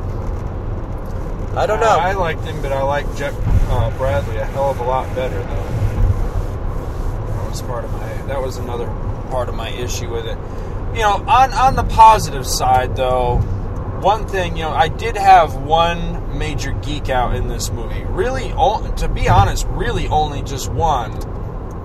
I 1.56 1.66
don't 1.66 1.80
know. 1.80 1.86
I 1.86 2.12
liked 2.12 2.44
him, 2.44 2.60
but 2.60 2.72
I 2.72 2.82
like 2.82 3.06
Jeff 3.16 3.34
uh, 3.70 3.90
Bradley 3.96 4.36
a 4.36 4.44
hell 4.44 4.70
of 4.70 4.78
a 4.78 4.84
lot 4.84 5.12
better, 5.14 5.38
though. 5.38 5.66
That 7.32 7.50
was 7.50 7.62
part 7.62 7.84
of 7.84 7.92
my. 7.92 8.22
That 8.26 8.42
was 8.42 8.58
another 8.58 8.86
part 9.30 9.48
of 9.48 9.54
my 9.54 9.70
issue 9.70 10.12
with 10.12 10.26
it. 10.26 10.36
You 10.96 11.02
know, 11.02 11.22
on 11.28 11.52
on 11.52 11.76
the 11.76 11.84
positive 11.84 12.46
side, 12.46 12.96
though, 12.96 13.36
one 14.00 14.26
thing 14.26 14.56
you 14.56 14.62
know, 14.62 14.70
I 14.70 14.88
did 14.88 15.16
have 15.16 15.54
one 15.56 16.38
major 16.38 16.72
geek 16.72 17.10
out 17.10 17.34
in 17.36 17.48
this 17.48 17.70
movie. 17.70 18.02
Really, 18.04 18.48
to 18.48 19.10
be 19.12 19.28
honest, 19.28 19.66
really 19.68 20.08
only 20.08 20.42
just 20.42 20.72
one, 20.72 21.12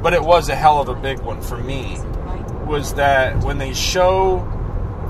but 0.01 0.13
it 0.13 0.23
was 0.23 0.47
a 0.47 0.55
hell 0.55 0.79
of 0.79 0.87
a 0.87 0.95
big 0.95 1.19
one 1.19 1.41
for 1.41 1.57
me. 1.57 1.97
Was 2.65 2.93
that 2.93 3.43
when 3.43 3.57
they 3.57 3.73
show 3.73 4.47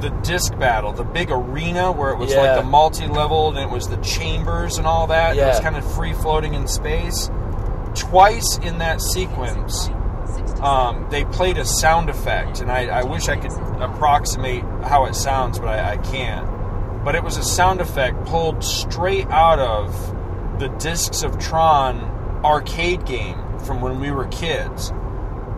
the 0.02 0.10
disc 0.24 0.58
battle, 0.58 0.93
the 0.93 1.04
big 1.04 1.30
arena 1.30 1.91
where 1.91 2.10
it 2.10 2.18
was 2.18 2.32
Yeah. 2.34 2.41
like 2.41 2.56
the 2.56 2.68
multi-leveled 2.68 3.56
and 3.56 3.70
it 3.70 3.72
was 3.72 3.88
the 3.88 3.97
chambers 3.97 4.80
and 4.80 4.88
all 4.88 5.06
that. 5.08 5.36
Yeah. 5.36 5.45
It 5.45 5.47
was 5.49 5.60
kind 5.60 5.76
of 5.76 5.93
free 5.93 6.14
floating 6.14 6.56
in 6.56 6.68
space. 6.68 7.30
Twice 7.93 8.58
in 8.64 8.80
that 8.80 8.99
sequence, 8.99 9.91
um, 10.62 11.08
they 11.10 11.26
played 11.26 11.58
a 11.58 11.66
sound 11.66 12.10
effect, 12.10 12.62
and 12.62 12.72
I, 12.72 12.86
I 12.86 13.04
wish 13.04 13.30
I 13.30 13.36
could 13.36 13.52
approximate 13.82 14.64
how 14.84 15.06
it 15.06 15.16
sounds, 15.16 15.60
but 15.60 15.68
I, 15.68 15.94
I 15.94 15.98
can't. 15.98 17.04
But 17.04 17.16
it 17.16 17.24
was 17.24 17.38
a 17.38 17.44
sound 17.44 17.82
effect 17.82 18.26
pulled 18.26 18.64
straight 18.64 19.28
out 19.28 19.60
of 19.60 20.60
the 20.60 20.68
Discs 20.68 21.24
of 21.24 21.40
Tron 21.40 22.00
arcade 22.44 23.06
game 23.06 23.38
from 23.60 23.82
when 23.82 24.00
we 24.00 24.12
were 24.12 24.28
kids, 24.28 24.92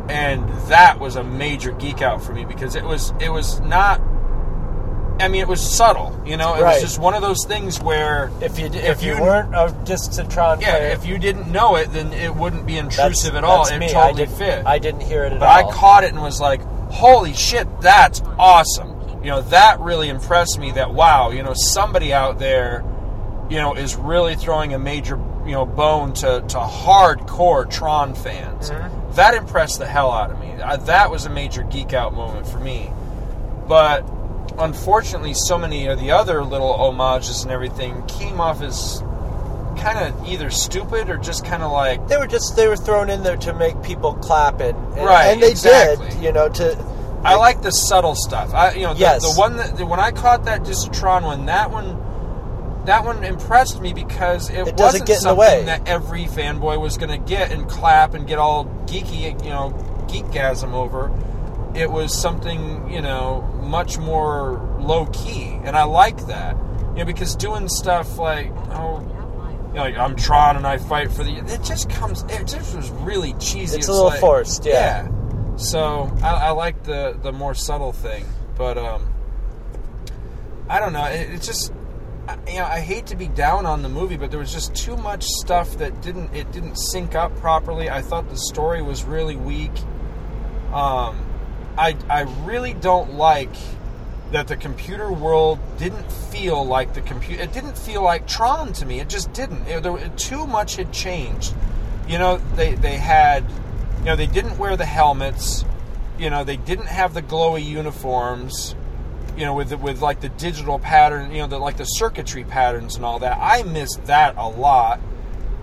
and 0.10 0.48
that 0.68 1.00
was 1.00 1.16
a 1.16 1.24
major 1.24 1.72
geek 1.72 2.02
out 2.02 2.24
for 2.24 2.34
me 2.34 2.46
because 2.46 2.76
it 2.76 2.84
was 2.84 3.14
it 3.20 3.30
was 3.30 3.60
not. 3.62 4.02
I 5.20 5.28
mean, 5.28 5.42
it 5.42 5.48
was 5.48 5.62
subtle, 5.62 6.20
you 6.26 6.38
know. 6.38 6.56
It 6.56 6.62
Right. 6.64 6.74
was 6.74 6.82
just 6.82 7.00
one 7.00 7.14
of 7.14 7.22
those 7.22 7.46
things 7.46 7.80
where 7.80 8.32
if 8.42 8.58
you 8.58 8.66
if, 8.66 8.76
if 8.76 9.04
you, 9.04 9.16
you- 9.16 9.22
weren't 9.22 9.54
a 9.56 9.74
Discs 9.86 10.20
Tron 10.30 10.60
yeah, 10.60 10.72
player, 10.78 10.90
if 10.90 11.06
you 11.06 11.18
didn't 11.20 11.52
know 11.52 11.76
it, 11.76 11.94
then 11.94 12.12
it 12.14 12.36
wouldn't 12.36 12.66
be 12.66 12.78
intrusive 12.78 13.36
at 13.36 13.44
all. 13.44 13.66
It 13.68 13.78
me. 13.78 13.86
I 13.88 13.90
totally 13.90 14.26
didn't, 14.26 14.38
fit. 14.38 14.66
I 14.66 14.80
didn't 14.80 15.02
hear 15.02 15.24
it 15.24 15.34
at 15.34 15.40
but 15.40 15.48
all. 15.50 15.70
I 15.70 15.72
caught 15.74 16.04
it 16.04 16.12
and 16.14 16.22
was 16.22 16.42
like, 16.42 16.62
"Holy 16.92 17.34
shit, 17.34 17.68
that's 17.80 18.22
awesome!" 18.40 18.90
You 19.24 19.30
know, 19.30 19.42
that 19.44 19.80
really 19.80 20.10
impressed 20.10 20.58
me. 20.60 20.72
That 20.72 20.94
wow, 20.94 21.30
you 21.30 21.44
know, 21.44 21.54
somebody 21.54 22.12
out 22.12 22.40
there, 22.40 22.84
you 23.50 23.58
know, 23.58 23.76
is 23.76 23.96
really 23.96 24.36
throwing 24.36 24.74
a 24.74 24.80
major, 24.80 25.18
you 25.46 25.52
know, 25.52 25.66
bone 25.66 26.14
to 26.16 26.42
to 26.48 26.58
hardcore 26.58 27.70
Tron 27.70 28.16
fans. 28.16 28.72
Mm-hmm. 28.72 29.12
That 29.14 29.36
impressed 29.36 29.78
the 29.78 29.86
hell 29.86 30.12
out 30.12 30.32
of 30.32 30.40
me. 30.40 30.52
I, 30.62 30.78
that 30.78 31.12
was 31.12 31.26
a 31.26 31.30
major 31.30 31.62
geek 31.64 31.94
out 31.94 32.14
moment 32.16 32.48
for 32.48 32.58
me. 32.60 32.92
But 33.68 34.06
unfortunately, 34.60 35.34
so 35.34 35.58
many 35.58 35.88
of 35.88 36.00
the 36.00 36.12
other 36.12 36.44
little 36.44 36.74
homages 36.78 37.44
and 37.44 37.52
everything 37.52 38.06
came 38.08 38.40
off 38.40 38.62
as 38.62 39.02
kind 39.78 39.98
of 40.00 40.28
either 40.28 40.50
stupid 40.52 41.10
or 41.10 41.18
just 41.18 41.44
kind 41.44 41.64
of 41.64 41.72
like 41.72 42.08
they 42.08 42.16
were 42.16 42.28
just 42.28 42.56
they 42.56 42.68
were 42.68 42.76
thrown 42.76 43.10
in 43.10 43.24
there 43.24 43.36
to 43.36 43.54
make 43.54 43.82
people 43.82 44.14
clap 44.14 44.62
and, 44.62 44.78
and 44.96 45.06
Right, 45.06 45.26
and 45.32 45.42
they 45.42 45.50
exactly. 45.52 46.10
did 46.10 46.24
you 46.24 46.32
know 46.32 46.48
to 46.48 46.78
I 47.24 47.36
like 47.36 47.62
the 47.62 47.72
subtle 47.72 48.16
stuff. 48.16 48.54
I, 48.54 48.74
you 48.74 48.82
know, 48.82 48.94
the, 48.94 49.00
Yes. 49.00 49.22
the 49.34 49.40
one 49.40 49.56
that 49.56 49.78
the, 49.78 49.86
when 49.86 50.00
I 50.00 50.12
caught 50.12 50.44
that 50.46 50.66
Discs 50.66 50.88
of 50.88 50.92
Tron 50.92 51.24
one, 51.24 51.46
that 51.46 51.72
one, 51.72 51.98
that 52.86 53.06
one 53.06 53.24
impressed 53.24 53.80
me 53.80 53.94
because 53.94 54.50
it, 54.50 54.68
It 54.68 54.76
wasn't 54.76 55.06
get 55.06 55.20
in 55.20 55.24
the 55.24 55.36
something 55.36 55.66
that 55.68 55.88
every 55.88 56.26
fanboy 56.26 56.82
was 56.82 56.98
going 56.98 57.12
to 57.12 57.18
get 57.26 57.50
and 57.54 57.70
clap 57.70 58.14
and 58.14 58.28
get 58.28 58.40
all 58.40 58.66
geeky, 58.88 59.42
you 59.42 59.50
know, 59.52 59.70
geekgasm 60.10 60.74
over. 60.74 61.10
It 61.76 61.92
was 61.92 62.20
something, 62.20 62.90
you 62.92 63.02
know, 63.02 63.42
much 63.62 63.98
more 63.98 64.78
low 64.80 65.08
key, 65.08 65.60
and 65.64 65.76
I 65.76 65.84
like 65.84 66.28
that. 66.28 66.56
You 66.92 67.00
know, 67.00 67.06
because 67.06 67.36
doing 67.36 67.68
stuff 67.68 68.18
like, 68.18 68.52
oh, 68.72 69.02
you 69.70 69.74
know, 69.74 69.82
like, 69.82 69.98
I'm 69.98 70.16
Tron 70.16 70.58
and 70.58 70.68
I 70.68 70.78
fight 70.78 71.12
for 71.12 71.24
the. 71.24 71.36
It 71.38 71.64
just 71.64 71.90
comes. 71.90 72.24
It 72.24 72.46
just 72.46 72.76
was 72.76 72.92
really 72.92 73.34
cheesy. 73.36 73.78
It's 73.78 73.88
a 73.88 73.92
little 73.92 74.08
like- 74.08 74.20
forced, 74.20 74.66
yeah. 74.66 75.08
So 75.56 76.12
I, 76.22 76.48
I 76.48 76.50
like 76.52 76.84
the 76.84 77.18
the 77.22 77.32
more 77.32 77.54
subtle 77.54 77.94
thing, 77.94 78.26
but 78.58 78.78
um, 78.78 79.12
I 80.70 80.80
don't 80.80 80.94
know. 80.94 81.06
It, 81.06 81.30
it 81.36 81.42
just 81.42 81.74
you 82.48 82.56
know, 82.56 82.66
I 82.66 82.80
hate 82.80 83.08
to 83.08 83.16
be 83.16 83.28
down 83.28 83.66
on 83.66 83.82
the 83.82 83.90
movie, 83.90 84.18
but 84.18 84.32
there 84.32 84.40
was 84.40 84.54
just 84.54 84.74
too 84.76 84.96
much 84.96 85.26
stuff 85.26 85.78
that 85.78 86.02
didn't 86.02 86.34
it 86.34 86.52
didn't 86.52 86.76
sync 86.78 87.16
up 87.16 87.36
properly. 87.38 87.90
I 87.90 88.02
thought 88.02 88.30
the 88.30 88.38
story 88.38 88.82
was 88.82 89.04
really 89.04 89.36
weak. 89.36 89.72
Um, 90.72 91.24
I 91.78 91.96
I 92.10 92.22
really 92.46 92.74
don't 92.74 93.14
like 93.14 93.56
that 94.34 94.48
the 94.48 94.58
computer 94.58 95.12
world 95.12 95.60
didn't 95.78 96.12
feel 96.12 96.66
like 96.66 96.94
the 96.94 97.02
computer. 97.02 97.44
It 97.44 97.54
didn't 97.54 97.78
feel 97.78 98.02
like 98.04 98.28
Tron 98.28 98.74
to 98.74 98.86
me. 98.86 99.00
It 99.00 99.08
just 99.08 99.32
didn't. 99.32 99.68
It, 99.68 99.84
there, 99.84 100.10
too 100.18 100.46
much 100.48 100.76
had 100.76 100.92
changed. 100.92 101.54
You 102.08 102.18
know, 102.18 102.38
they 102.56 102.76
they 102.76 102.98
had, 102.98 103.46
you 104.00 104.06
know, 104.06 104.16
they 104.16 104.28
didn't 104.28 104.58
wear 104.58 104.76
the 104.76 104.86
helmets. 104.86 105.64
You 106.18 106.30
know, 106.30 106.44
they 106.44 106.58
didn't 106.58 106.88
have 106.88 107.14
the 107.14 107.22
glowy 107.22 107.64
uniforms. 107.64 108.76
You 109.38 109.46
know, 109.46 109.56
with 109.56 109.70
the, 109.70 109.78
with 109.78 110.02
like 110.02 110.22
the 110.22 110.30
digital 110.30 110.80
pattern. 110.80 111.32
You 111.32 111.44
know, 111.44 111.48
the 111.48 111.60
like 111.60 111.78
the 111.78 111.86
circuitry 111.86 112.44
patterns 112.44 112.96
and 112.96 113.06
all 113.06 113.20
that. 113.20 113.38
I 113.40 113.64
missed 113.64 114.06
that 114.06 114.36
a 114.38 114.48
lot. 114.48 115.00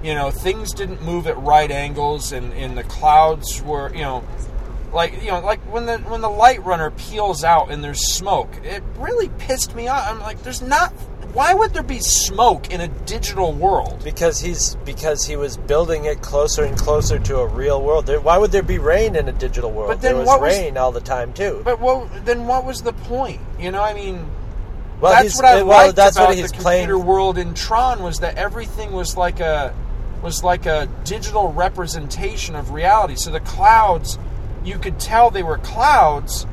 You 0.03 0.15
know, 0.15 0.31
things 0.31 0.73
didn't 0.73 1.03
move 1.03 1.27
at 1.27 1.37
right 1.39 1.71
angles, 1.71 2.33
and, 2.33 2.55
and 2.55 2.79
the 2.79 2.85
clouds 2.85 3.63
were, 3.63 3.93
you 3.93 4.01
know, 4.01 4.25
like 4.93 5.23
you 5.23 5.31
know 5.31 5.41
like 5.41 5.61
when 5.73 5.87
the 5.87 5.99
when 5.99 6.21
the 6.21 6.29
light 6.29 6.63
runner 6.65 6.91
peels 6.91 7.45
out 7.45 7.71
and 7.71 7.83
there's 7.83 8.13
smoke 8.13 8.51
it 8.65 8.83
really 8.97 9.29
pissed 9.39 9.75
me 9.75 9.89
off 9.89 10.05
i'm 10.09 10.21
like 10.21 10.43
there's 10.43 10.63
not 10.63 10.93
why 11.33 11.55
would 11.55 11.73
there 11.73 11.85
be 11.85 12.01
smoke 12.01 12.71
in 12.71 12.81
a 12.81 12.89
digital 12.89 13.53
world 13.53 14.03
because 14.03 14.41
he's 14.41 14.75
because 14.85 15.25
he 15.25 15.37
was 15.37 15.57
building 15.57 16.05
it 16.05 16.21
closer 16.23 16.65
and 16.65 16.77
closer 16.77 17.21
to 17.21 17.39
a 17.39 17.47
real 17.47 17.81
world. 17.83 18.07
There, 18.07 18.21
why 18.21 18.37
would 18.37 18.51
there 18.51 18.65
be 18.65 18.79
rain 18.79 19.15
in 19.15 19.29
a 19.29 19.33
digital 19.33 19.71
world? 19.71 19.91
But 19.91 20.01
then 20.01 20.15
there 20.15 20.19
was 20.21 20.27
what 20.27 20.41
was- 20.41 20.59
rain 20.59 20.77
all 20.77 20.91
the 20.91 21.01
time 21.01 21.33
too. 21.33 21.61
but 21.65 21.81
well 21.81 22.11
then 22.25 22.49
what 22.49 22.65
was 22.65 22.83
the 22.83 22.93
point 22.93 23.41
you 23.59 23.71
know 23.71 23.83
i 23.83 23.95
mean 23.95 24.29
well, 25.01 25.13
that's 25.13 25.37
what 25.37 25.45
i 25.45 25.61
eh, 25.61 25.63
well, 25.63 25.87
liked 25.87 25.97
that's 25.97 26.17
about 26.17 26.31
what 26.31 26.37
he's 26.37 26.51
the 26.51 26.59
playing. 26.59 26.89
computer 26.89 27.07
world 27.07 27.39
in 27.39 27.55
tron 27.55 28.03
was 28.03 28.19
that 28.19 28.37
everything 28.37 28.91
was 28.91 29.17
like 29.17 29.39
a 29.39 29.73
was 30.23 30.43
like 30.43 30.67
a 30.67 30.89
digital 31.05 31.53
representation 31.53 32.57
of 32.57 32.73
reality 32.73 33.15
so 33.15 33.31
the 33.31 33.41
clouds 33.41 34.19
you 34.65 34.79
could 34.79 34.99
tell 35.01 35.31
they 35.31 35.43
were 35.43 35.59
clouds 35.59 36.47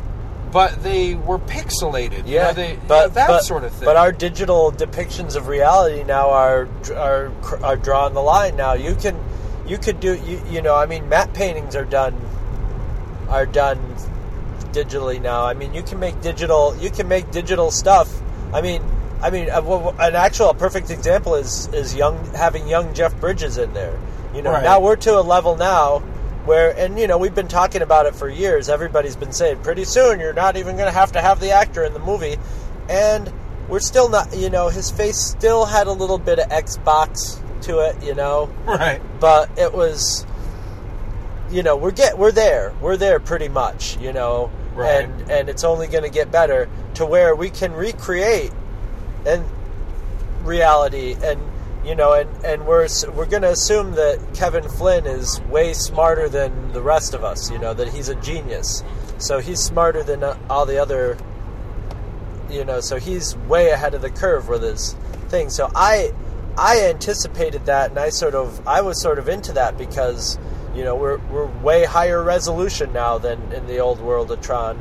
but 0.51 0.82
they 0.82 1.14
were 1.14 1.39
pixelated 1.39 2.26
you 2.26 2.36
Yeah, 2.36 2.47
know, 2.47 2.53
they, 2.53 2.72
you 2.74 2.80
but 2.88 3.01
know, 3.08 3.10
that 3.10 3.28
but, 3.28 3.41
sort 3.43 3.64
of 3.66 3.74
thing 3.74 3.86
But 3.86 3.97
our 3.97 4.12
digital 4.14 4.72
depictions 4.72 5.36
of 5.36 5.47
reality 5.47 6.03
now 6.03 6.30
are 6.30 6.68
are 6.95 7.32
are 7.64 7.76
drawing 7.76 8.14
the 8.14 8.22
line. 8.22 8.55
Now 8.55 8.74
you 8.74 8.95
can 8.95 9.16
you 9.68 9.78
could 9.78 9.99
do 9.99 10.16
you 10.16 10.41
you 10.49 10.62
know 10.62 10.74
I 10.74 10.86
mean 10.86 11.10
matte 11.10 11.34
paintings 11.34 11.76
are 11.76 11.84
done 11.86 12.16
are 13.28 13.45
done 13.45 13.78
digitally 14.72 15.22
now. 15.22 15.43
I 15.45 15.53
mean 15.53 15.74
you 15.74 15.84
can 15.84 15.99
make 15.99 16.22
digital 16.22 16.76
you 16.78 16.89
can 16.91 17.08
make 17.08 17.30
digital 17.32 17.70
stuff. 17.72 18.10
I 18.53 18.62
mean 18.62 18.82
I 19.22 19.30
mean 19.30 19.49
uh, 19.49 19.62
an 19.99 20.16
actual 20.16 20.53
perfect 20.53 20.89
example 20.91 21.36
is 21.36 21.68
is 21.74 21.93
young 21.95 22.24
having 22.36 22.68
young 22.70 22.93
Jeff 22.93 23.20
Bridges 23.20 23.58
in 23.58 23.74
there. 23.74 23.99
You 24.34 24.41
know 24.43 24.51
Right. 24.51 24.64
now 24.64 24.80
we're 24.80 24.95
to 24.97 25.20
a 25.20 25.22
level 25.22 25.58
now 25.58 26.03
where 26.47 26.75
and 26.77 26.97
you 26.97 27.07
know 27.07 27.17
we've 27.17 27.35
been 27.35 27.47
talking 27.47 27.81
about 27.81 28.05
it 28.05 28.15
for 28.15 28.29
years. 28.29 28.69
Everybody's 28.69 29.15
been 29.15 29.33
saying 29.33 29.61
pretty 29.61 29.83
soon 29.83 30.19
you're 30.19 30.33
not 30.33 30.57
even 30.57 30.75
going 30.75 30.87
to 30.87 30.97
have 30.97 31.11
to 31.11 31.21
have 31.21 31.39
the 31.39 31.51
actor 31.51 31.83
in 31.83 31.93
the 31.93 31.99
movie. 31.99 32.37
And 32.89 33.31
we're 33.67 33.81
still 33.81 34.09
not 34.09 34.35
you 34.35 34.49
know 34.49 34.69
his 34.69 34.89
face 34.89 35.17
still 35.17 35.65
had 35.65 35.87
a 35.87 35.91
little 35.91 36.17
bit 36.17 36.39
of 36.39 36.47
xbox 36.49 37.41
to 37.63 37.79
it 37.79 38.01
you 38.03 38.15
know? 38.15 38.49
Right. 38.65 39.01
But 39.19 39.57
it 39.57 39.73
was 39.73 40.25
you 41.51 41.63
know 41.63 41.75
we're 41.75 41.91
get 41.91 42.17
we're 42.17 42.31
there. 42.31 42.73
We're 42.81 42.97
there 42.97 43.19
pretty 43.19 43.49
much 43.49 43.97
you 43.99 44.13
know? 44.13 44.51
Right. 44.73 45.03
and 45.05 45.31
and 45.31 45.49
it's 45.49 45.63
only 45.63 45.87
going 45.87 46.03
to 46.03 46.09
get 46.09 46.31
better 46.31 46.69
to 46.95 47.05
where 47.05 47.35
we 47.35 47.49
can 47.49 47.73
recreate 47.73 48.51
and 49.25 49.43
reality 50.43 51.15
and 51.21 51.41
you 51.88 51.95
know 51.95 52.11
and 52.11 52.29
and 52.45 52.67
we're 52.67 52.88
we're 53.13 53.25
going 53.25 53.43
to 53.43 53.49
assume 53.49 53.93
that 53.93 54.19
Kevin 54.33 54.67
Flynn 54.67 55.05
is 55.07 55.39
way 55.43 55.73
smarter 55.73 56.27
than 56.27 56.73
the 56.73 56.81
rest 56.81 57.13
of 57.13 57.23
us 57.23 57.49
you 57.49 57.57
know 57.57 57.73
that 57.73 57.88
he's 57.88 58.09
a 58.09 58.15
genius. 58.15 58.83
So 59.19 59.39
he's 59.39 59.61
smarter 59.61 60.03
than 60.03 60.23
uh, 60.23 60.38
all 60.49 60.65
the 60.65 60.79
other 60.79 61.17
you 62.49 62.65
know 62.65 62.81
so 62.81 62.97
he's 62.97 63.38
way 63.38 63.69
ahead 63.69 63.93
of 63.93 64.01
the 64.01 64.09
curve 64.09 64.49
with 64.49 64.63
his 64.63 64.95
thing. 65.29 65.49
So 65.49 65.71
i 65.73 66.11
i 66.57 66.81
anticipated 66.83 67.65
that 67.67 67.91
and 67.91 67.99
i 67.99 68.09
sort 68.09 68.35
of 68.35 68.67
i 68.67 68.81
was 68.81 69.01
sort 69.01 69.17
of 69.17 69.29
into 69.29 69.53
that 69.53 69.77
because 69.77 70.38
you 70.75 70.83
know 70.83 70.95
we're 70.95 71.19
we're 71.31 71.45
way 71.61 71.85
higher 71.85 72.21
resolution 72.21 72.91
now 72.91 73.17
than 73.17 73.53
in 73.53 73.65
the 73.65 73.79
old 73.79 74.01
world 74.01 74.29
of 74.29 74.41
tron. 74.41 74.77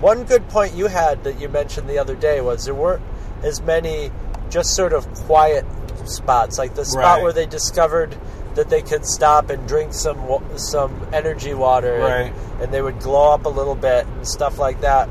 One 0.00 0.24
good 0.24 0.48
point 0.48 0.72
you 0.72 0.86
had 0.86 1.24
that 1.24 1.38
you 1.38 1.50
mentioned 1.50 1.88
the 1.88 1.98
other 1.98 2.14
day 2.14 2.40
was 2.40 2.64
there 2.64 2.74
weren't 2.74 3.02
as 3.42 3.60
many 3.60 4.10
just 4.48 4.74
sort 4.74 4.94
of 4.94 5.12
quiet 5.12 5.66
spots 6.04 6.58
like 6.58 6.74
the 6.74 6.84
spot 6.84 7.02
Right. 7.02 7.22
where 7.22 7.32
they 7.32 7.46
discovered 7.46 8.14
that 8.54 8.70
they 8.70 8.82
could 8.82 9.04
stop 9.06 9.50
and 9.50 9.66
drink 9.68 9.92
some 9.92 10.18
some 10.56 11.06
energy 11.12 11.54
water 11.54 11.94
and- 11.96 12.02
Right. 12.04 12.32
and 12.60 12.72
they 12.72 12.80
would 12.82 13.00
glow 13.00 13.32
up 13.32 13.44
a 13.46 13.50
little 13.50 13.74
bit 13.74 14.06
and 14.06 14.26
stuff 14.26 14.58
like 14.58 14.80
that 14.82 15.08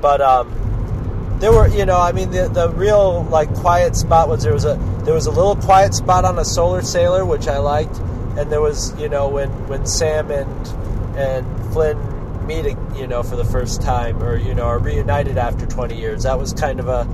but 0.00 0.20
um 0.20 0.52
there 1.40 1.50
were 1.52 1.66
you 1.68 1.84
know 1.86 1.98
i 1.98 2.12
mean 2.12 2.30
the, 2.30 2.48
the 2.48 2.68
real 2.70 3.24
like 3.24 3.52
quiet 3.54 3.96
spot 3.96 4.28
was 4.28 4.42
there 4.42 4.52
was 4.52 4.64
a 4.64 4.74
there 5.04 5.14
was 5.14 5.26
a 5.26 5.30
little 5.30 5.56
quiet 5.56 5.94
spot 5.94 6.24
on 6.24 6.38
a 6.38 6.44
solar 6.44 6.82
sailor 6.82 7.24
which 7.24 7.48
i 7.48 7.58
liked 7.58 7.96
and 8.38 8.50
there 8.52 8.60
was 8.60 8.94
you 9.00 9.08
know 9.08 9.28
when 9.28 9.48
when 9.68 9.84
sam 9.86 10.30
and 10.30 10.68
and 11.16 11.72
flynn 11.72 11.98
meet 12.46 12.76
you 12.94 13.06
know 13.06 13.22
for 13.22 13.36
the 13.36 13.44
first 13.44 13.80
time 13.80 14.22
or 14.22 14.36
you 14.36 14.54
know 14.54 14.64
are 14.64 14.78
reunited 14.78 15.38
after 15.38 15.64
20 15.66 15.96
years 15.96 16.24
that 16.24 16.38
was 16.38 16.52
kind 16.52 16.78
of 16.80 16.88
a 16.88 17.04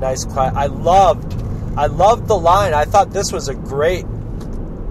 nice 0.00 0.24
quiet 0.24 0.54
i 0.54 0.66
loved 0.66 1.34
i 1.78 1.86
loved 1.86 2.26
the 2.28 2.36
line 2.38 2.74
i 2.74 2.84
thought 2.84 3.10
this 3.10 3.32
was 3.32 3.48
a 3.48 3.54
great 3.54 4.04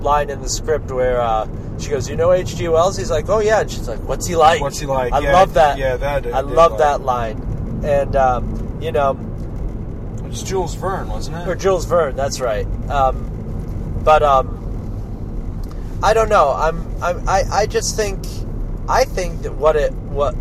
line 0.01 0.29
in 0.29 0.41
the 0.41 0.49
script 0.49 0.89
where 0.91 1.19
uh, 1.19 1.47
she 1.79 1.89
goes, 1.89 2.07
"You 2.09 2.15
know 2.15 2.31
H.G. 2.31 2.67
Wells?" 2.69 2.95
He's 2.97 3.09
like, 3.11 3.27
"Oh 3.29 3.39
yeah," 3.39 3.61
and 3.61 3.69
she's 3.69 3.87
like, 3.87 3.99
"What's 4.09 4.25
he 4.27 4.35
like?" 4.35 4.61
What's 4.61 4.79
he 4.79 4.85
like? 4.85 5.11
I 5.11 5.19
Yeah, 5.19 5.33
love 5.33 5.53
that. 5.55 5.77
yeah, 5.77 5.97
that 5.97 6.25
I 6.27 6.37
I 6.37 6.41
love 6.41 6.71
like. 6.73 6.79
that 6.79 7.01
line, 7.01 7.37
and 7.83 8.15
um, 8.15 8.77
you 8.81 8.91
know, 8.91 9.11
It 10.23 10.23
was 10.29 10.43
Jules 10.43 10.75
Verne, 10.75 11.07
wasn't 11.09 11.37
it? 11.37 11.47
or 11.47 11.55
Jules 11.55 11.85
Verne. 11.85 12.15
That's 12.15 12.39
right. 12.39 12.65
Um, 12.89 13.99
but 14.03 14.21
um, 14.23 14.47
I 16.03 16.13
don't 16.13 16.29
know. 16.29 16.51
I'm, 16.53 16.85
I'm 17.03 17.27
I, 17.27 17.43
I 17.51 17.65
just 17.65 17.95
think 17.95 18.19
I 18.87 19.03
think 19.03 19.41
that 19.41 19.55
what 19.55 19.75
it 19.75 19.91
what 19.93 20.35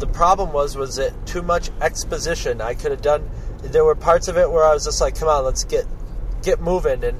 the 0.00 0.06
problem 0.06 0.52
was 0.52 0.76
was 0.76 0.98
it 0.98 1.12
too 1.26 1.42
much 1.42 1.70
exposition. 1.82 2.60
I 2.62 2.74
could 2.74 2.90
have 2.90 3.02
done. 3.02 3.30
There 3.64 3.84
were 3.84 3.94
parts 3.94 4.28
of 4.28 4.36
it 4.36 4.50
where 4.50 4.64
I 4.64 4.72
was 4.72 4.84
just 4.84 5.00
like, 5.00 5.18
"Come 5.18 5.28
on, 5.28 5.44
let's 5.44 5.64
get 5.64 5.86
get 6.42 6.60
moving." 6.60 7.04
And 7.04 7.18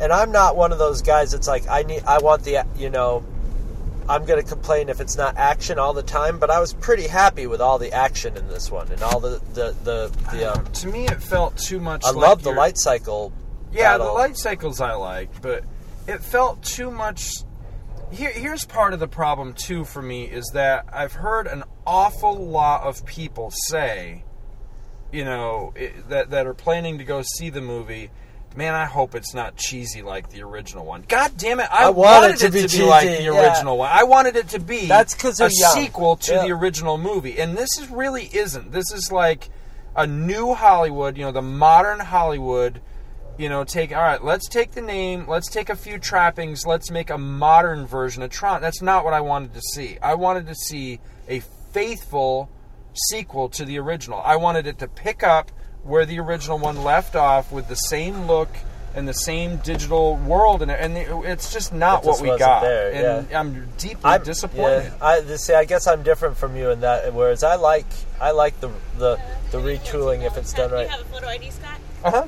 and 0.00 0.12
I'm 0.12 0.32
not 0.32 0.56
one 0.56 0.72
of 0.72 0.78
those 0.78 1.02
guys 1.02 1.32
that's 1.32 1.48
like, 1.48 1.68
"I 1.68 1.82
need 1.82 2.04
I 2.06 2.18
want 2.18 2.44
the 2.44 2.64
you 2.76 2.90
know." 2.90 3.24
I'm 4.08 4.24
going 4.24 4.40
to 4.40 4.48
complain 4.48 4.88
if 4.88 5.00
it's 5.00 5.16
not 5.16 5.36
action 5.36 5.80
all 5.80 5.92
the 5.92 6.02
time, 6.02 6.38
but 6.38 6.48
I 6.48 6.60
was 6.60 6.72
pretty 6.72 7.08
happy 7.08 7.48
with 7.48 7.60
all 7.60 7.78
the 7.78 7.92
action 7.92 8.36
in 8.36 8.46
this 8.46 8.70
one 8.70 8.90
and 8.92 9.02
all 9.02 9.18
the 9.18 9.40
the 9.52 9.74
the, 9.82 10.12
the 10.30 10.52
um, 10.52 10.64
to 10.64 10.88
me, 10.88 11.06
it 11.06 11.20
felt 11.20 11.56
too 11.56 11.80
much. 11.80 12.04
I 12.04 12.10
like 12.10 12.28
love 12.28 12.42
the 12.44 12.52
light 12.52 12.78
cycle. 12.78 13.32
Yeah, 13.72 13.98
battle. 13.98 14.06
the 14.06 14.12
light 14.12 14.36
cycles 14.36 14.80
I 14.80 14.94
liked, 14.94 15.42
but 15.42 15.64
it 16.06 16.22
felt 16.22 16.62
too 16.62 16.90
much. 16.90 17.30
Here, 18.12 18.30
here's 18.30 18.64
part 18.64 18.92
of 18.92 19.00
the 19.00 19.08
problem 19.08 19.54
too 19.54 19.84
for 19.84 20.00
me 20.00 20.24
is 20.24 20.50
that 20.54 20.86
I've 20.92 21.14
heard 21.14 21.48
an 21.48 21.64
awful 21.84 22.36
lot 22.36 22.82
of 22.82 23.04
people 23.04 23.50
say, 23.50 24.24
you 25.16 25.24
know, 25.24 25.72
it, 25.74 26.08
that 26.10 26.30
that 26.30 26.46
are 26.46 26.54
planning 26.54 26.98
to 26.98 27.04
go 27.04 27.22
see 27.22 27.50
the 27.50 27.62
movie. 27.62 28.10
Man, 28.54 28.74
I 28.74 28.86
hope 28.86 29.14
it's 29.14 29.34
not 29.34 29.56
cheesy 29.56 30.00
like 30.00 30.30
the 30.30 30.42
original 30.42 30.86
one. 30.86 31.04
God 31.08 31.32
damn 31.36 31.60
it! 31.60 31.68
I, 31.70 31.86
I 31.86 31.90
wanted 31.90 32.36
it 32.36 32.38
to 32.38 32.50
be 32.50 32.66
to 32.66 32.76
be 32.78 32.84
like 32.84 33.06
the 33.06 33.24
yeah. 33.24 33.48
original 33.48 33.76
one. 33.76 33.90
I 33.92 34.04
wanted 34.04 34.36
it 34.36 34.48
to 34.50 34.60
be 34.60 34.86
that's 34.86 35.14
because 35.14 35.40
a 35.40 35.50
young. 35.50 35.74
sequel 35.74 36.16
to 36.16 36.32
Yeah. 36.34 36.42
the 36.46 36.52
original 36.52 36.96
movie, 36.96 37.38
and 37.38 37.56
this 37.56 37.78
is 37.78 37.90
really 37.90 38.30
isn't. 38.32 38.72
This 38.72 38.92
is 38.92 39.12
like 39.12 39.50
a 39.94 40.06
new 40.06 40.54
Hollywood. 40.54 41.18
You 41.18 41.24
know, 41.24 41.32
the 41.32 41.42
modern 41.42 42.00
Hollywood 42.00 42.80
you 43.38 43.50
know, 43.50 43.64
take 43.64 43.94
all 43.94 44.02
right. 44.02 44.22
Let's 44.22 44.48
take 44.48 44.72
the 44.72 44.80
name. 44.80 45.26
Let's 45.28 45.48
take 45.48 45.68
a 45.68 45.76
few 45.76 45.98
trappings. 45.98 46.64
Let's 46.66 46.90
make 46.90 47.10
a 47.10 47.18
modern 47.18 47.86
version 47.86 48.22
of 48.22 48.30
Tron. 48.30 48.62
That's 48.62 48.80
not 48.80 49.04
what 49.04 49.12
I 49.12 49.20
wanted 49.20 49.54
to 49.54 49.60
see. 49.60 49.98
I 50.00 50.14
wanted 50.14 50.46
to 50.46 50.54
see 50.54 51.00
a 51.28 51.40
faithful 51.72 52.48
sequel 53.10 53.48
to 53.50 53.64
the 53.64 53.78
original. 53.78 54.20
I 54.24 54.36
wanted 54.36 54.66
it 54.66 54.78
to 54.80 54.88
pick 54.88 55.22
up 55.22 55.50
where 55.84 56.04
the 56.06 56.18
original 56.18 56.58
one 56.58 56.82
left 56.82 57.14
off 57.16 57.52
with 57.52 57.68
the 57.68 57.76
same 57.76 58.26
look 58.26 58.48
and 58.94 59.06
the 59.06 59.12
same 59.14 59.58
digital 59.58 60.16
world, 60.16 60.62
and 60.62 60.70
and 60.70 60.96
it's 60.96 61.52
just 61.52 61.72
not 61.72 62.02
It 62.02 62.06
what 62.06 62.20
we 62.22 62.28
wasn't 62.28 62.38
got. 62.48 62.62
there, 62.62 62.92
and. 63.18 63.32
I'm 63.32 63.68
deeply 63.76 64.00
I'm 64.10 64.22
disappointed. 64.22 64.92
Yeah, 65.00 65.06
I 65.06 65.20
see. 65.36 65.52
I 65.52 65.64
guess 65.66 65.86
I'm 65.86 66.02
different 66.02 66.38
from 66.38 66.56
you 66.56 66.70
in 66.70 66.80
that. 66.80 67.12
Whereas 67.12 67.42
I 67.44 67.56
like 67.56 67.84
I 68.20 68.30
like 68.30 68.58
the 68.60 68.70
the, 68.96 69.20
the 69.50 69.58
retooling 69.58 70.22
if 70.24 70.38
it's 70.38 70.52
done 70.54 70.70
Do 70.70 70.76
right. 70.76 70.82
you 70.84 70.88
have 70.88 71.00
a 71.02 71.04
photo 71.04 71.26
ID, 71.28 71.50
Scott? 71.50 71.78
Uh 72.04 72.10
huh. 72.10 72.26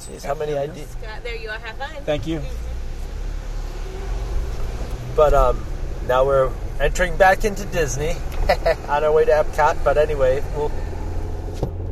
Jeez, 0.00 0.24
how 0.24 0.34
many 0.34 0.56
ideas? 0.56 0.88
Scott, 0.90 1.22
there 1.22 1.36
you 1.36 1.48
are. 1.50 1.58
Have 1.58 1.76
fun. 1.76 2.02
Thank 2.04 2.26
you. 2.26 2.40
But 5.16 5.32
um, 5.34 5.64
now 6.08 6.24
we're 6.24 6.50
entering 6.80 7.16
back 7.16 7.44
into 7.44 7.64
Disney 7.66 8.16
on 8.88 9.04
our 9.04 9.12
way 9.12 9.24
to 9.24 9.32
Epcot. 9.32 9.82
But 9.84 9.98
anyway, 9.98 10.42
we'll 10.56 10.72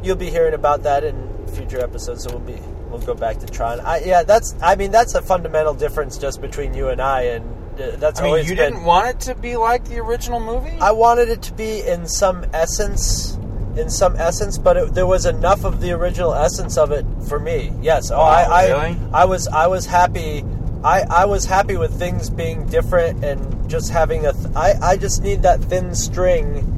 you'll 0.02 0.16
be 0.16 0.30
hearing 0.30 0.54
about 0.54 0.82
that 0.84 1.04
in 1.04 1.46
future 1.48 1.80
episodes. 1.80 2.24
So 2.24 2.30
we'll 2.30 2.40
be 2.40 2.60
we'll 2.90 3.00
go 3.00 3.14
back 3.14 3.38
to 3.40 3.46
Tron. 3.46 3.80
I, 3.80 4.00
yeah, 4.00 4.22
that's 4.22 4.54
I 4.62 4.76
mean 4.76 4.90
that's 4.90 5.14
a 5.14 5.22
fundamental 5.22 5.74
difference 5.74 6.18
just 6.18 6.40
between 6.40 6.74
you 6.74 6.88
and 6.88 7.00
I, 7.00 7.22
and 7.22 7.80
uh, 7.80 7.96
that's 7.96 8.20
I 8.20 8.24
mean, 8.24 8.30
always 8.30 8.50
you 8.50 8.56
been. 8.56 8.72
didn't 8.74 8.84
want 8.84 9.08
it 9.08 9.20
to 9.20 9.34
be 9.34 9.56
like 9.56 9.84
the 9.86 9.98
original 9.98 10.40
movie. 10.40 10.76
I 10.78 10.92
wanted 10.92 11.28
it 11.28 11.42
to 11.42 11.52
be 11.54 11.80
in 11.80 12.06
some 12.06 12.44
essence, 12.52 13.34
in 13.76 13.88
some 13.88 14.16
essence, 14.16 14.58
but 14.58 14.76
it, 14.76 14.94
there 14.94 15.06
was 15.06 15.24
enough 15.26 15.64
of 15.64 15.80
the 15.80 15.92
original 15.92 16.34
essence 16.34 16.76
of 16.76 16.92
it 16.92 17.06
for 17.28 17.38
me. 17.38 17.72
Yes. 17.80 18.10
Oh, 18.10 18.20
I, 18.20 18.42
I, 18.42 18.66
really? 18.68 18.98
I 19.12 19.24
was, 19.24 19.48
I 19.48 19.66
was 19.68 19.86
happy. 19.86 20.44
I, 20.84 21.02
I 21.08 21.24
was 21.26 21.44
happy 21.44 21.76
with 21.76 21.96
things 21.98 22.28
being 22.28 22.66
different 22.66 23.24
and 23.24 23.70
just 23.70 23.90
having 23.90 24.26
a. 24.26 24.32
Th- 24.32 24.54
I, 24.56 24.72
I 24.82 24.96
just 24.96 25.22
need 25.22 25.42
that 25.42 25.60
thin 25.64 25.94
string. 25.94 26.68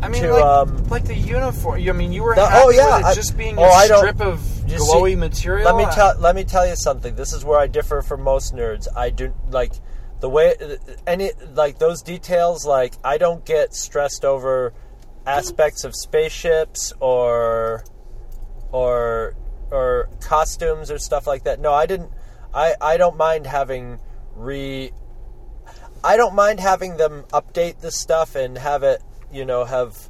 I 0.00 0.08
mean, 0.08 0.22
to, 0.22 0.32
like, 0.32 0.44
um, 0.44 0.88
like 0.88 1.04
the 1.04 1.14
uniform. 1.16 1.80
I 1.88 1.92
mean, 1.92 2.12
you 2.12 2.22
were 2.22 2.34
The- 2.36 2.46
happy 2.46 2.62
oh, 2.64 2.70
yeah, 2.70 2.98
with 2.98 3.06
I- 3.06 3.14
just 3.14 3.36
being 3.36 3.58
oh, 3.58 3.64
a 3.64 3.68
I 3.68 3.86
strip 3.86 4.20
of 4.20 4.40
You 4.70 4.78
see, 4.78 4.84
glowy 4.84 5.18
material. 5.18 5.64
Let 5.74 5.76
me 5.76 5.92
tell. 5.92 6.16
Let 6.20 6.36
me 6.36 6.44
tell 6.44 6.66
you 6.68 6.76
something. 6.76 7.16
This 7.16 7.32
is 7.32 7.44
where 7.44 7.58
I 7.58 7.66
differ 7.66 8.02
from 8.02 8.22
most 8.22 8.54
nerds. 8.54 8.86
I 8.94 9.10
do 9.10 9.34
like 9.50 9.72
the 10.20 10.28
way 10.28 10.54
any 11.06 11.32
like 11.54 11.78
those 11.78 12.02
details. 12.02 12.64
Like 12.64 12.94
I 13.02 13.18
don't 13.18 13.44
get 13.44 13.74
stressed 13.74 14.24
over 14.24 14.72
aspects 15.26 15.82
of 15.84 15.96
spaceships 15.96 16.92
or 17.00 17.82
or 18.70 19.34
or 19.72 20.08
costumes 20.20 20.92
or 20.92 20.98
stuff 20.98 21.26
like 21.26 21.42
that. 21.44 21.60
No, 21.60 21.72
I 21.72 21.86
didn't. 21.86 22.12
I 22.58 22.74
I 22.80 22.96
don't 22.96 23.16
mind 23.16 23.46
having 23.46 24.00
re. 24.34 24.92
I 26.02 26.16
don't 26.16 26.34
mind 26.34 26.60
having 26.60 26.96
them 26.96 27.24
update 27.32 27.80
this 27.80 27.98
stuff 28.00 28.34
and 28.34 28.58
have 28.58 28.82
it, 28.82 29.02
you 29.32 29.44
know, 29.44 29.64
have 29.64 30.08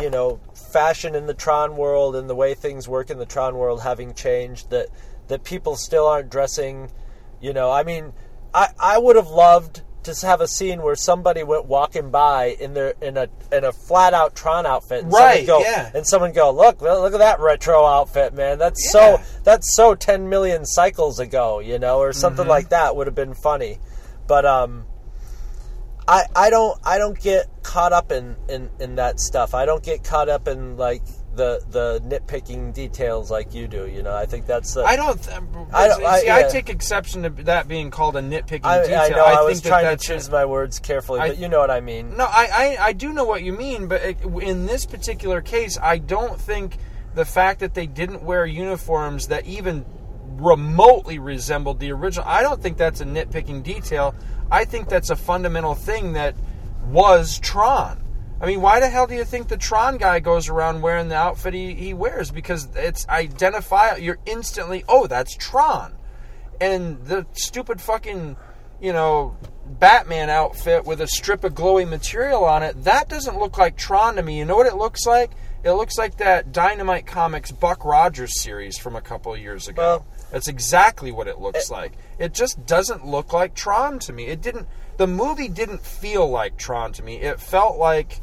you 0.00 0.10
know, 0.10 0.40
fashion 0.72 1.14
in 1.14 1.26
the 1.26 1.34
Tron 1.34 1.76
world 1.76 2.16
and 2.16 2.28
the 2.28 2.34
way 2.34 2.54
things 2.54 2.88
work 2.88 3.10
in 3.10 3.18
the 3.18 3.26
Tron 3.26 3.56
world 3.56 3.82
having 3.82 4.14
changed 4.14 4.70
that 4.70 4.88
that 5.28 5.44
people 5.44 5.76
still 5.76 6.06
aren't 6.06 6.30
dressing, 6.30 6.90
you 7.40 7.52
know, 7.52 7.70
I 7.70 7.82
mean, 7.82 8.12
I 8.52 8.68
I 8.78 8.98
would 8.98 9.16
have 9.16 9.28
loved 9.28 9.82
to 10.04 10.14
have 10.26 10.40
a 10.40 10.48
scene 10.48 10.82
where 10.82 10.94
somebody 10.96 11.42
went 11.42 11.66
walking 11.66 12.10
by 12.10 12.56
in 12.60 12.74
their 12.74 12.94
in 13.00 13.16
a 13.16 13.28
in 13.52 13.64
a 13.64 13.72
flat 13.72 14.14
out 14.14 14.34
Tron 14.34 14.66
outfit 14.66 15.04
and 15.04 15.12
Right, 15.12 15.46
go 15.46 15.60
yeah. 15.60 15.90
and 15.94 16.06
someone 16.06 16.32
go, 16.32 16.50
"Look, 16.50 16.80
look 16.82 17.12
at 17.12 17.18
that 17.18 17.40
retro 17.40 17.84
outfit, 17.84 18.34
man. 18.34 18.58
That's 18.58 18.84
Yeah. 18.86 18.90
so 18.90 19.20
that's 19.44 19.74
so 19.74 19.94
10 19.94 20.28
million 20.28 20.64
cycles 20.64 21.18
ago, 21.18 21.58
you 21.60 21.78
know, 21.78 21.98
or 21.98 22.12
something 22.12 22.42
Mm-hmm. 22.44 22.50
like 22.50 22.68
that 22.70 22.96
would 22.96 23.06
have 23.06 23.14
been 23.16 23.34
funny." 23.34 23.78
But 24.26 24.44
um 24.46 24.86
I, 26.06 26.24
I 26.36 26.50
don't 26.50 26.78
I 26.84 26.98
don't 26.98 27.18
get 27.18 27.46
caught 27.62 27.92
up 27.94 28.12
in, 28.12 28.36
in, 28.48 28.70
in 28.78 28.96
that 28.96 29.18
stuff. 29.20 29.54
I 29.54 29.64
don't 29.64 29.82
get 29.82 30.04
caught 30.04 30.28
up 30.28 30.46
in 30.48 30.76
like 30.76 31.02
the 31.34 31.62
the 31.70 32.00
nitpicking 32.06 32.72
details 32.72 33.30
like 33.30 33.54
you 33.54 33.66
do. 33.68 33.86
You 33.86 34.02
know, 34.02 34.14
I 34.14 34.26
think 34.26 34.46
that's. 34.46 34.76
Uh, 34.76 34.84
I 34.84 34.96
don't. 34.96 35.22
Th- 35.22 35.36
I 35.72 35.88
don't- 35.88 36.04
I- 36.04 36.20
see, 36.20 36.28
I 36.28 36.40
yeah. 36.40 36.48
take 36.48 36.68
exception 36.68 37.22
to 37.22 37.30
that 37.44 37.68
being 37.68 37.90
called 37.90 38.16
a 38.16 38.20
nitpicking 38.20 38.64
I, 38.64 38.82
detail. 38.82 39.00
I 39.00 39.08
know. 39.08 39.24
I, 39.24 39.42
was 39.42 39.54
think 39.54 39.64
that 39.64 39.68
trying 39.68 39.96
to 39.96 40.04
choose 40.04 40.30
my 40.30 40.44
words 40.44 40.78
carefully, 40.78 41.20
I- 41.20 41.28
but 41.28 41.38
you 41.38 41.48
know 41.48 41.58
what 41.58 41.70
I 41.70 41.80
mean. 41.80 42.16
No, 42.16 42.24
I, 42.24 42.76
I, 42.80 42.84
I 42.86 42.92
do 42.92 43.12
know 43.12 43.24
what 43.24 43.42
you 43.42 43.52
mean, 43.52 43.88
but 43.88 44.02
it, 44.02 44.18
in 44.22 44.66
this 44.66 44.86
particular 44.86 45.40
case, 45.40 45.78
I 45.80 45.98
don't 45.98 46.40
think 46.40 46.76
the 47.14 47.24
fact 47.24 47.60
that 47.60 47.74
they 47.74 47.86
didn't 47.86 48.22
wear 48.22 48.44
uniforms 48.46 49.28
that 49.28 49.46
even 49.46 49.84
remotely 50.36 51.18
resembled 51.18 51.78
the 51.80 51.92
original, 51.92 52.26
I 52.28 52.42
don't 52.42 52.60
think 52.60 52.76
that's 52.76 53.00
a 53.00 53.04
nitpicking 53.04 53.62
detail. 53.62 54.14
I 54.50 54.64
think 54.64 54.88
that's 54.88 55.10
a 55.10 55.16
fundamental 55.16 55.74
thing 55.74 56.14
that 56.14 56.34
was 56.86 57.38
Tron. 57.38 58.03
I 58.40 58.46
mean, 58.46 58.60
why 58.60 58.80
the 58.80 58.88
hell 58.88 59.06
do 59.06 59.14
you 59.14 59.24
think 59.24 59.48
the 59.48 59.56
Tron 59.56 59.96
guy 59.96 60.20
goes 60.20 60.48
around 60.48 60.82
wearing 60.82 61.08
the 61.08 61.16
outfit 61.16 61.54
he, 61.54 61.74
he 61.74 61.94
wears? 61.94 62.30
Because 62.30 62.68
it's 62.74 63.08
identifiable. 63.08 64.00
You're 64.00 64.18
instantly, 64.26 64.84
oh, 64.88 65.06
that's 65.06 65.36
Tron. 65.36 65.94
And 66.60 67.04
the 67.06 67.26
stupid 67.32 67.80
fucking, 67.80 68.36
you 68.80 68.92
know, 68.92 69.36
Batman 69.66 70.30
outfit 70.30 70.84
with 70.84 71.00
a 71.00 71.06
strip 71.06 71.42
of 71.44 71.54
glowy 71.54 71.88
material 71.88 72.44
on 72.44 72.62
it, 72.62 72.84
that 72.84 73.08
doesn't 73.08 73.38
look 73.38 73.56
like 73.56 73.76
Tron 73.76 74.16
to 74.16 74.22
me. 74.22 74.38
You 74.38 74.44
know 74.44 74.56
what 74.56 74.66
it 74.66 74.76
looks 74.76 75.06
like? 75.06 75.30
It 75.62 75.72
looks 75.72 75.96
like 75.96 76.18
that 76.18 76.52
Dynamite 76.52 77.06
Comics 77.06 77.50
Buck 77.50 77.84
Rogers 77.84 78.42
series 78.42 78.76
from 78.76 78.96
a 78.96 79.00
couple 79.00 79.32
of 79.32 79.40
years 79.40 79.68
ago. 79.68 79.82
Well- 79.82 80.06
That's 80.30 80.48
exactly 80.48 81.12
what 81.12 81.28
it 81.28 81.38
looks 81.38 81.70
like. 81.70 81.92
It 82.18 82.34
just 82.34 82.66
doesn't 82.66 83.06
look 83.06 83.32
like 83.32 83.54
Tron 83.54 83.98
to 84.00 84.12
me. 84.12 84.26
It 84.26 84.42
didn't. 84.42 84.66
The 84.96 85.06
movie 85.06 85.48
didn't 85.48 85.80
feel 85.80 86.28
like 86.28 86.56
Tron 86.56 86.92
to 86.94 87.02
me. 87.02 87.16
It 87.16 87.40
felt 87.40 87.78
like, 87.78 88.20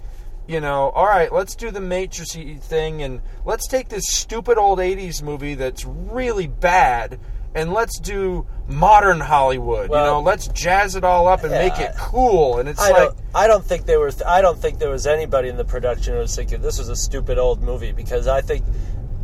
you 0.47 0.61
know, 0.61 0.89
all 0.89 1.05
right, 1.05 1.31
let's 1.31 1.55
do 1.55 1.71
the 1.71 1.81
Matrix 1.81 2.33
thing 2.33 3.01
and 3.01 3.21
let's 3.45 3.67
take 3.67 3.89
this 3.89 4.03
stupid 4.07 4.57
old 4.57 4.79
'80s 4.79 5.21
movie 5.21 5.55
that's 5.55 5.85
really 5.85 6.47
bad 6.47 7.19
and 7.53 7.73
let's 7.73 7.99
do 7.99 8.45
modern 8.67 9.19
Hollywood. 9.19 9.89
you 9.89 9.95
know, 9.95 10.21
let's 10.21 10.47
jazz 10.49 10.95
it 10.95 11.03
all 11.03 11.27
up 11.27 11.43
and 11.43 11.51
make 11.51 11.77
it 11.79 11.93
cool. 11.97 12.59
And 12.59 12.69
it's 12.69 12.79
I 12.79 12.91
like, 12.91 12.97
don't. 13.09 13.17
I 13.35 13.47
don't 13.47 13.65
think 13.65 13.85
they 13.85 13.97
were. 13.97 14.11
I 14.25 14.41
don't 14.41 14.57
think 14.57 14.79
there 14.79 14.89
was 14.89 15.05
anybody 15.05 15.49
in 15.49 15.57
the 15.57 15.65
production 15.65 16.13
who 16.13 16.19
was 16.19 16.35
thinking 16.35 16.61
this 16.61 16.79
was 16.79 16.89
a 16.89 16.95
stupid 16.95 17.37
old 17.37 17.61
movie 17.61 17.91
because 17.91 18.27
I 18.27 18.41
think 18.41 18.63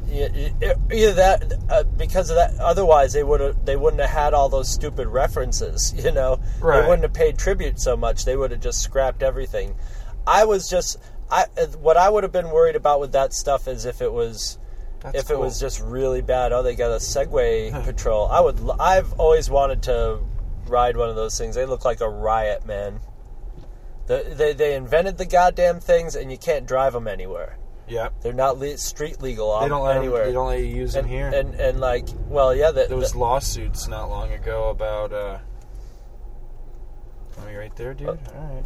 either 0.09 1.13
that 1.13 1.53
uh, 1.69 1.83
because 1.83 2.29
of 2.29 2.35
that. 2.37 2.55
Otherwise, 2.59 3.13
they 3.13 3.23
would 3.23 3.39
have. 3.41 3.65
They 3.65 3.75
wouldn't 3.75 4.01
have 4.01 4.09
had 4.09 4.33
all 4.33 4.49
those 4.49 4.69
stupid 4.69 5.07
references. 5.07 5.93
You 6.07 6.11
know, 6.11 6.39
Right. 6.61 6.81
they 6.81 6.87
wouldn't 6.87 7.03
have 7.03 7.13
paid 7.13 7.37
tribute 7.37 7.79
so 7.79 7.97
much. 7.97 8.23
They 8.25 8.35
would 8.37 8.51
have 8.51 8.61
just 8.61 8.81
scrapped 8.81 9.23
everything. 9.23 9.75
I 10.25 10.45
was 10.45 10.69
just. 10.69 10.97
I 11.29 11.45
what 11.79 11.97
I 11.97 12.09
would 12.09 12.23
have 12.23 12.31
been 12.31 12.51
worried 12.51 12.75
about 12.77 12.99
with 12.99 13.11
that 13.13 13.33
stuff 13.33 13.67
is 13.67 13.85
if 13.85 14.01
it 14.01 14.11
was. 14.11 14.57
That's 15.01 15.19
if 15.19 15.29
it 15.29 15.37
was 15.37 15.59
just 15.59 15.79
really 15.81 16.21
bad, 16.21 16.51
oh, 16.53 16.63
they 16.63 16.75
got 16.75 16.91
a 16.91 16.95
Segway 16.95 17.71
patrol. 17.85 18.27
I 18.27 18.39
would. 18.39 18.59
l- 18.59 18.81
I've 18.81 19.13
always 19.13 19.49
wanted 19.49 19.83
to 19.83 20.19
ride 20.67 20.97
one 20.97 21.09
of 21.09 21.15
those 21.15 21.37
things. 21.37 21.55
They 21.55 21.65
look 21.65 21.83
like 21.85 22.01
a 22.01 22.09
riot, 22.09 22.65
man. 22.65 22.99
The, 24.07 24.33
they 24.35 24.53
they 24.53 24.73
invented 24.75 25.17
the 25.17 25.25
goddamn 25.25 25.81
things, 25.81 26.15
and 26.15 26.31
you 26.31 26.37
can't 26.37 26.65
drive 26.65 26.93
them 26.93 27.07
anywhere. 27.07 27.57
Yeah, 27.87 28.09
They're 28.21 28.33
not 28.33 28.57
le- 28.57 28.77
street 28.77 29.21
legal 29.21 29.59
they 29.61 29.67
don't 29.69 29.83
let 29.85 29.97
anywhere. 29.97 30.25
they 30.25 30.33
don't 30.33 30.47
let 30.47 30.59
you 30.59 30.65
use 30.65 30.93
them 30.93 31.05
here. 31.07 31.27
and 31.27 31.55
and 31.55 31.79
like, 31.79 32.05
well, 32.27 32.53
yeah, 32.55 32.71
the, 32.71 32.85
there 32.87 32.97
was 32.97 33.13
the- 33.13 33.19
lawsuits 33.19 33.87
not 33.87 34.09
long 34.09 34.31
ago 34.33 34.69
about. 34.69 35.13
uh 35.13 35.37
Are 37.43 37.51
you 37.51 37.59
right 37.59 37.75
there, 37.75 37.93
dude? 37.93 38.09
Uh, 38.09 38.15
all 38.35 38.53
right. 38.55 38.65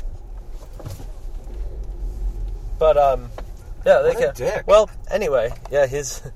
but 2.80 2.98
um, 2.98 3.30
yeah, 3.86 4.00
they 4.02 4.10
What 4.10 4.18
can. 4.18 4.34
dick. 4.36 4.64
Well, 4.68 4.90
anyway, 5.10 5.54
yeah, 5.72 5.86
his. 5.86 6.22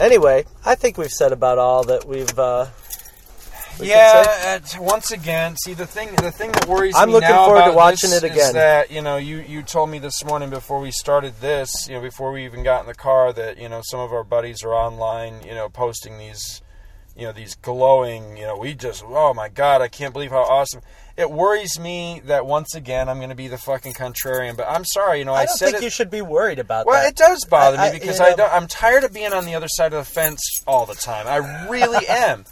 Anyway, 0.00 0.44
I 0.64 0.76
think 0.76 0.96
we've 0.96 1.10
said 1.10 1.32
about 1.32 1.58
all 1.58 1.82
that 1.84 2.04
we've. 2.06 2.38
uh 2.38 2.66
we 3.80 3.88
yeah, 3.88 4.58
once 4.80 5.10
again, 5.10 5.56
see 5.56 5.74
the 5.74 5.86
thing. 5.86 6.14
The 6.16 6.30
thing 6.30 6.52
that 6.52 6.66
worries 6.68 6.94
I'm 6.96 7.08
me 7.08 7.14
looking 7.14 7.28
now 7.28 7.46
forward 7.46 7.60
to 7.60 7.64
about 7.66 7.76
watching 7.76 8.10
this 8.10 8.22
it 8.22 8.32
again. 8.32 8.38
Is 8.48 8.52
that 8.54 8.90
you 8.90 9.02
know, 9.02 9.16
you 9.16 9.38
you 9.38 9.62
told 9.62 9.90
me 9.90 9.98
this 9.98 10.24
morning 10.24 10.50
before 10.50 10.80
we 10.80 10.90
started 10.90 11.34
this, 11.40 11.88
you 11.88 11.94
know, 11.94 12.00
before 12.00 12.32
we 12.32 12.44
even 12.44 12.62
got 12.62 12.80
in 12.82 12.86
the 12.86 12.94
car, 12.94 13.32
that 13.32 13.58
you 13.58 13.68
know 13.68 13.80
some 13.84 14.00
of 14.00 14.12
our 14.12 14.24
buddies 14.24 14.62
are 14.64 14.74
online, 14.74 15.42
you 15.44 15.54
know, 15.54 15.68
posting 15.68 16.18
these, 16.18 16.62
you 17.16 17.24
know, 17.26 17.32
these 17.32 17.54
glowing, 17.54 18.36
you 18.36 18.44
know, 18.44 18.56
we 18.56 18.74
just, 18.74 19.04
oh 19.06 19.32
my 19.34 19.48
god, 19.48 19.80
I 19.82 19.88
can't 19.88 20.12
believe 20.12 20.30
how 20.30 20.42
awesome. 20.42 20.80
It 21.16 21.32
worries 21.32 21.80
me 21.80 22.22
that 22.26 22.46
once 22.46 22.76
again 22.76 23.08
I'm 23.08 23.16
going 23.18 23.30
to 23.30 23.34
be 23.34 23.48
the 23.48 23.58
fucking 23.58 23.94
contrarian, 23.94 24.56
but 24.56 24.68
I'm 24.68 24.84
sorry, 24.84 25.18
you 25.18 25.24
know, 25.24 25.34
I, 25.34 25.40
I 25.40 25.46
don't 25.46 25.56
said 25.56 25.64
think 25.70 25.78
it. 25.78 25.82
you 25.82 25.90
should 25.90 26.10
be 26.10 26.22
worried 26.22 26.60
about 26.60 26.86
Well, 26.86 26.94
that. 26.94 27.00
Well, 27.00 27.08
it 27.08 27.16
does 27.16 27.44
bother 27.44 27.76
I- 27.76 27.88
I- 27.88 27.92
me 27.92 27.98
because 27.98 28.20
you 28.20 28.24
I 28.26 28.34
don't, 28.34 28.52
I'm 28.52 28.68
tired 28.68 29.02
of 29.02 29.12
being 29.12 29.32
on 29.32 29.44
the 29.44 29.56
other 29.56 29.66
side 29.68 29.92
of 29.92 30.06
the 30.06 30.08
fence 30.08 30.40
all 30.64 30.86
the 30.86 30.94
time. 30.94 31.26
I 31.26 31.68
really 31.68 32.06
am. 32.06 32.44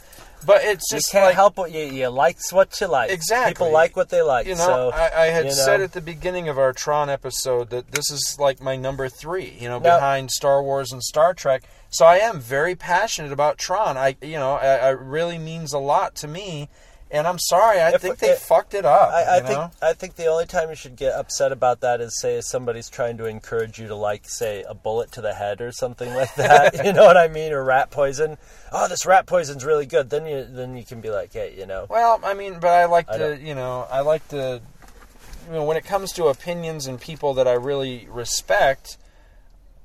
But 0.46 0.62
it's 0.62 0.90
You 0.90 0.98
just 0.98 1.10
can't 1.10 1.26
like 1.26 1.34
help 1.34 1.56
what 1.56 1.72
you 1.72 1.80
you 1.80 2.08
like 2.08 2.38
what 2.52 2.80
you 2.80 2.86
like. 2.86 3.10
Exactly. 3.10 3.52
People 3.52 3.72
like 3.72 3.96
what 3.96 4.08
they 4.08 4.22
like. 4.22 4.46
you 4.46 4.54
know, 4.54 4.66
so, 4.66 4.90
I, 4.94 5.24
I 5.24 5.26
had 5.26 5.44
you 5.44 5.50
know. 5.50 5.56
said 5.56 5.80
at 5.80 5.92
the 5.92 6.00
beginning 6.00 6.48
of 6.48 6.58
our 6.58 6.72
Tron 6.72 7.10
episode 7.10 7.70
that 7.70 7.90
this 7.92 8.10
is 8.10 8.36
like 8.38 8.60
my 8.60 8.76
number 8.76 9.08
three, 9.08 9.56
you 9.58 9.68
know, 9.68 9.78
Now- 9.78 9.96
behind 9.96 10.30
Star 10.30 10.62
Wars 10.62 10.92
and 10.92 11.02
Star 11.02 11.34
Trek. 11.34 11.64
So 11.90 12.04
I 12.04 12.16
am 12.16 12.40
very 12.40 12.74
passionate 12.74 13.32
about 13.32 13.58
Tron. 13.58 13.96
I, 13.96 14.16
you 14.20 14.38
know, 14.38 14.54
I, 14.54 14.76
I 14.76 14.88
really 14.90 15.38
means 15.38 15.72
a 15.72 15.78
lot 15.78 16.14
to 16.16 16.28
me. 16.28 16.68
And 17.08 17.24
I'm 17.28 17.38
sorry, 17.38 17.80
I 17.80 17.90
If- 17.92 18.00
think 18.02 18.18
they 18.18 18.30
if- 18.30 18.40
fucked 18.40 18.74
it 18.74 18.84
up. 18.84 19.10
I, 19.12 19.36
I 19.36 19.40
think 19.40 19.50
know? 19.58 19.70
I 19.80 19.92
think 19.92 20.16
the 20.16 20.26
only 20.26 20.44
time 20.44 20.70
you 20.70 20.74
should 20.74 20.96
get 20.96 21.12
upset 21.14 21.52
about 21.52 21.80
that 21.82 22.00
is 22.00 22.18
say 22.20 22.36
if 22.38 22.44
somebody's 22.46 22.90
trying 22.90 23.16
to 23.18 23.26
encourage 23.26 23.78
you 23.78 23.86
to 23.86 23.94
like 23.94 24.28
say 24.28 24.64
a 24.68 24.74
bullet 24.74 25.12
to 25.12 25.20
the 25.20 25.32
head 25.32 25.60
or 25.60 25.70
something 25.70 26.12
like 26.14 26.34
that. 26.36 26.84
you 26.84 26.92
know 26.92 27.04
what 27.04 27.16
I 27.16 27.28
mean? 27.28 27.52
Or 27.52 27.62
rat 27.62 27.90
poison. 27.92 28.38
Oh, 28.72 28.88
this 28.88 29.06
rat 29.06 29.24
poison's 29.26 29.64
really 29.64 29.86
good. 29.86 30.10
Then 30.10 30.26
you 30.26 30.44
then 30.50 30.76
you 30.76 30.84
can 30.84 31.00
be 31.00 31.10
like, 31.10 31.32
hey, 31.32 31.54
you 31.56 31.64
know. 31.66 31.86
Well, 31.88 32.18
I 32.24 32.34
mean, 32.34 32.58
but 32.58 32.70
I 32.70 32.86
like 32.86 33.08
I 33.08 33.18
to, 33.18 33.38
you 33.40 33.54
know, 33.54 33.86
I 33.88 34.00
like 34.00 34.26
to, 34.28 34.60
you 35.46 35.52
know, 35.52 35.62
when 35.64 35.76
it 35.76 35.84
comes 35.84 36.10
to 36.14 36.26
opinions 36.26 36.88
and 36.88 37.00
people 37.00 37.34
that 37.34 37.46
I 37.46 37.52
really 37.52 38.08
respect, 38.10 38.98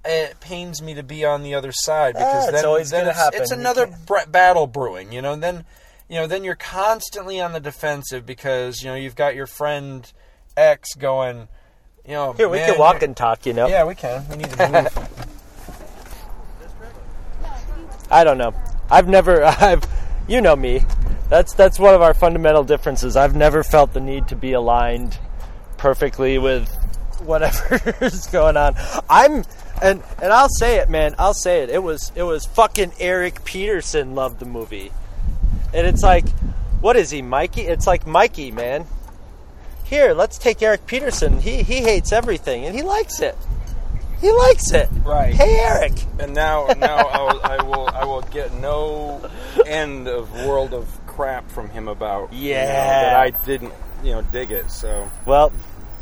it 0.04 0.40
pains 0.40 0.82
me 0.82 0.96
to 0.96 1.04
be 1.04 1.24
on 1.24 1.44
the 1.44 1.54
other 1.54 1.72
side 1.72 2.16
because 2.16 2.46
Ah, 2.46 2.48
it's 2.48 2.52
then, 2.54 2.66
always 2.66 2.90
then 2.90 3.08
it's, 3.08 3.16
happen. 3.18 3.42
it's 3.44 3.52
another 3.52 3.88
battle 4.28 4.66
brewing, 4.66 5.12
you 5.12 5.22
know. 5.22 5.34
And 5.34 5.44
then, 5.44 5.66
you 6.12 6.18
know, 6.18 6.28
then 6.28 6.44
you're 6.44 6.56
constantly 6.56 7.40
on 7.40 7.54
the 7.54 7.62
defensive 7.62 8.26
because 8.26 8.84
you 8.84 8.90
know 8.90 8.96
you've 8.96 9.16
got 9.16 9.34
your 9.34 9.48
friend 9.48 10.12
X 10.58 10.94
going, 10.96 11.48
you 12.06 12.12
know, 12.12 12.34
Here 12.34 12.50
we 12.50 12.58
"Man, 12.58 12.72
can 12.72 12.80
walk 12.80 13.02
and 13.02 13.16
talk. 13.16 13.46
You 13.46 13.54
know. 13.54 13.68
yeah, 13.70 13.86
we 13.86 13.96
can. 13.96 14.28
We 14.28 14.36
need 14.36 14.50
to 14.50 14.70
move. 14.70 15.28
I 18.12 18.26
don't 18.26 18.38
know. 18.38 18.54
I've 18.90 19.08
never. 19.08 19.42
I've. 19.46 19.86
You 20.28 20.42
know 20.42 20.56
me. 20.56 20.82
That's 21.30 21.54
that's 21.54 21.80
one 21.80 21.96
of 21.96 22.02
our 22.02 22.14
fundamental 22.14 22.66
differences. 22.66 23.16
I've 23.16 23.38
never 23.38 23.64
felt 23.64 23.94
the 23.94 24.02
need 24.02 24.28
to 24.28 24.36
be 24.36 24.52
aligned 24.52 25.18
perfectly 25.78 26.38
with 26.38 26.70
whatever 27.24 27.80
is 28.02 28.28
going 28.28 28.58
on. 28.58 28.76
I'm 29.10 29.46
and 29.82 30.04
and 30.22 30.34
I'll 30.34 30.50
say 30.50 30.80
it, 30.80 30.90
man. 30.90 31.16
I'll 31.18 31.34
say 31.34 31.64
it. 31.64 31.70
It 31.70 31.82
was 31.82 32.12
it 32.16 32.24
was 32.24 32.46
fucking 32.48 32.92
Eric 33.00 33.46
Peterson 33.46 34.14
loved 34.14 34.40
the 34.40 34.46
movie, 34.46 34.92
and 35.74 35.88
it's 35.88 36.04
like, 36.04 36.28
what 36.82 36.96
is 36.96 37.10
he, 37.12 37.22
Mikey? 37.22 37.62
It's 37.62 37.88
like 37.88 38.06
Mikey, 38.08 38.52
man. 38.52 38.86
Here, 39.84 40.14
let's 40.14 40.38
take 40.38 40.62
Eric 40.62 40.86
Peterson. 40.88 41.40
He 41.42 41.64
he 41.64 41.82
hates 41.82 42.12
everything, 42.12 42.66
and 42.66 42.76
he 42.76 42.82
likes 42.82 43.20
it. 43.22 43.36
He 44.22 44.32
likes 44.32 44.72
it. 44.72 44.88
Right. 45.04 45.34
Hey, 45.34 45.58
Eric. 45.60 45.94
And 46.20 46.36
now, 46.36 46.68
now 46.78 46.98
I'll, 46.98 47.42
I 47.44 47.64
will, 47.64 47.88
I 47.90 48.06
will 48.06 48.22
get 48.22 48.54
no 48.54 49.20
end 49.66 50.08
of 50.08 50.32
world 50.46 50.76
of 50.76 50.88
crap 51.08 51.50
from 51.50 51.70
him 51.72 51.88
about. 51.88 52.32
you 52.32 52.54
know, 52.54 52.60
Yeah. 52.60 52.66
that 53.04 53.16
I 53.16 53.32
didn't, 53.46 53.74
you 54.04 54.12
know, 54.12 54.22
dig 54.22 54.52
it. 54.52 54.70
So 54.70 55.10
Well, 55.26 55.52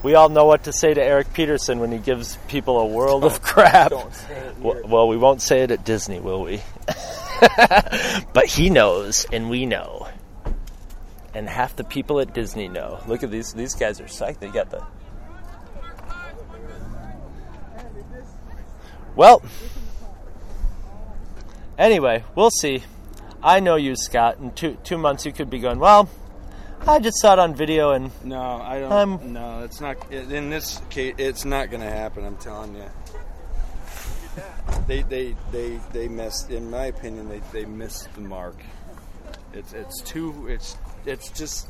we 0.02 0.16
all 0.16 0.30
know 0.30 0.46
what 0.46 0.64
to 0.64 0.74
say 0.74 0.94
to 0.94 1.02
Eric 1.02 1.34
Peterson 1.34 1.80
when 1.80 1.92
he 1.92 1.98
gives 1.98 2.38
people 2.48 2.80
a 2.80 2.86
world 2.86 3.24
of 3.24 3.42
crap. 3.42 3.90
don't 3.90 4.14
say 4.14 4.34
it 4.34 4.58
Well, 4.60 4.82
well, 4.86 5.08
we 5.08 5.18
won't 5.18 5.42
say 5.42 5.62
it 5.62 5.72
at 5.72 5.84
Disney, 5.84 6.20
will 6.20 6.42
we? 6.42 6.62
but 8.34 8.46
he 8.46 8.70
knows, 8.70 9.26
and 9.32 9.50
we 9.50 9.66
know. 9.66 10.08
And 11.34 11.48
half 11.48 11.76
the 11.76 11.84
people 11.84 12.20
at 12.20 12.34
Disney 12.34 12.68
know. 12.68 13.00
Look 13.08 13.24
at 13.24 13.30
these; 13.30 13.54
these 13.54 13.76
guys 13.76 14.02
are 14.02 14.06
psyched. 14.06 14.40
They 14.40 14.48
got 14.50 14.72
the. 14.72 14.84
Well, 19.16 19.44
anyway, 21.78 22.24
we'll 22.36 22.50
see. 22.50 22.84
I 23.44 23.60
know 23.60 23.76
you, 23.76 23.96
Scott. 23.96 24.40
In 24.40 24.52
two 24.52 24.78
two 24.84 24.98
months, 24.98 25.26
you 25.26 25.32
could 25.32 25.50
be 25.50 25.60
going. 25.60 25.80
Well, 25.80 26.10
I 26.88 27.00
just 27.00 27.20
saw 27.22 27.34
it 27.34 27.40
on 27.40 27.54
video, 27.56 27.92
and 27.92 28.12
no, 28.24 28.42
I 28.42 28.80
don't. 28.80 28.92
Um, 28.92 29.34
no, 29.34 29.64
it's 29.64 29.80
not. 29.82 30.12
In 30.12 30.50
this 30.50 30.82
case, 30.90 31.16
it's 31.18 31.46
not 31.46 31.70
going 31.70 31.82
to 31.82 31.90
happen. 31.90 32.26
I'm 32.26 32.38
telling 32.38 32.76
you. 32.76 32.86
They, 34.88 35.02
they, 35.04 35.36
they, 35.52 35.80
they 35.92 36.08
missed. 36.08 36.50
In 36.50 36.70
my 36.70 36.86
opinion, 36.86 37.30
they, 37.30 37.42
they 37.52 37.66
missed 37.66 38.12
the 38.16 38.22
mark. 38.22 38.56
It's, 39.54 39.74
it's 39.74 40.02
too. 40.02 40.48
It's, 40.48 40.78
it's 41.06 41.30
just 41.32 41.68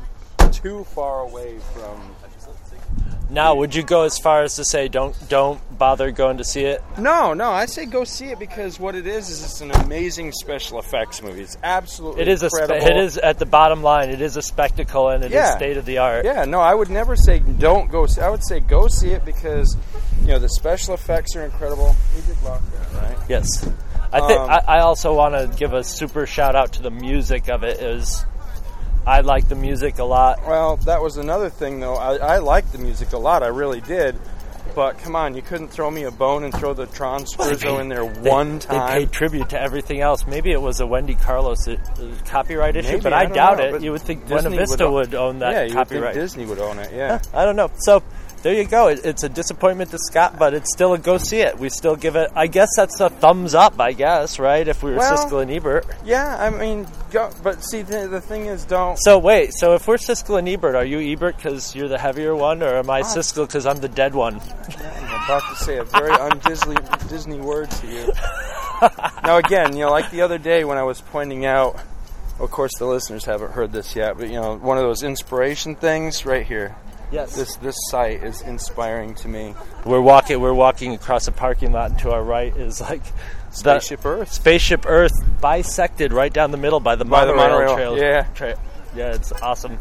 too 0.52 0.84
far 0.86 1.22
away 1.22 1.60
from. 1.74 2.16
Now 3.30 3.54
would 3.56 3.76
you 3.76 3.84
go 3.84 4.04
as 4.04 4.18
far 4.18 4.42
as 4.44 4.56
to 4.56 4.66
say 4.66 4.88
don't 4.88 5.16
don't 5.30 5.62
bother 5.78 6.10
going 6.12 6.38
to 6.38 6.44
see 6.44 6.64
it? 6.64 6.84
No, 6.98 7.34
no, 7.34 7.52
I 7.52 7.68
say 7.68 7.86
go 7.86 8.04
see 8.04 8.32
it 8.32 8.40
because 8.40 8.80
what 8.80 8.96
it 8.96 9.06
is 9.06 9.30
is 9.30 9.44
it's 9.44 9.62
an 9.62 9.72
amazing 9.72 10.32
special 10.32 10.80
effects 10.80 11.22
movie. 11.22 11.42
It's 11.44 11.58
absolutely 11.64 12.24
It 12.24 12.28
is 12.28 12.42
a 12.44 12.50
spe- 12.50 12.72
it 12.72 12.98
is 12.98 13.18
at 13.18 13.38
the 13.40 13.46
bottom 13.46 13.84
line. 13.84 14.10
It 14.10 14.22
is 14.22 14.36
a 14.36 14.42
spectacle 14.42 15.10
and 15.10 15.24
it 15.24 15.28
is 15.28 15.34
Yeah. 15.36 15.56
state 15.56 15.78
of 15.78 15.86
the 15.86 16.00
art. 16.00 16.26
Yeah, 16.26 16.46
no, 16.46 16.60
I 16.60 16.74
would 16.74 16.90
never 16.90 17.16
say 17.16 17.40
don't 17.40 17.90
go. 17.92 18.08
See, 18.08 18.20
I 18.22 18.30
would 18.30 18.44
say 18.44 18.60
go 18.60 18.88
see 18.88 19.10
it 19.12 19.24
because 19.26 19.78
you 20.22 20.28
know 20.30 20.40
the 20.40 20.50
special 20.50 20.94
effects 20.96 21.36
are 21.36 21.46
incredible. 21.46 21.96
We 22.16 22.22
did 22.22 22.42
lock 22.44 22.62
that, 22.72 23.02
right? 23.02 23.18
Yes, 23.30 23.48
I 24.12 24.20
think 24.22 24.40
Um, 24.40 24.50
I, 24.50 24.62
I 24.68 24.80
also 24.80 25.14
want 25.14 25.36
to 25.36 25.56
give 25.56 25.74
a 25.74 25.84
super 25.84 26.26
shout 26.26 26.56
out 26.56 26.74
to 26.74 26.82
the 26.82 26.90
music 26.90 27.48
of 27.48 27.64
it. 27.64 27.80
Is 27.80 28.26
I 29.10 29.22
like 29.22 29.48
the 29.50 29.56
music 29.56 30.00
a 30.00 30.04
lot. 30.04 30.46
Well, 30.48 30.78
that 30.86 31.02
was 31.02 31.18
another 31.18 31.50
thing 31.50 31.80
though. 31.80 31.96
I, 31.96 32.16
I 32.16 32.38
liked 32.40 32.72
the 32.72 32.78
music 32.78 33.14
a 33.14 33.18
lot. 33.18 33.44
I 33.44 33.48
really 33.48 33.82
did. 33.82 34.16
But 34.76 35.00
come 35.00 35.16
on, 35.16 35.36
you 35.36 35.42
couldn't 35.42 35.70
throw 35.70 35.90
me 35.90 36.04
a 36.04 36.12
bone 36.12 36.44
and 36.44 36.54
throw 36.54 36.76
the 36.76 36.86
Tron 36.86 37.22
Scherzo 37.24 37.82
in 37.82 37.90
there 37.90 38.06
They- 38.08 38.30
one 38.30 38.60
They 38.60 38.66
time. 38.68 38.88
paid 39.00 39.12
tribute 39.12 39.50
to 39.50 39.60
everything 39.60 40.00
else. 40.00 40.28
Maybe 40.28 40.52
it 40.52 40.62
was 40.62 40.80
a 40.80 40.86
Wendy 40.86 41.16
Carlos 41.16 41.68
uh, 41.68 41.76
copyright 42.26 42.76
issue, 42.76 42.90
Maybe, 42.90 43.02
but 43.02 43.14
I, 43.14 43.24
don't 43.26 43.34
doubt 43.34 43.58
know, 43.58 43.76
it. 43.76 43.82
You 43.82 43.92
would 43.94 44.02
think 44.04 44.28
Disney 44.28 44.50
Buena 44.50 44.58
Vista 44.68 44.86
own- 44.86 44.94
would 44.94 45.16
own 45.16 45.40
that 45.40 45.54
yeah, 45.54 45.64
you 45.64 45.74
copyright. 45.74 46.02
would 46.04 46.14
think 46.14 46.24
Disney 46.24 46.46
would 46.46 46.60
own 46.60 46.78
it. 46.78 46.92
Yeah. 46.94 47.20
I 47.34 47.46
don't 47.46 47.56
know. 47.56 47.72
So 47.80 48.04
there 48.42 48.54
you 48.54 48.66
go. 48.66 48.88
It, 48.88 49.02
it's 49.06 49.24
a 49.24 49.30
disappointment 49.30 49.92
to 49.92 49.98
Scott, 50.00 50.38
but 50.40 50.54
it's 50.54 50.72
still 50.74 50.94
a 50.94 50.98
go 50.98 51.18
see 51.18 51.40
it. 51.40 51.58
We 51.60 51.70
still 51.70 51.96
give 51.96 52.16
it. 52.16 52.32
I 52.36 52.48
guess 52.48 52.70
that's 52.76 53.00
a 53.00 53.10
thumbs 53.10 53.54
up. 53.56 53.80
I 53.80 53.94
guess 53.94 54.40
right 54.40 54.68
if 54.68 54.82
we 54.84 54.92
were 54.92 54.98
Well- 54.98 55.18
Siskel 55.18 55.42
and 55.42 55.52
Ebert. 55.52 55.86
Yeah, 56.06 56.38
I 56.40 56.50
mean, 56.50 56.88
go, 57.12 57.32
but 57.44 57.64
see, 57.64 57.82
the, 57.82 58.08
the 58.08 58.22
thing 58.22 58.46
is, 58.48 58.66
don't. 58.66 58.98
So 58.98 59.18
wait. 59.20 59.52
So 59.54 59.74
if 59.74 59.88
we're 59.88 59.98
Siskel 59.98 60.40
and 60.40 60.48
Ebert, 60.50 60.76
are 60.76 60.86
you 60.86 61.00
Ebert 61.14 61.38
because 61.38 61.76
you're 61.76 61.88
the 61.90 61.98
heavier 62.00 62.36
one, 62.36 62.64
or 62.64 62.76
am 62.78 62.90
I 62.90 63.02
Ah. 63.02 63.04
Siskel 63.04 63.48
because 63.48 63.66
I'm 63.66 63.78
the 63.78 63.90
dead 63.90 64.14
one? 64.16 64.36
I'm 64.40 65.24
about 65.26 65.44
to 65.50 65.56
say 65.64 65.78
a 65.78 65.84
very 65.84 66.12
un-Disney 66.12 66.78
Disney 67.10 67.40
word 67.40 67.70
to 67.72 67.88
you. 67.88 68.12
now, 69.24 69.38
again, 69.38 69.74
you 69.74 69.86
know, 69.86 69.92
like 69.92 70.10
the 70.12 70.22
other 70.22 70.38
day 70.38 70.64
when 70.64 70.78
I 70.78 70.84
was 70.84 71.02
pointing 71.02 71.46
out, 71.46 71.80
of 72.40 72.50
course, 72.52 72.72
the 72.80 72.86
listeners 72.86 73.26
haven't 73.26 73.52
heard 73.52 73.72
this 73.74 73.96
yet, 73.96 74.18
but 74.18 74.28
you 74.28 74.40
know, 74.40 74.56
one 74.58 74.78
of 74.78 74.84
those 74.84 75.04
inspiration 75.04 75.76
things 75.76 76.26
right 76.26 76.46
here. 76.46 76.76
Yes. 77.12 77.36
This 77.36 77.56
this 77.58 77.76
site 77.90 78.24
is 78.24 78.42
inspiring 78.42 79.16
to 79.16 79.28
me. 79.28 79.56
we're 79.86 80.00
walking. 80.02 80.40
We're 80.40 80.54
walking 80.54 80.94
across 80.94 81.28
a 81.28 81.32
parking 81.32 81.72
lot, 81.72 81.90
and 81.92 82.00
to 82.02 82.12
our 82.12 82.22
right 82.24 82.56
is 82.56 82.80
like 82.80 83.02
Spaceship 83.52 84.06
Earth. 84.06 84.32
Spaceship 84.32 84.86
Earth 84.86 85.14
bisected 85.42 86.14
right 86.14 86.32
down 86.32 86.52
the 86.52 86.58
middle 86.58 86.80
by 86.80 86.96
the 86.96 87.06
By 87.06 87.26
the 87.26 87.34
monorail, 87.34 87.76
monorail, 87.76 87.76
trail. 87.76 87.98
yeah. 87.98 88.24
tra- 88.36 88.60
yeah, 88.96 89.14
it's 89.16 89.32
awesome. 89.32 89.80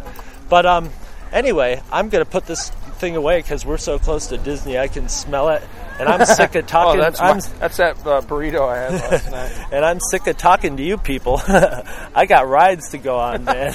But 0.49 0.65
um, 0.65 0.89
anyway, 1.33 1.83
I'm 1.93 2.09
gonna 2.09 2.25
put 2.25 2.47
this 2.47 2.71
thing 2.99 3.15
away 3.17 3.41
because 3.41 3.65
we're 3.67 3.77
so 3.79 3.99
close 3.99 4.29
to 4.29 4.39
Disney. 4.39 4.79
I 4.79 4.89
can 4.89 5.09
smell 5.11 5.51
it, 5.51 5.63
and 6.01 6.09
I'm 6.09 6.25
sick 6.25 6.55
of 6.55 6.65
Oh, 6.65 6.67
talking. 6.67 7.01
that's 7.01 7.21
my, 7.21 7.41
that's 7.59 7.77
that 7.77 7.99
uh, 8.07 8.23
burrito 8.23 8.67
I 8.67 8.79
had 8.79 8.93
last 8.93 9.31
night. 9.61 9.69
and 9.71 9.85
I'm 9.85 10.01
sick 10.11 10.27
of 10.27 10.39
talking 10.39 10.79
to 10.79 10.83
you 10.83 10.97
people. 10.97 11.41
I 11.47 12.25
got 12.27 12.49
rides 12.49 12.89
to 12.93 12.99
go 12.99 13.19
on, 13.19 13.45
man. 13.45 13.75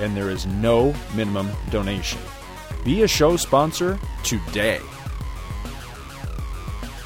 and 0.00 0.16
there 0.16 0.30
is 0.30 0.46
no 0.46 0.94
minimum 1.14 1.50
donation. 1.70 2.20
Be 2.84 3.02
a 3.02 3.08
show 3.08 3.36
sponsor 3.36 3.98
today. 4.22 4.80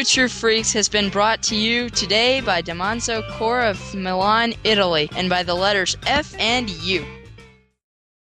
True 0.06 0.28
Freaks 0.28 0.72
has 0.72 0.88
been 0.88 1.10
brought 1.10 1.42
to 1.42 1.56
you 1.56 1.90
today 1.90 2.40
by 2.40 2.62
Damanzo 2.62 3.28
Core 3.32 3.62
of 3.62 3.92
Milan, 3.92 4.54
Italy, 4.62 5.10
and 5.16 5.28
by 5.28 5.42
the 5.42 5.54
letters 5.54 5.96
F 6.06 6.32
and 6.38 6.70
U. 6.70 7.04